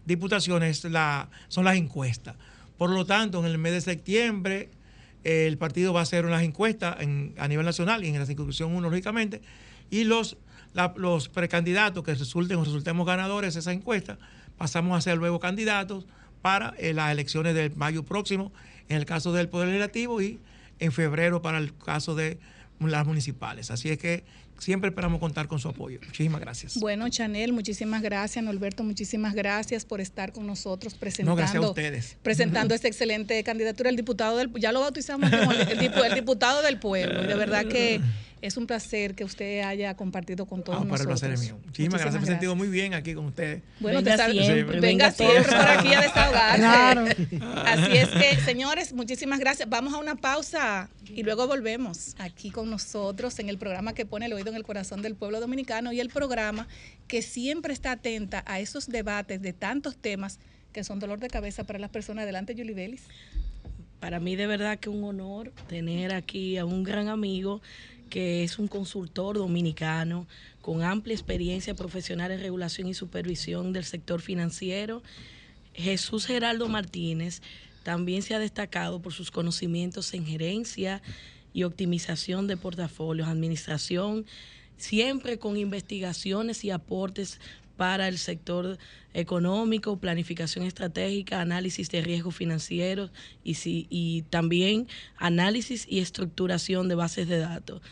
[0.07, 2.37] diputaciones la, son las encuestas.
[2.79, 4.71] Por lo tanto, en el mes de septiembre,
[5.22, 8.75] el partido va a hacer unas encuestas en- a nivel nacional y en la circunscripción
[8.75, 9.41] 1, lógicamente,
[9.91, 10.37] y los
[11.33, 14.18] precandidatos que resulten o resultemos ganadores de esa encuesta,
[14.59, 16.07] pasamos a ser luego candidatos
[16.43, 18.53] para eh, las elecciones del mayo próximo,
[18.88, 20.41] en el caso del Poder Legislativo, y
[20.79, 22.38] en febrero para el caso de
[22.80, 23.71] las municipales.
[23.71, 24.25] Así es que
[24.59, 25.99] siempre esperamos contar con su apoyo.
[26.07, 26.76] Muchísimas gracias.
[26.79, 28.45] Bueno, Chanel, muchísimas gracias.
[28.45, 32.17] Norberto, muchísimas gracias por estar con nosotros presentando, No, gracias a ustedes.
[32.22, 33.91] presentando esta excelente candidatura.
[33.91, 37.25] El diputado del, ya lo bautizamos como el, el dipu- el diputado del pueblo.
[37.25, 38.01] Y de verdad que
[38.46, 41.21] es un placer que usted haya compartido con todos Ah, para el nosotros.
[41.21, 41.61] placer es mío.
[41.64, 42.22] Muchísimas gracias.
[42.22, 43.62] Me he sentido muy bien aquí con ustedes.
[43.80, 46.58] Bueno, Venga te sal- siempre, venga siempre por aquí a desahogarse.
[46.58, 47.04] Claro.
[47.66, 49.68] Así es que, señores, muchísimas gracias.
[49.68, 54.26] Vamos a una pausa y luego volvemos aquí con nosotros en el programa que pone
[54.26, 56.68] el oído en el corazón del pueblo dominicano y el programa
[57.08, 60.38] que siempre está atenta a esos debates de tantos temas
[60.72, 62.25] que son dolor de cabeza para las personas.
[62.25, 63.03] Adelante, Julie Vélez.
[64.00, 67.62] Para mí de verdad que un honor tener aquí a un gran amigo
[68.14, 70.28] que es un consultor dominicano
[70.62, 75.03] con amplia experiencia profesional en regulación y supervisión del sector financiero.
[75.72, 77.42] Jesús Geraldo Martínez
[77.82, 81.03] también se ha destacado por sus conocimientos en gerencia
[81.53, 84.26] y optimización de portafolios, administración,
[84.76, 87.41] siempre con investigaciones y aportes
[87.76, 88.79] para el sector
[89.13, 93.11] económico, planificación estratégica, análisis de riesgos financieros
[93.42, 94.87] y, si- y también
[95.17, 97.83] análisis y estructuración de bases de datos.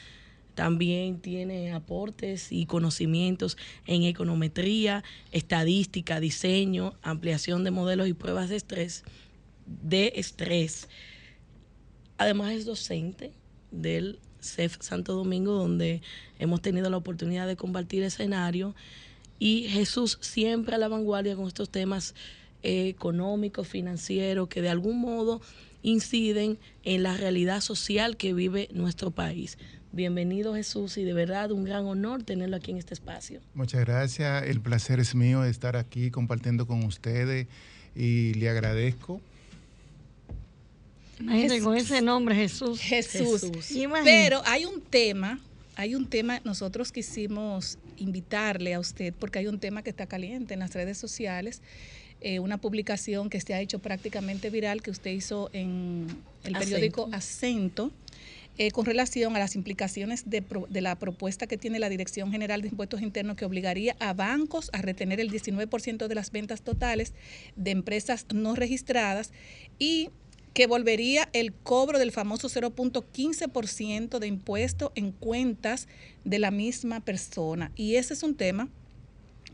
[0.55, 3.57] También tiene aportes y conocimientos
[3.87, 9.03] en econometría, estadística, diseño, ampliación de modelos y pruebas de estrés,
[9.67, 10.89] de estrés.
[12.19, 13.33] Además es docente
[13.71, 16.03] del CEF Santo Domingo, donde
[16.39, 18.75] hemos tenido la oportunidad de compartir escenario.
[19.45, 22.15] Y Jesús siempre a la vanguardia con estos temas
[22.63, 25.41] eh, económicos, financieros, que de algún modo
[25.83, 29.59] inciden en la realidad social que vive nuestro país.
[29.91, 33.41] Bienvenido Jesús y de verdad un gran honor tenerlo aquí en este espacio.
[33.55, 34.45] Muchas gracias.
[34.45, 37.49] El placer es mío de estar aquí compartiendo con ustedes
[37.97, 39.21] y le agradezco.
[41.19, 42.79] Imagínate con ese nombre, Jesús.
[42.79, 43.51] Jesús.
[44.05, 45.41] Pero hay un tema,
[45.75, 50.55] hay un tema, nosotros quisimos invitarle a usted porque hay un tema que está caliente
[50.55, 51.63] en las redes sociales,
[52.21, 56.07] eh, una publicación que se ha hecho prácticamente viral que usted hizo en
[56.45, 57.91] el periódico Acento.
[58.59, 62.31] eh, con relación a las implicaciones de, pro- de la propuesta que tiene la Dirección
[62.31, 66.61] General de Impuestos Internos que obligaría a bancos a retener el 19% de las ventas
[66.61, 67.15] totales
[67.57, 69.33] de empresas no registradas
[69.79, 70.11] y
[70.55, 75.89] que volvería el cobro del famoso 0.15% de impuesto en cuentas
[76.25, 77.73] de la misma persona.
[77.75, 78.69] Y ese es un tema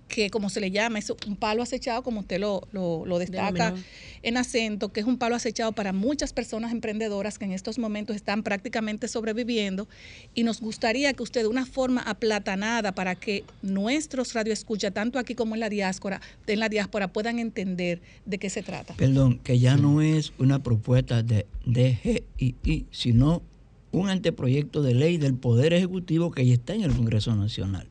[0.08, 3.74] que, como se le llama, es un palo acechado, como usted lo, lo, lo destaca
[4.22, 8.16] en acento, que es un palo acechado para muchas personas emprendedoras que en estos momentos
[8.16, 9.88] están prácticamente sobreviviendo.
[10.34, 15.34] Y nos gustaría que usted, de una forma aplatanada, para que nuestros radioescuchas, tanto aquí
[15.34, 18.94] como en la diáspora, en la diáspora puedan entender de qué se trata.
[18.94, 23.42] Perdón, que ya no es una propuesta de DGII, sino
[23.90, 27.86] un anteproyecto de ley del Poder Ejecutivo que ya está en el Congreso Nacional.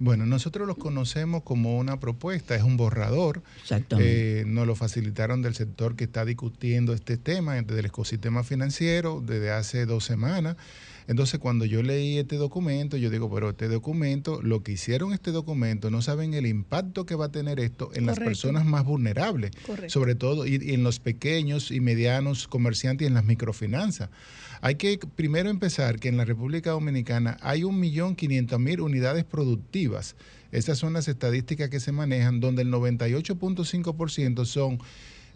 [0.00, 3.42] Bueno, nosotros los conocemos como una propuesta, es un borrador.
[3.60, 4.40] Exactamente.
[4.40, 9.50] Eh, nos lo facilitaron del sector que está discutiendo este tema, del ecosistema financiero, desde
[9.50, 10.56] hace dos semanas.
[11.06, 15.32] Entonces, cuando yo leí este documento, yo digo, pero este documento, lo que hicieron este
[15.32, 19.50] documento, no saben el impacto que va a tener esto en las personas más vulnerables,
[19.66, 19.90] Correcto.
[19.90, 24.08] sobre todo y, y en los pequeños y medianos comerciantes y en las microfinanzas.
[24.62, 30.16] Hay que primero empezar que en la República Dominicana hay 1.500.000 unidades productivas.
[30.52, 34.78] Esas son las estadísticas que se manejan, donde el 98.5% son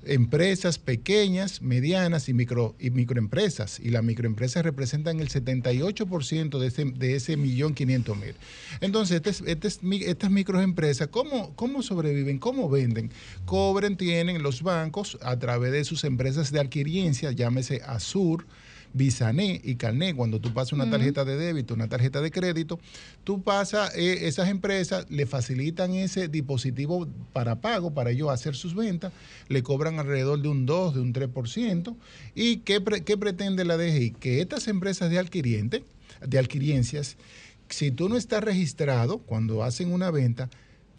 [0.07, 3.81] empresas pequeñas, medianas y, micro, y microempresas.
[3.81, 8.35] Y las microempresas representan el 78% de ese, de ese millón quinientos mil.
[8.83, 9.69] Entonces, este es- este
[10.11, 12.39] estas microempresas, ¿cómo, ¿cómo sobreviven?
[12.39, 13.11] ¿Cómo venden?
[13.47, 18.47] Cobren, tienen los bancos a través de sus empresas de adquiriencia, llámese Azur,
[18.95, 22.79] Bisané y Carné, cuando tú pasas una tarjeta de débito, una tarjeta de crédito,
[23.25, 28.75] tú pasas, eh, esas empresas le facilitan ese dispositivo para pago, para ellos hacer sus
[28.77, 29.13] ventas,
[29.49, 31.97] le cobran alrededor de un 2, de un 3%.
[32.37, 34.13] ¿Y qué, pre- qué pretende la DGI?
[34.13, 35.83] Que estas empresas de adquiriente,
[36.25, 37.17] de adquiriencias,
[37.69, 40.49] si tú no estás registrado cuando hacen una venta,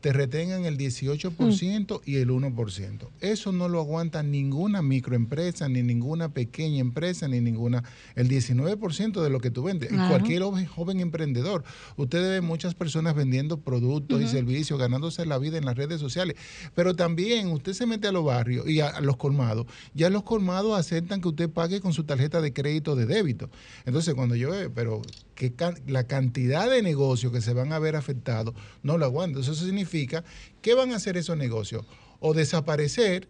[0.05, 3.09] te retengan el 18% y el 1%.
[3.21, 7.83] Eso no lo aguanta ninguna microempresa, ni ninguna pequeña empresa, ni ninguna...
[8.13, 9.89] El 19% de lo que tú vendes.
[9.91, 10.09] Y Claro.
[10.09, 11.63] cualquier joven, joven emprendedor.
[11.97, 16.35] Usted ve muchas personas vendiendo productos y servicios, ganándose la vida en las redes sociales.
[16.75, 19.65] Pero también usted se mete a los barrios y a, a los colmados.
[19.95, 23.49] Ya los colmados aceptan que usted pague con su tarjeta de crédito o de débito.
[23.87, 25.01] Entonces, cuando yo veo, pero
[25.35, 25.53] que
[25.87, 29.41] la cantidad de negocios que se van a ver afectados no lo aguanto.
[29.41, 30.23] Eso significa,
[30.61, 31.85] ¿qué van a hacer esos negocios?
[32.19, 33.27] O desaparecer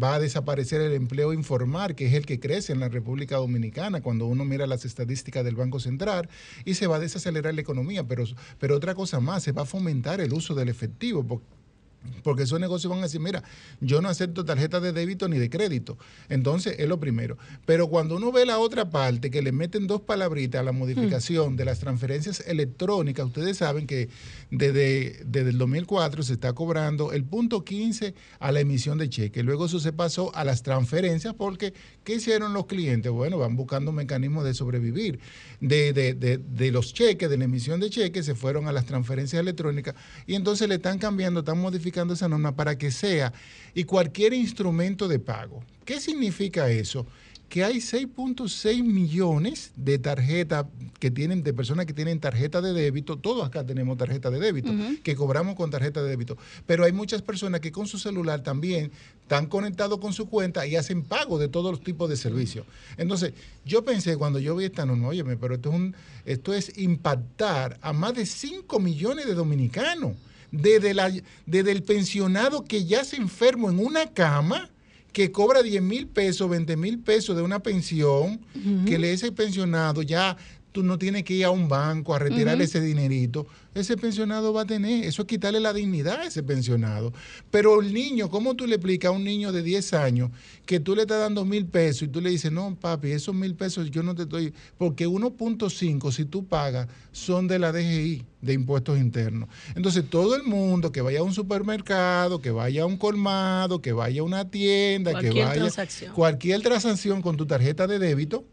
[0.00, 4.00] va a desaparecer el empleo informal, que es el que crece en la República Dominicana
[4.00, 6.28] cuando uno mira las estadísticas del Banco Central,
[6.64, 8.24] y se va a desacelerar la economía, pero,
[8.58, 11.42] pero otra cosa más, se va a fomentar el uso del efectivo,
[12.22, 13.42] porque esos negocios van a decir, mira,
[13.80, 15.98] yo no acepto tarjeta de débito ni de crédito.
[16.28, 17.36] Entonces, es lo primero.
[17.66, 21.56] Pero cuando uno ve la otra parte, que le meten dos palabritas a la modificación
[21.56, 24.08] de las transferencias electrónicas, ustedes saben que
[24.50, 29.42] desde, desde el 2004 se está cobrando el punto 15 a la emisión de cheque.
[29.42, 31.74] Luego eso se pasó a las transferencias porque,
[32.08, 33.12] ¿qué hicieron los clientes?
[33.12, 35.20] Bueno, van buscando mecanismos de sobrevivir.
[35.60, 38.86] De, de, de, de los cheques, de la emisión de cheques, se fueron a las
[38.86, 39.94] transferencias electrónicas
[40.26, 43.34] y entonces le están cambiando, están modificando esa norma para que sea
[43.74, 45.62] y cualquier instrumento de pago.
[45.84, 47.06] ¿Qué significa eso?
[47.48, 50.66] Que hay 6.6 millones de tarjetas
[51.00, 54.70] que tienen, de personas que tienen tarjeta de débito, todos acá tenemos tarjeta de débito,
[55.02, 58.92] que cobramos con tarjeta de débito, pero hay muchas personas que con su celular también
[59.22, 62.66] están conectados con su cuenta y hacen pago de todos los tipos de servicios.
[62.98, 63.32] Entonces,
[63.64, 65.96] yo pensé cuando yo vi esta norma, óyeme, pero esto es, un,
[66.26, 70.12] esto es impactar a más de 5 millones de dominicanos.
[70.50, 71.12] Desde, la,
[71.44, 74.70] desde el pensionado que ya se enfermo en una cama,
[75.12, 78.40] que cobra 10 mil pesos, 20 mil pesos de una pensión,
[78.86, 80.36] que le ese pensionado ya
[80.72, 83.46] tú no tienes que ir a un banco a retirar ese dinerito.
[83.74, 87.12] Ese pensionado va a tener, eso es quitarle la dignidad a ese pensionado.
[87.50, 90.30] Pero el niño, ¿cómo tú le explicas a un niño de 10 años
[90.66, 93.54] que tú le estás dando mil pesos y tú le dices, no, papi, esos mil
[93.54, 98.52] pesos yo no te estoy, porque 1.5 si tú pagas son de la DGI, de
[98.52, 99.48] impuestos internos.
[99.74, 103.92] Entonces todo el mundo que vaya a un supermercado, que vaya a un colmado, que
[103.92, 106.14] vaya a una tienda, que vaya transacción.
[106.14, 108.44] cualquier transacción con tu tarjeta de débito,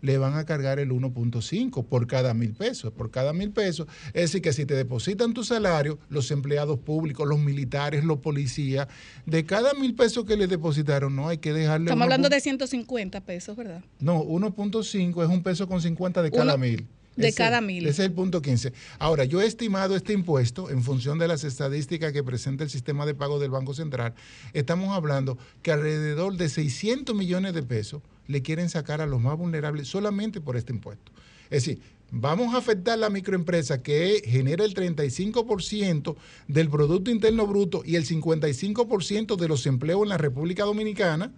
[0.00, 2.92] le van a cargar el 1.5 por cada mil pesos.
[2.92, 3.86] Por cada mil pesos.
[4.08, 8.88] Es decir, que si te depositan tu salario, los empleados públicos, los militares, los policías,
[9.26, 11.86] de cada mil pesos que le depositaron, no hay que dejarle.
[11.86, 12.04] Estamos 1.5.
[12.04, 13.82] hablando de 150 pesos, ¿verdad?
[13.98, 16.86] No, 1.5 es un peso con 50 de cada Uno mil.
[17.16, 17.82] de Ese- cada mil.
[17.86, 18.72] Ese es el punto 15.
[18.98, 23.04] Ahora, yo he estimado este impuesto en función de las estadísticas que presenta el sistema
[23.04, 24.14] de pago del Banco Central.
[24.54, 29.36] Estamos hablando que alrededor de 600 millones de pesos le quieren sacar a los más
[29.36, 31.10] vulnerables solamente por este impuesto.
[31.50, 31.82] Es decir,
[32.12, 36.16] vamos a afectar a la microempresa que genera el 35%
[36.46, 41.32] del Producto Interno Bruto y el 55% de los empleos en la República Dominicana,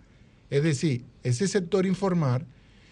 [0.51, 2.47] es decir, ese sector informal,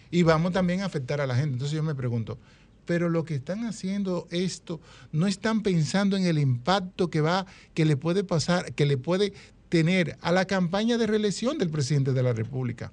[0.09, 1.53] y vamos también a afectar a la gente.
[1.53, 2.39] Entonces yo me pregunto,
[2.85, 7.45] pero lo que están haciendo esto, no están pensando en el impacto que va,
[7.75, 9.33] que le puede pasar, que le puede
[9.75, 12.91] tener a la campaña de reelección del presidente de la República.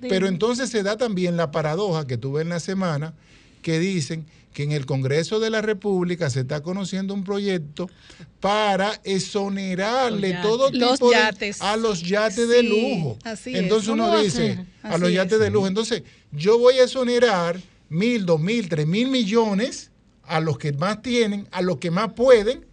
[0.00, 3.14] Pero entonces se da también la paradoja que tuve en la semana,
[3.62, 4.24] que dicen
[4.54, 7.90] que en el Congreso de la República se está conociendo un proyecto
[8.38, 13.18] para exonerarle todo tipo Los de- a los yates de lujo.
[13.24, 13.58] así es.
[13.62, 15.14] Entonces ¿Cómo uno a dice, a los es.
[15.16, 15.66] yates de lujo.
[15.66, 19.90] Entonces, yo voy a exonerar mil, dos mil, tres mil millones
[20.22, 22.64] a los que más tienen, a los que más pueden,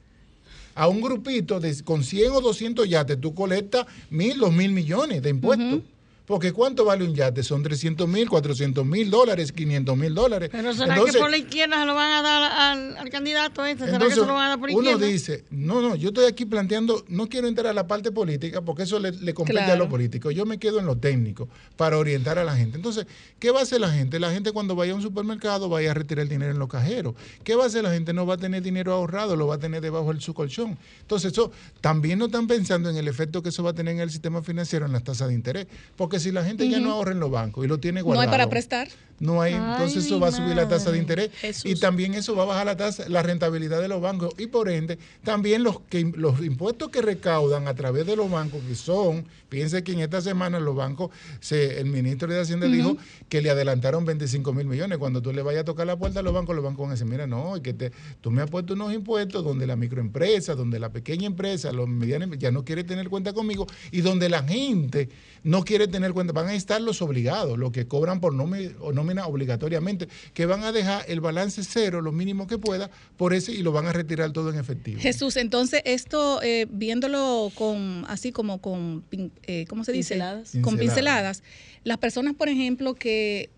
[0.77, 5.23] a un grupito de, con 100 o 200 yates, tú colectas mil, dos mil millones
[5.23, 5.81] de impuestos.
[6.27, 7.41] Porque ¿cuánto vale un yate?
[7.41, 10.49] Son 300 mil, 400 mil dólares, 500 mil dólares.
[10.51, 13.65] Pero será Entonces, que por la izquierda se lo van a dar al, al candidato
[13.65, 15.05] este, será que entonces, se lo van a dar por uno izquierda.
[15.05, 18.83] dice, no, no, yo estoy aquí planteando, no quiero entrar a la parte política porque
[18.83, 19.79] eso le, le compete a Claro.
[19.79, 20.35] los políticos.
[20.35, 21.47] Yo me quedo en lo técnico
[21.77, 22.75] para orientar a la gente.
[22.75, 23.07] Entonces,
[23.39, 24.19] ¿qué va a hacer la gente?
[24.19, 27.15] La gente cuando vaya a un supermercado vaya a retirar el dinero en los cajeros.
[27.45, 28.11] ¿Qué va a hacer la gente?
[28.11, 30.77] No va a tener dinero ahorrado, lo va a tener debajo de su colchón.
[30.99, 34.01] Entonces, eso también no están pensando en el efecto que eso va a tener en
[34.01, 35.67] el sistema financiero, en las tasas de interés.
[35.95, 38.27] Porque si la gente ya no ahorra en los bancos y lo tiene No guardado.
[38.27, 38.87] hay para prestar.
[39.19, 41.71] No hay, Ay, entonces eso va a subir la tasa de interés Jesús.
[41.71, 44.69] y también eso va a bajar la tasa, la rentabilidad de los bancos y por
[44.69, 49.25] ende también los que los impuestos que recaudan a través de los bancos que son,
[49.49, 52.97] fíjense que en esta semana los bancos, se, el ministro de Hacienda dijo
[53.29, 54.97] que le adelantaron 25 mil millones.
[54.97, 56.93] Cuando tú le vayas a tocar la puerta a los bancos, los bancos van a
[56.93, 57.91] decir, mira, no, es que te,
[58.21, 62.29] tú me has puesto unos impuestos donde la microempresa, donde la pequeña empresa, los medianos
[62.37, 65.09] ya no quiere tener cuenta conmigo y donde la gente
[65.43, 68.91] no quiere tener cuenta, van a estar los obligados, los que cobran por nómina, o
[69.07, 73.51] nómina obligatoriamente, que van a dejar el balance cero, lo mínimo que pueda, por ese
[73.53, 74.99] y lo van a retirar todo en efectivo.
[75.01, 80.15] Jesús, entonces esto, eh, viéndolo con, así como con, pin- eh, ¿cómo se dice?
[80.15, 80.51] Pinceladas.
[80.51, 80.79] Con Pinceladas.
[80.79, 81.43] pinceladas.
[81.83, 83.49] Las personas, por ejemplo, que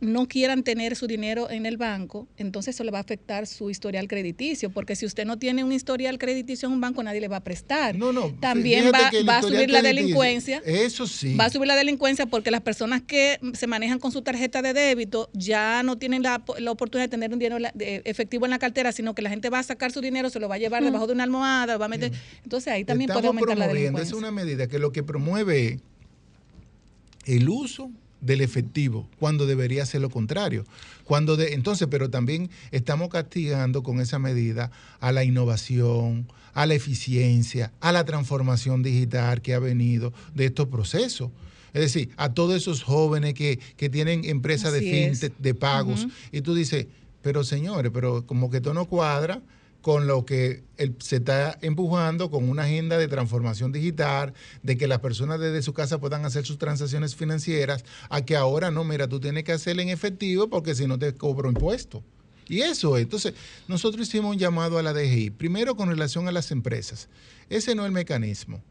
[0.00, 3.68] no quieran tener su dinero en el banco, entonces eso le va a afectar su
[3.68, 7.26] historial crediticio, porque si usted no tiene un historial crediticio en un banco, nadie le
[7.26, 7.96] va a prestar.
[7.96, 8.32] No, no.
[8.40, 10.62] También va, va a subir la delincuencia.
[10.64, 11.34] Eso sí.
[11.34, 14.72] Va a subir la delincuencia porque las personas que se manejan con su tarjeta de
[14.72, 18.58] débito ya no tienen la, la oportunidad de tener un dinero de- efectivo en la
[18.60, 20.82] cartera, sino que la gente va a sacar su dinero, se lo va a llevar
[20.82, 20.86] Mm.
[20.86, 22.12] debajo de una almohada, va a meter.
[22.44, 24.12] Entonces ahí también puede Estamos aumentar la delincuencia.
[24.14, 25.80] es una medida que lo que promueve
[27.26, 30.64] el uso del efectivo, cuando debería ser lo contrario.
[31.04, 34.70] Cuando de, entonces, pero también estamos castigando con esa medida
[35.00, 40.68] a la innovación, a la eficiencia, a la transformación digital que ha venido de estos
[40.68, 41.30] procesos.
[41.72, 46.40] Es decir, a todos esos jóvenes que, que tienen empresas de fintech, de pagos, y
[46.40, 46.86] tú dices,
[47.22, 49.42] pero señores, pero como que esto no cuadra
[49.82, 50.64] con lo que
[50.98, 55.72] se está empujando con una agenda de transformación digital, de que las personas desde su
[55.72, 59.82] casa puedan hacer sus transacciones financieras, a que ahora no, mira, tú tienes que hacerlo
[59.82, 62.02] en efectivo porque si no te cobro impuesto.
[62.48, 63.02] Y eso es.
[63.02, 63.34] Entonces,
[63.68, 67.08] nosotros hicimos un llamado a la DGI, primero con relación a las empresas.
[67.50, 68.62] Ese no es el mecanismo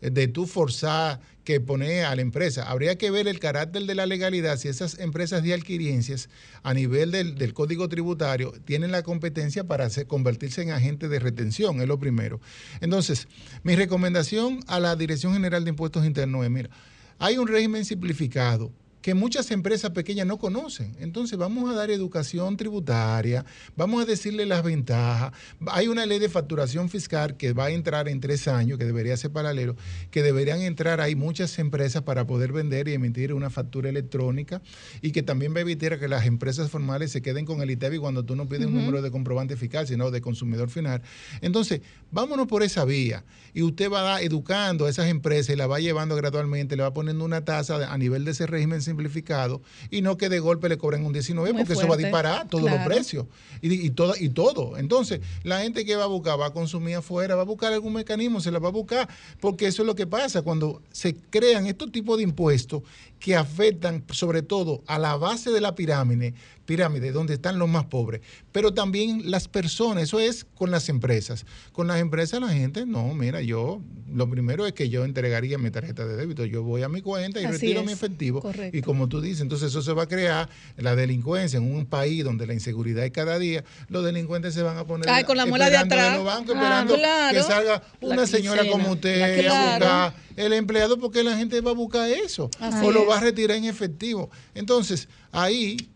[0.00, 2.68] de tú forzar que pone a la empresa.
[2.68, 6.28] Habría que ver el carácter de la legalidad, si esas empresas de adquiriencias
[6.62, 11.80] a nivel del, del código tributario tienen la competencia para convertirse en agentes de retención,
[11.80, 12.40] es lo primero.
[12.80, 13.28] Entonces,
[13.62, 16.70] mi recomendación a la Dirección General de Impuestos Internos es, mira,
[17.18, 18.72] hay un régimen simplificado
[19.06, 20.96] que muchas empresas pequeñas no conocen.
[20.98, 23.44] Entonces vamos a dar educación tributaria,
[23.76, 25.30] vamos a decirle las ventajas.
[25.68, 29.16] Hay una ley de facturación fiscal que va a entrar en tres años, que debería
[29.16, 29.76] ser paralelo,
[30.10, 34.60] que deberían entrar ahí muchas empresas para poder vender y emitir una factura electrónica
[35.00, 37.98] y que también va a evitar que las empresas formales se queden con el ITEVI
[37.98, 41.00] cuando tú no pides un número de comprobante fiscal, sino de consumidor final.
[41.42, 41.80] Entonces,
[42.10, 43.24] vámonos por esa vía
[43.54, 47.24] y usted va educando a esas empresas y la va llevando gradualmente, le va poniendo
[47.24, 51.04] una tasa a nivel de ese régimen simplificado y no que de golpe le cobren
[51.04, 52.78] un 19 Muy porque eso va a disparar todos claro.
[52.78, 53.26] los precios
[53.60, 54.76] y, y, todo, y todo.
[54.76, 57.92] Entonces, la gente que va a buscar, va a consumir afuera, va a buscar algún
[57.92, 59.08] mecanismo, se la va a buscar,
[59.40, 62.82] porque eso es lo que pasa cuando se crean estos tipos de impuestos
[63.18, 66.34] que afectan sobre todo a la base de la pirámide,
[66.66, 68.20] pirámide donde están los más pobres,
[68.52, 71.46] pero también las personas, eso es con las empresas.
[71.72, 73.80] Con las empresas la gente, no, mira, yo,
[74.12, 77.40] lo primero es que yo entregaría mi tarjeta de débito, yo voy a mi cuenta
[77.40, 78.40] y Así retiro es, mi efectivo.
[78.42, 78.76] correcto.
[78.76, 82.22] Y como tú dices, entonces eso se va a crear la delincuencia en un país
[82.24, 85.46] donde la inseguridad es cada día, los delincuentes se van a poner Ay, con la
[85.46, 86.16] muela de esperando en atrás.
[86.18, 86.66] los bancos, Claro.
[86.92, 87.36] esperando Claro.
[87.38, 88.82] que salga La una señora quincena.
[88.82, 89.70] como usted La a
[90.10, 93.20] buscar el empleado porque la gente va a buscar eso Así o lo va a
[93.20, 94.30] retirar en efectivo.
[94.54, 95.88] Entonces, ahí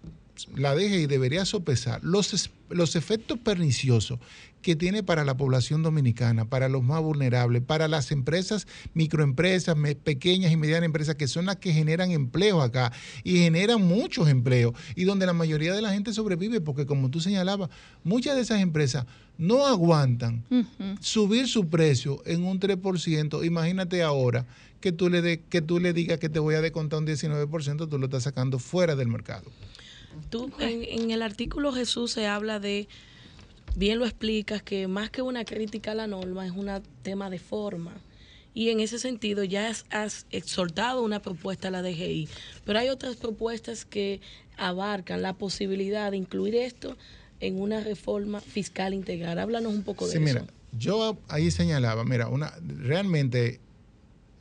[0.56, 4.18] la DGI debería sopesar los, los efectos perniciosos
[4.62, 10.52] que tiene para la población dominicana, para los más vulnerables, para las empresas, microempresas, pequeñas
[10.52, 12.92] y medianas empresas, que son las que generan empleo acá
[13.24, 17.20] y generan muchos empleos y donde la mayoría de la gente sobrevive, porque como tú
[17.20, 17.70] señalabas,
[18.04, 19.06] muchas de esas empresas
[19.38, 20.44] no aguantan
[21.00, 23.44] subir su precio en un 3%.
[23.44, 24.46] Imagínate ahora
[24.80, 27.88] que tú le, de- que tú le digas que te voy a descontar un 19%,
[27.88, 29.50] tú lo estás sacando fuera del mercado.
[30.28, 32.88] Tú, en, en el artículo Jesús se habla de,
[33.76, 36.68] bien lo explicas, que más que una crítica a la norma es un
[37.02, 37.92] tema de forma.
[38.52, 42.28] Y en ese sentido ya has, has exhortado una propuesta a la DGI,
[42.64, 44.20] pero hay otras propuestas que
[44.56, 46.96] abarcan la posibilidad de incluir esto
[47.38, 49.38] en una reforma fiscal integral.
[49.38, 50.24] Háblanos un poco de Sí, eso.
[50.24, 50.44] mira,
[50.76, 53.60] yo ahí señalaba, mira, una realmente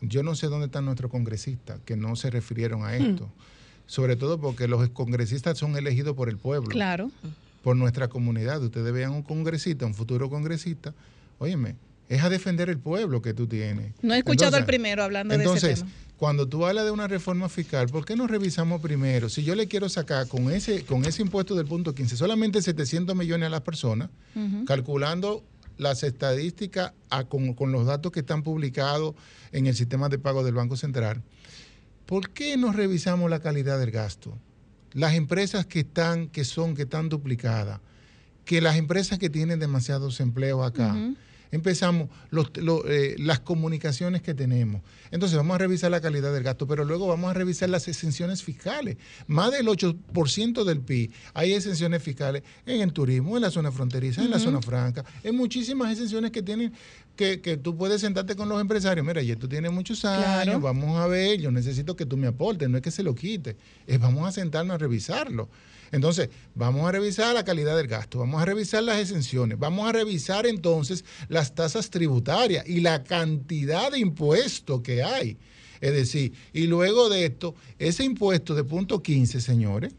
[0.02, 3.30] yo no sé dónde están nuestros congresistas que no se refirieron a esto.
[3.86, 6.70] Sobre todo porque los congresistas son elegidos por el pueblo.
[6.70, 7.12] Claro.
[7.64, 8.62] Por nuestra comunidad.
[8.64, 10.94] Ustedes vean un congresista, un futuro congresista,
[11.38, 11.76] óyeme,
[12.08, 13.94] es a defender el pueblo que tú tienes.
[14.02, 15.92] No he escuchado Entonces- al primero hablando de ese Entonces, tema.
[16.18, 19.30] cuando tú hablas de una reforma fiscal, ¿por qué no revisamos primero?
[19.30, 23.16] Si yo le quiero sacar con ese, con ese impuesto del punto 15 solamente 700
[23.16, 24.10] millones a las personas,
[24.66, 25.44] calculando
[25.78, 29.16] las estadísticas a- con, con los datos que están publicados
[29.52, 31.22] en el sistema de pago del Banco Central,
[32.06, 34.38] ¿por qué no revisamos la calidad del gasto?
[34.94, 37.80] Las empresas que están, que son, que están duplicadas,
[38.46, 40.96] que las empresas que tienen demasiados empleos acá.
[41.52, 42.52] Empezamos los-
[42.88, 44.84] eh, las comunicaciones que tenemos.
[45.10, 48.44] Entonces vamos a revisar la calidad del gasto, pero luego vamos a revisar las exenciones
[48.44, 48.98] fiscales.
[49.26, 54.22] Más del 8% del PIB hay exenciones fiscales en el turismo, en la zona fronteriza,
[54.24, 56.72] en la zona franca, en muchísimas exenciones que tienen
[57.20, 59.06] que, que tú puedes sentarte con los empresarios.
[59.06, 60.62] Mira, ya tú tienes muchos años, Claro.
[60.62, 63.58] vamos a ver, yo necesito que tú me aportes, no es que se lo quite,
[63.86, 65.50] es vamos a sentarnos a revisarlo.
[65.92, 69.92] Entonces, vamos a revisar la calidad del gasto, vamos a revisar las exenciones, vamos a
[69.92, 75.36] revisar entonces las tasas tributarias y la cantidad de impuestos que hay.
[75.82, 79.94] Es decir, y luego de esto, ese impuesto de punto 15, señores,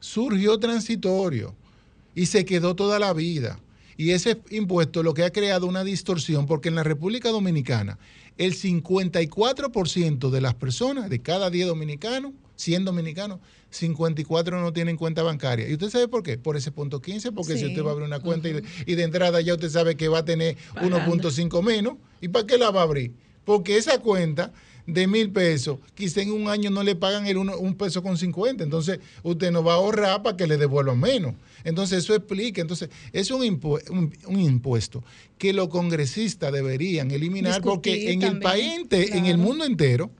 [0.00, 1.54] surgió transitorio
[2.16, 3.60] y se quedó toda la vida.
[3.98, 7.98] Y ese impuesto lo que ha creado una distorsión, porque en la República Dominicana
[8.38, 15.24] el 54% de las personas, de cada 10 dominicanos, 100 dominicanos, 54 no tienen cuenta
[15.24, 15.68] bancaria.
[15.68, 16.38] ¿Y usted sabe por qué?
[16.38, 18.94] Por ese punto 15, porque si usted va a abrir una cuenta y, de, y
[18.94, 21.28] de entrada ya usted sabe que va a tener Pagando.
[21.28, 23.12] 1.5 menos, ¿y para qué la va a abrir?
[23.44, 24.52] Porque esa cuenta
[24.88, 28.16] de mil pesos, quizá en un año no le pagan el uno, un peso con
[28.16, 28.64] 50.
[28.64, 31.34] Entonces, usted no va a ahorrar para que le devuelvan menos.
[31.62, 32.62] Entonces, eso explica.
[32.62, 33.42] Entonces, es un,
[34.26, 35.04] un, impuesto
[35.36, 40.10] que los congresistas deberían eliminar porque en el país, en el mundo entero,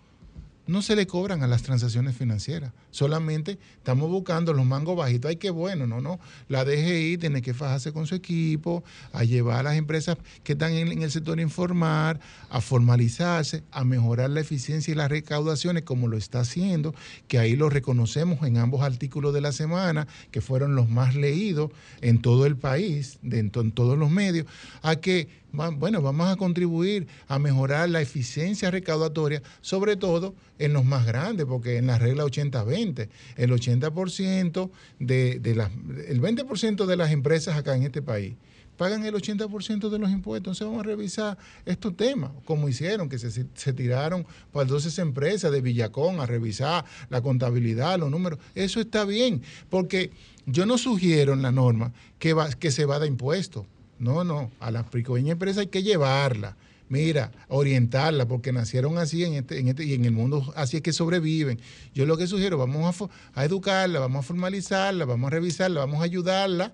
[0.69, 2.73] no se le cobran a las transacciones financieras.
[2.91, 5.31] Solamente estamos buscando los mangos bajitos.
[5.31, 6.21] Ay, qué bueno, no, no.
[6.47, 10.73] La DGI tiene que fajarse con su equipo, a llevar a las empresas que están
[10.73, 12.21] en, el sector informal,
[12.51, 16.95] a formalizarse, a mejorar la eficiencia y las recaudaciones, como lo está haciendo,
[17.29, 21.71] que ahí lo reconocemos en ambos artículos de la semana, que fueron los más leídos
[22.03, 24.47] en todo el país, en todos los medios,
[24.83, 30.85] a que bueno, vamos a contribuir a mejorar la eficiencia recaudatoria, sobre todo en los
[30.85, 35.71] más grandes, porque en la regla 80-20, el 80% de, de las,
[36.07, 38.35] el 20% de las empresas acá en este país
[38.79, 40.39] pagan el 80% de los impuestos.
[40.39, 45.53] Entonces vamos a revisar estos temas, como hicieron, que se, se tiraron para 12 empresas
[45.53, 48.39] de Villacón a revisar la contabilidad, los números.
[48.55, 50.13] Eso está bien, porque
[50.47, 53.67] yo no sugiero en la norma que, va, que se vada impuestos.
[53.99, 56.57] No, no, a la pequeña empresa hay que llevarla.
[56.89, 60.83] Mira, orientarla, porque nacieron así en este, en este, y en el mundo así es
[60.83, 61.61] que sobreviven.
[61.95, 66.05] Yo lo que sugiero, vamos a, educarla, vamos a formalizarla, vamos a revisarla, vamos a
[66.05, 66.73] ayudarla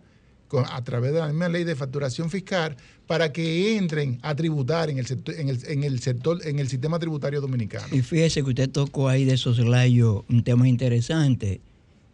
[0.71, 2.77] a través de la misma ley de facturación fiscal
[3.09, 5.49] para que entren a tributar en el sector, en
[5.83, 7.89] el, sector, en el sistema tributario dominicano.
[7.91, 11.61] Y fíjese que usted tocó ahí de esos layos un tema interesante,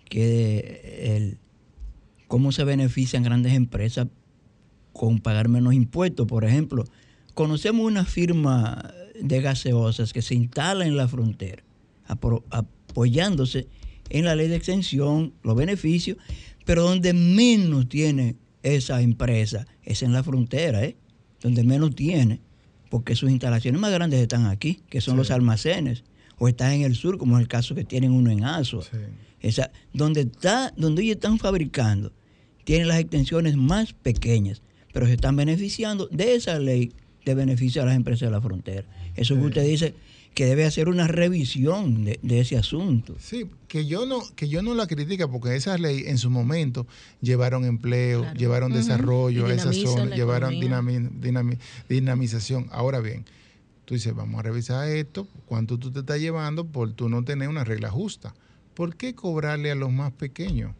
[0.08, 1.38] que el
[2.28, 4.06] cómo se benefician grandes empresas
[4.92, 6.26] con pagar menos impuestos.
[6.26, 6.84] Por ejemplo,
[7.34, 11.62] conocemos una firma de gaseosas que se instala en la frontera,
[12.06, 13.68] apoyándose
[14.08, 16.18] en la ley de exención, los beneficios,
[16.64, 20.96] pero donde menos tiene esa empresa es en la frontera, ¿eh?
[21.40, 22.40] donde menos tiene,
[22.90, 26.04] porque sus instalaciones más grandes están aquí, que son los almacenes,
[26.38, 28.84] o están en el sur, como es el caso que tienen uno en Asua.
[29.40, 32.12] Esa, donde, está, donde ellos están fabricando,
[32.64, 34.62] tienen las extensiones más pequeñas
[34.92, 36.92] pero se están beneficiando de esa ley
[37.24, 38.86] de beneficio a las empresas de la frontera.
[39.14, 39.94] Eso que usted dice
[40.34, 43.16] que debe hacer una revisión de, ese asunto.
[43.18, 46.86] Sí, que yo no que yo no la critica porque esas leyes en su momento
[47.20, 50.54] llevaron empleo, llevaron desarrollo a esa zona, llevaron
[51.88, 52.68] dinamización.
[52.70, 53.24] Ahora bien,
[53.84, 57.48] tú dices, vamos a revisar esto, cuánto tú te estás llevando por tú no tener
[57.48, 58.34] una regla justa.
[58.74, 60.74] ¿Por qué cobrarle a los más pequeños?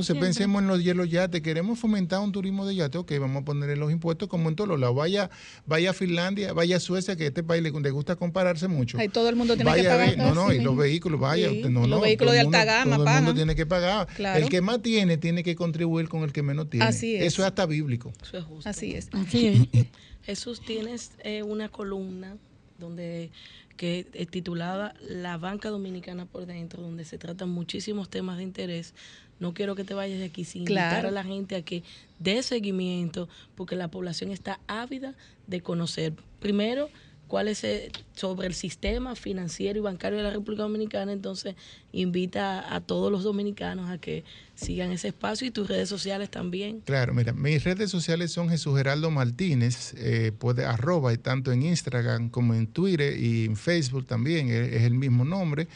[0.00, 3.44] Entonces pensemos en los hielos yates, queremos fomentar un turismo de yate, ok, vamos a
[3.44, 4.94] ponerle los impuestos como en todos los lados.
[4.94, 5.28] Vaya,
[5.66, 8.96] vaya a Finlandia, vaya a Suecia, que este país le, gusta compararse mucho.
[8.98, 10.16] Ahí todo el mundo tiene que pagar.
[10.16, 13.34] no, no, y los vehículos, vaya, no, los vehículos de alta gama, Todo el mundo
[13.34, 14.06] tiene que pagar.
[14.18, 16.86] El que más tiene, tiene que contribuir con el que menos tiene.
[16.86, 17.24] Así es.
[17.24, 18.12] Eso es hasta bíblico.
[18.22, 18.70] Eso es justo.
[18.70, 19.08] Así es.
[20.22, 22.36] Jesús, tienes eh, una columna
[22.78, 23.30] donde
[23.78, 28.92] que es titulada La banca dominicana por dentro, donde se tratan muchísimos temas de interés
[29.40, 31.82] no quiero que te vayas de aquí sin invitar a la gente a que
[32.18, 35.14] dé seguimiento, porque la población está ávida
[35.46, 36.88] de conocer, primero,
[37.28, 41.12] cuál es el, sobre el sistema financiero y bancario de la República Dominicana.
[41.12, 41.54] Entonces,
[41.92, 44.24] invita a, todos los dominicanos a que
[44.54, 46.80] sigan ese espacio y tus redes sociales también.
[46.80, 52.30] Claro, mira, mis redes sociales son Jesús Geraldo Martínez, eh, puede arroba, tanto en Instagram
[52.30, 55.68] como en Twitter y en Facebook también, es el mismo nombre.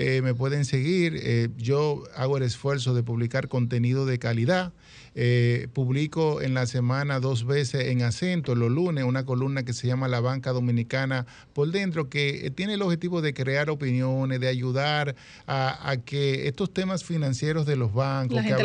[0.00, 1.18] Eh, me pueden seguir.
[1.20, 4.72] Eh, yo hago el esfuerzo de publicar contenido de calidad.
[5.20, 9.88] Eh, publico en la semana dos veces en acento, los lunes, una columna que se
[9.88, 15.16] llama La Banca Dominicana por dentro, que tiene el objetivo de crear opiniones, de ayudar
[15.48, 18.62] a, que estos temas financieros de los bancos, la gente,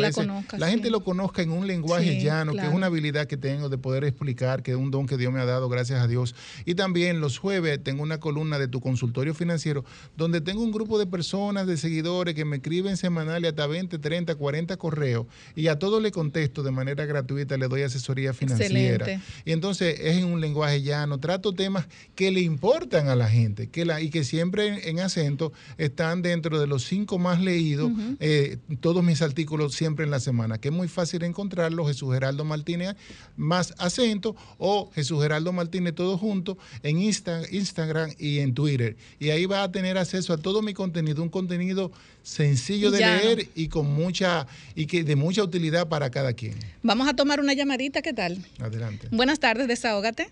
[0.56, 3.76] la, gente lo conozca en un lenguaje llano, que es una habilidad que tengo de
[3.76, 6.36] poder explicar, que es un don que Dios me ha dado, gracias a Dios.
[6.64, 9.84] Y también los jueves tengo una columna de tu consultorio financiero,
[10.16, 13.98] donde tengo un grupo de personas, de seguidores que me escriben semanal y hasta 20,
[13.98, 15.26] 30, 40 correos,
[15.56, 19.20] y a todos le contesto esto de manera gratuita, le doy asesoría financiera.
[19.44, 23.68] Y entonces es en un lenguaje llano, trato temas que le importan a la gente
[23.68, 27.90] que la, y que siempre en, acento están dentro de los cinco más leídos,
[28.20, 32.44] eh, todos mis artículos siempre en la semana, que es muy fácil encontrarlo, Jesús Geraldo
[32.44, 32.96] Martínez
[33.36, 38.96] más acento o Jesús Geraldo Martínez todo junto en Instagram y en Twitter.
[39.18, 41.92] Y ahí va a tener acceso a todo mi contenido, un contenido
[42.24, 46.54] sencillo de leer y con mucha y que de mucha utilidad para cada quien.
[46.82, 48.38] Vamos a tomar una llamadita, ¿qué tal?
[48.58, 49.08] Adelante.
[49.12, 50.28] Buenas tardes, desahógate.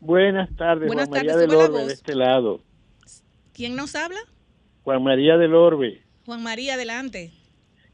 [0.00, 2.60] Buenas tardes, Buenas Juan María del Orbe de este lado.
[3.52, 4.20] ¿Quién nos habla?
[4.84, 6.00] Juan María del Orbe.
[6.24, 7.32] Juan María, adelante.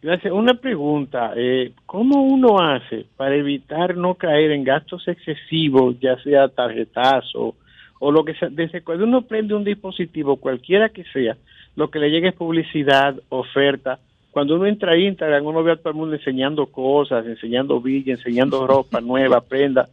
[0.03, 0.31] Gracias.
[0.35, 6.49] Una pregunta, eh, ¿cómo uno hace para evitar no caer en gastos excesivos, ya sea
[6.49, 7.57] tarjetazo
[8.01, 11.39] o lo que sea, desde cuando uno prende un dispositivo, cualquiera que sea,
[11.77, 13.99] lo que le llegue es publicidad, oferta.
[14.31, 18.19] Cuando uno entra a Instagram, uno ve a todo el mundo enseñando cosas, enseñando villas,
[18.19, 19.89] enseñando ropa nueva, prenda.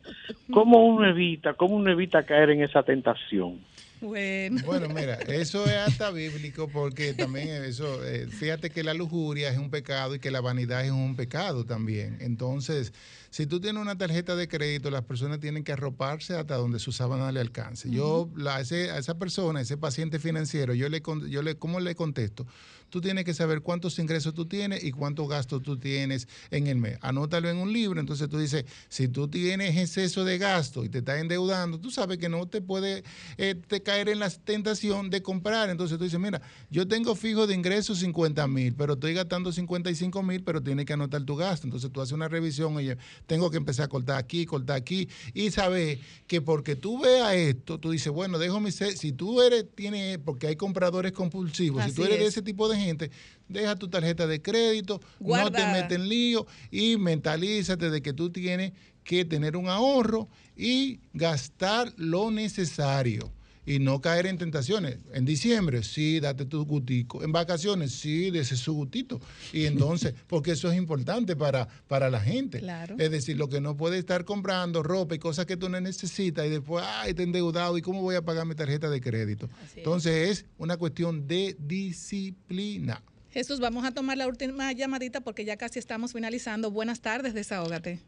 [0.52, 3.60] ¿Cómo uno evita, cómo uno evita caer en esa tentación?
[4.02, 4.90] Bueno.
[4.90, 9.70] mira, eso es hasta bíblico porque también eso, eh, fíjate que la lujuria es un
[9.70, 12.18] pecado y que la vanidad es un pecado también.
[12.20, 12.94] Entonces,
[13.30, 16.92] si tú tienes una tarjeta de crédito, las personas tienen que arroparse hasta donde su
[16.92, 17.90] sábana le alcance.
[17.90, 22.46] Yo la, a esa persona, ese paciente financiero, yo le, yo le, ¿cómo le contesto?
[22.92, 26.78] Tú tienes que saber cuántos ingresos tú tienes y cuántos gastos tú tienes en el
[26.78, 26.98] mes.
[27.02, 31.00] Anótalo en un libro, entonces tú dices, si tú tienes exceso de gasto y te
[31.00, 33.04] estás endeudando, tú sabes que no te puede
[33.38, 35.70] eh, te caer en la tentación de comprar.
[35.70, 40.22] Entonces tú dices, mira, yo tengo fijo de ingresos 50 mil, pero estoy gastando 55
[40.22, 41.66] mil, pero tienes que anotar tu gasto.
[41.66, 45.50] Entonces tú haces una revisión, oye, tengo que empezar a cortar aquí, cortar aquí, y
[45.52, 48.72] sabes que porque tú veas esto, tú dices, bueno, dejo mi...
[48.72, 52.81] Si tú eres, tienes, porque hay compradores compulsivos, si tú eres de ese tipo de
[52.82, 53.12] gente,
[53.48, 58.30] deja tu tarjeta de crédito, no te metes en lío y mentalízate de que tú
[58.30, 63.32] tienes que tener un ahorro y gastar lo necesario
[63.66, 64.98] y no caer en tentaciones.
[65.14, 67.24] En diciembre, sí, date tu gutico.
[67.24, 69.22] En vacaciones, sí, dese su gutito.
[69.54, 72.62] Y entonces, porque eso es importante para, para la gente.
[72.98, 76.46] Es decir, lo que no puede estar comprando ropa y cosas que tú no necesitas
[76.46, 79.50] y después, ay, te endeudado y cómo voy a pagar mi tarjeta de crédito.
[79.76, 83.04] entonces es una cuestión de disciplina.
[83.32, 86.70] Jesús, vamos a tomar la última llamadita porque ya casi estamos finalizando.
[86.70, 88.02] Buenas tardes, desahógate.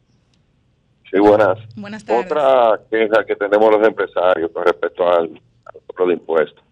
[1.13, 1.59] Sí, buenas.
[1.75, 2.25] Buenas tardes.
[2.25, 5.29] Otra queja que tenemos los empresarios con respecto al,
[5.65, 6.63] al de impuestos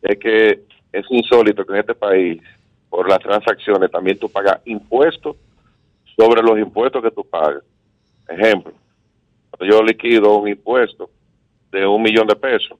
[0.00, 0.60] es que
[0.92, 2.40] es insólito que en este país,
[2.88, 5.34] por las transacciones, también tú pagas impuestos
[6.16, 7.64] sobre los impuestos que tú pagas.
[8.28, 8.72] Ejemplo,
[9.50, 11.10] cuando yo liquido un impuesto
[11.72, 12.78] de un millón de pesos,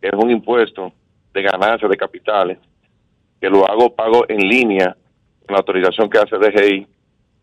[0.00, 0.92] que es un impuesto
[1.32, 2.58] de ganancias de capitales,
[3.40, 4.96] que lo hago pago en línea
[5.46, 6.88] con la autorización que hace DGI,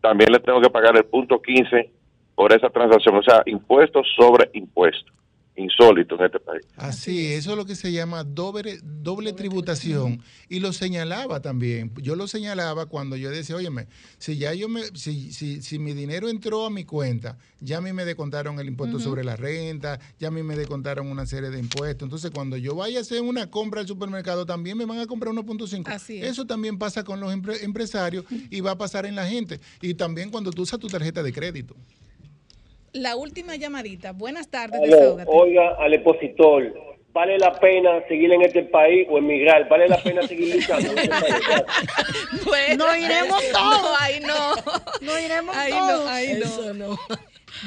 [0.02, 1.99] también le tengo que pagar el punto 15
[2.40, 5.12] por esa transacción, o sea, impuestos sobre impuestos
[5.56, 6.62] insólito en este país.
[6.76, 10.22] Así, eso es lo que se llama doble, doble tributación.
[10.48, 11.92] Y lo señalaba también.
[11.96, 15.92] Yo lo señalaba cuando yo decía, óyeme, si ya yo me, si, si, si mi
[15.92, 20.00] dinero entró a mi cuenta, ya a mí me descontaron el impuesto sobre la renta,
[20.18, 22.06] ya a mí me descontaron una serie de impuestos.
[22.06, 25.34] Entonces, cuando yo vaya a hacer una compra al supermercado, también me van a comprar
[25.34, 26.22] 1.5.
[26.22, 29.60] Eso también pasa con los empresarios y va a pasar en la gente.
[29.82, 31.76] Y también cuando tú usas tu tarjeta de crédito
[32.92, 34.12] la última llamadita.
[34.12, 34.80] Buenas tardes,
[35.26, 36.74] Oiga, al expositor,
[37.12, 39.68] ¿vale la pena seguir en este país o emigrar?
[39.68, 40.92] ¿Vale la pena seguir luchando?
[40.92, 41.08] Este
[42.76, 43.82] no iremos todos.
[43.82, 44.54] No, ahí no.
[45.00, 46.04] No iremos ahí todos.
[46.04, 46.98] No, ahí Eso no.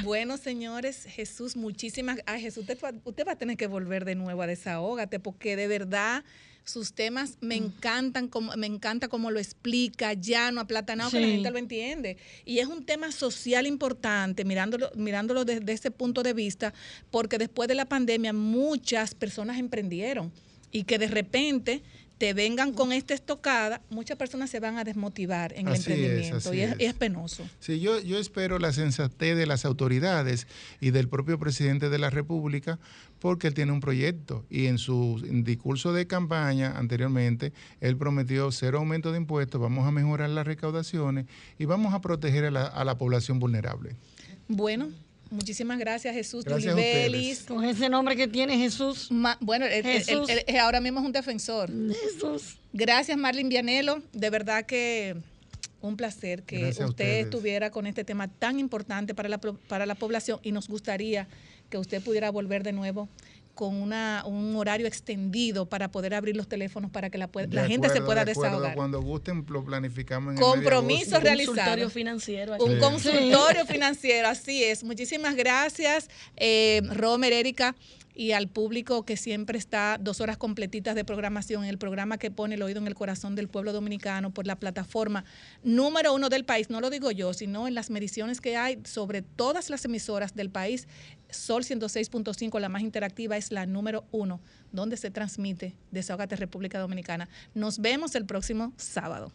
[0.02, 2.18] Bueno, señores, Jesús, muchísimas.
[2.26, 5.68] Ay, Jesús, usted, usted va a tener que volver de nuevo a desahógate, porque de
[5.68, 6.24] verdad
[6.64, 7.64] sus temas me mm.
[7.64, 12.16] encantan, como, me encanta cómo lo explica, llano, aplatanado, que la gente lo entiende.
[12.44, 16.72] Y es un tema social importante, mirándolo, mirándolo desde ese punto de vista,
[17.10, 20.32] porque después de la pandemia muchas personas emprendieron
[20.72, 21.82] y que de repente
[22.24, 26.62] te vengan con esta estocada, muchas personas se van a desmotivar en el emprendimiento y,
[26.62, 27.46] es, penoso.
[27.60, 30.46] Sí, yo, yo espero la sensatez de las autoridades
[30.80, 32.78] y del propio presidente de la República
[33.18, 37.52] porque él tiene un proyecto y en su discurso de campaña anteriormente
[37.82, 41.26] él prometió cero aumento de impuestos, vamos a mejorar las recaudaciones
[41.58, 43.96] y vamos a proteger a la, a la población vulnerable.
[44.48, 44.88] Bueno,
[45.34, 49.08] Muchísimas gracias, Jesús Gracias Con ese nombre que tiene Jesús.
[49.40, 49.66] bueno,
[50.60, 51.70] ahora mismo es un defensor.
[51.70, 52.58] Jesús.
[52.72, 54.02] Gracias, Marlin Vianelo.
[54.12, 55.16] De verdad que
[55.80, 60.40] un placer que usted estuviera con este tema tan importante para la, para la población
[60.42, 61.28] y nos gustaría
[61.68, 63.08] que usted pudiera volver de nuevo
[63.54, 67.88] con una, un horario extendido para poder abrir los teléfonos para que la, la gente
[67.88, 68.74] se pueda desahogar.
[68.74, 71.52] Cuando gusten, lo planificamos en Compromiso realizado.
[71.52, 72.56] Un consultorio financiero.
[72.58, 74.84] Un consultorio financiero, así es.
[74.84, 77.74] Muchísimas gracias, eh, Romer, Erika
[78.14, 82.30] y al público que siempre está dos horas completitas de programación en el programa que
[82.30, 85.24] pone el oído en el corazón del pueblo dominicano por la plataforma
[85.64, 89.22] número uno del país, no lo digo yo, sino en las mediciones que hay sobre
[89.22, 90.86] todas las emisoras del país.
[91.34, 94.40] Sol 106.5, la más interactiva, es la número uno,
[94.72, 97.28] donde se transmite Desahogate República Dominicana.
[97.54, 99.32] Nos vemos el próximo sábado.